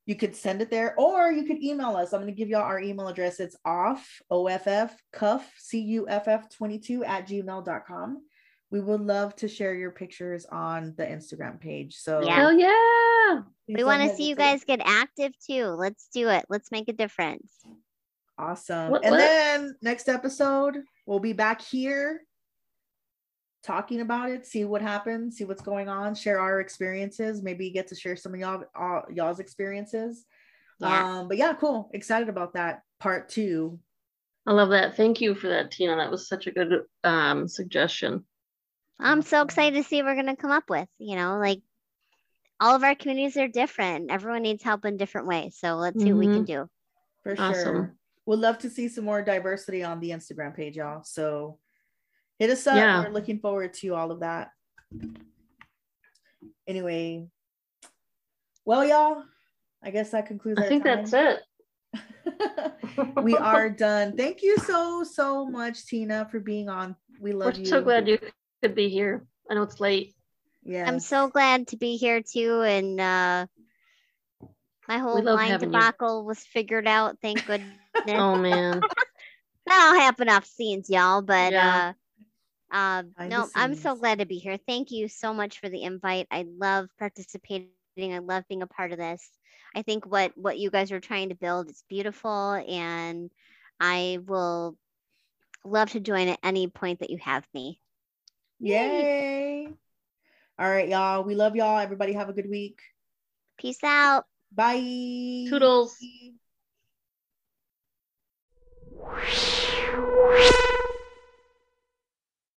you 0.04 0.16
could 0.16 0.36
send 0.36 0.60
it 0.60 0.70
there 0.70 0.94
or 0.98 1.32
you 1.32 1.44
could 1.44 1.62
email 1.62 1.96
us 1.96 2.12
i'm 2.12 2.20
going 2.20 2.32
to 2.34 2.38
give 2.40 2.50
y'all 2.50 2.60
our 2.72 2.80
email 2.80 3.08
address 3.08 3.40
it's 3.40 3.56
off 3.64 4.02
off 4.28 4.66
cuff 5.12 5.50
cuff 5.64 6.48
22 6.58 7.04
at 7.04 7.26
gmail.com 7.26 8.22
we 8.70 8.80
would 8.80 9.00
love 9.00 9.34
to 9.36 9.48
share 9.48 9.74
your 9.74 9.92
pictures 9.92 10.44
on 10.52 10.92
the 10.98 11.06
instagram 11.06 11.58
page 11.58 11.96
so 11.96 12.20
Yeah. 12.22 12.34
Hell 12.34 12.52
yeah. 12.52 13.40
We 13.68 13.82
want 13.82 14.02
to 14.02 14.14
see 14.14 14.28
you 14.28 14.36
guys 14.36 14.62
get 14.62 14.80
active 14.84 15.32
too. 15.44 15.64
Let's 15.64 16.08
do 16.14 16.28
it. 16.28 16.44
Let's 16.48 16.70
make 16.70 16.88
a 16.88 16.92
difference. 16.92 17.50
Awesome. 18.38 18.90
What- 18.90 19.04
and 19.04 19.12
what? 19.12 19.18
then 19.18 19.76
next 19.82 20.08
episode, 20.08 20.82
we'll 21.06 21.20
be 21.20 21.32
back 21.32 21.60
here 21.62 22.22
talking 23.62 24.00
about 24.00 24.30
it, 24.30 24.46
see 24.46 24.64
what 24.64 24.82
happens, 24.82 25.36
see 25.36 25.44
what's 25.44 25.62
going 25.62 25.88
on, 25.88 26.14
share 26.14 26.38
our 26.38 26.60
experiences, 26.60 27.42
maybe 27.42 27.70
get 27.70 27.88
to 27.88 27.94
share 27.94 28.16
some 28.16 28.34
of 28.34 28.40
y'all 28.40 28.64
all, 28.74 29.02
y'all's 29.12 29.40
experiences. 29.40 30.24
Yeah. 30.78 31.20
Um, 31.20 31.28
but 31.28 31.36
yeah, 31.36 31.54
cool. 31.54 31.90
Excited 31.92 32.28
about 32.28 32.54
that 32.54 32.82
part 33.00 33.28
two. 33.28 33.80
I 34.46 34.52
love 34.52 34.68
that. 34.70 34.96
Thank 34.96 35.20
you 35.20 35.34
for 35.34 35.48
that, 35.48 35.72
Tina. 35.72 35.96
That 35.96 36.10
was 36.10 36.28
such 36.28 36.46
a 36.46 36.52
good 36.52 36.82
um 37.02 37.48
suggestion. 37.48 38.24
I'm 39.00 39.22
so 39.22 39.42
excited 39.42 39.76
to 39.76 39.88
see 39.88 39.96
what 40.02 40.06
we're 40.06 40.22
going 40.22 40.34
to 40.34 40.40
come 40.40 40.52
up 40.52 40.70
with. 40.70 40.88
You 40.98 41.16
know, 41.16 41.38
like 41.38 41.60
all 42.60 42.76
of 42.76 42.84
our 42.84 42.94
communities 42.94 43.36
are 43.36 43.48
different. 43.48 44.10
Everyone 44.10 44.42
needs 44.42 44.62
help 44.62 44.84
in 44.84 44.96
different 44.96 45.26
ways. 45.26 45.56
So 45.58 45.74
let's 45.74 46.00
see 46.00 46.12
what 46.12 46.20
we 46.20 46.26
can 46.26 46.44
do. 46.44 46.68
For 47.22 47.32
Awesome. 47.32 47.62
sure. 47.62 47.94
We'd 48.26 48.40
love 48.40 48.58
to 48.58 48.70
see 48.70 48.88
some 48.88 49.04
more 49.04 49.22
diversity 49.22 49.84
on 49.84 50.00
the 50.00 50.10
Instagram 50.10 50.54
page, 50.54 50.76
y'all. 50.76 51.04
So 51.04 51.58
hit 52.38 52.50
us 52.50 52.66
up. 52.66 52.76
Yeah. 52.76 53.04
We're 53.04 53.12
looking 53.12 53.38
forward 53.38 53.72
to 53.74 53.94
all 53.94 54.10
of 54.10 54.20
that. 54.20 54.50
Anyway, 56.66 57.28
well, 58.64 58.84
y'all, 58.84 59.22
I 59.82 59.90
guess 59.90 60.10
that 60.10 60.26
concludes 60.26 60.60
I 60.60 60.64
our 60.64 60.68
think 60.68 60.84
time. 60.84 61.04
that's 61.06 61.12
it. 61.12 61.40
we 63.22 63.36
are 63.36 63.70
done. 63.70 64.16
Thank 64.16 64.42
you 64.42 64.58
so 64.58 65.04
so 65.04 65.46
much, 65.46 65.86
Tina, 65.86 66.26
for 66.28 66.40
being 66.40 66.68
on. 66.68 66.96
We 67.20 67.32
love 67.32 67.46
We're 67.46 67.50
love 67.52 67.58
you. 67.60 67.66
so 67.66 67.82
glad 67.82 68.08
you 68.08 68.18
could 68.62 68.74
be 68.74 68.88
here. 68.88 69.24
I 69.48 69.54
know 69.54 69.62
it's 69.62 69.78
late. 69.78 70.14
Yeah, 70.64 70.84
I'm 70.88 70.98
so 70.98 71.28
glad 71.28 71.68
to 71.68 71.76
be 71.76 71.96
here 71.96 72.20
too. 72.20 72.62
And 72.62 73.00
uh, 73.00 73.46
My 74.88 74.98
whole 74.98 75.22
line 75.22 75.60
debacle 75.60 76.22
you. 76.22 76.24
was 76.26 76.40
figured 76.40 76.88
out. 76.88 77.18
Thank 77.22 77.46
goodness. 77.46 77.70
Oh 78.08 78.36
man. 78.38 78.82
That'll 79.66 80.00
happen 80.00 80.28
off 80.28 80.46
scenes, 80.46 80.88
y'all. 80.88 81.22
But 81.22 81.52
yeah. 81.52 81.92
uh 82.70 82.74
uh 82.74 83.02
no, 83.26 83.48
I'm 83.54 83.74
so 83.74 83.94
glad 83.96 84.18
to 84.18 84.26
be 84.26 84.38
here. 84.38 84.58
Thank 84.66 84.90
you 84.90 85.08
so 85.08 85.32
much 85.32 85.60
for 85.60 85.68
the 85.68 85.82
invite. 85.82 86.26
I 86.30 86.46
love 86.58 86.88
participating. 86.98 87.70
I 87.98 88.18
love 88.18 88.44
being 88.48 88.62
a 88.62 88.66
part 88.66 88.92
of 88.92 88.98
this. 88.98 89.28
I 89.74 89.82
think 89.82 90.06
what 90.06 90.32
what 90.36 90.58
you 90.58 90.70
guys 90.70 90.92
are 90.92 91.00
trying 91.00 91.30
to 91.30 91.34
build 91.34 91.70
is 91.70 91.84
beautiful 91.88 92.52
and 92.68 93.30
I 93.80 94.18
will 94.26 94.76
love 95.64 95.90
to 95.90 96.00
join 96.00 96.28
at 96.28 96.38
any 96.42 96.68
point 96.68 97.00
that 97.00 97.10
you 97.10 97.18
have 97.18 97.46
me. 97.52 97.80
Yay. 98.60 99.68
All 100.58 100.68
right, 100.68 100.88
y'all. 100.88 101.24
We 101.24 101.34
love 101.34 101.56
y'all. 101.56 101.78
Everybody 101.78 102.14
have 102.14 102.30
a 102.30 102.32
good 102.32 102.48
week. 102.48 102.80
Peace 103.58 103.82
out. 103.84 104.24
Bye. 104.52 105.46
Toodles. 105.48 105.96
Whoosh. 109.08 110.75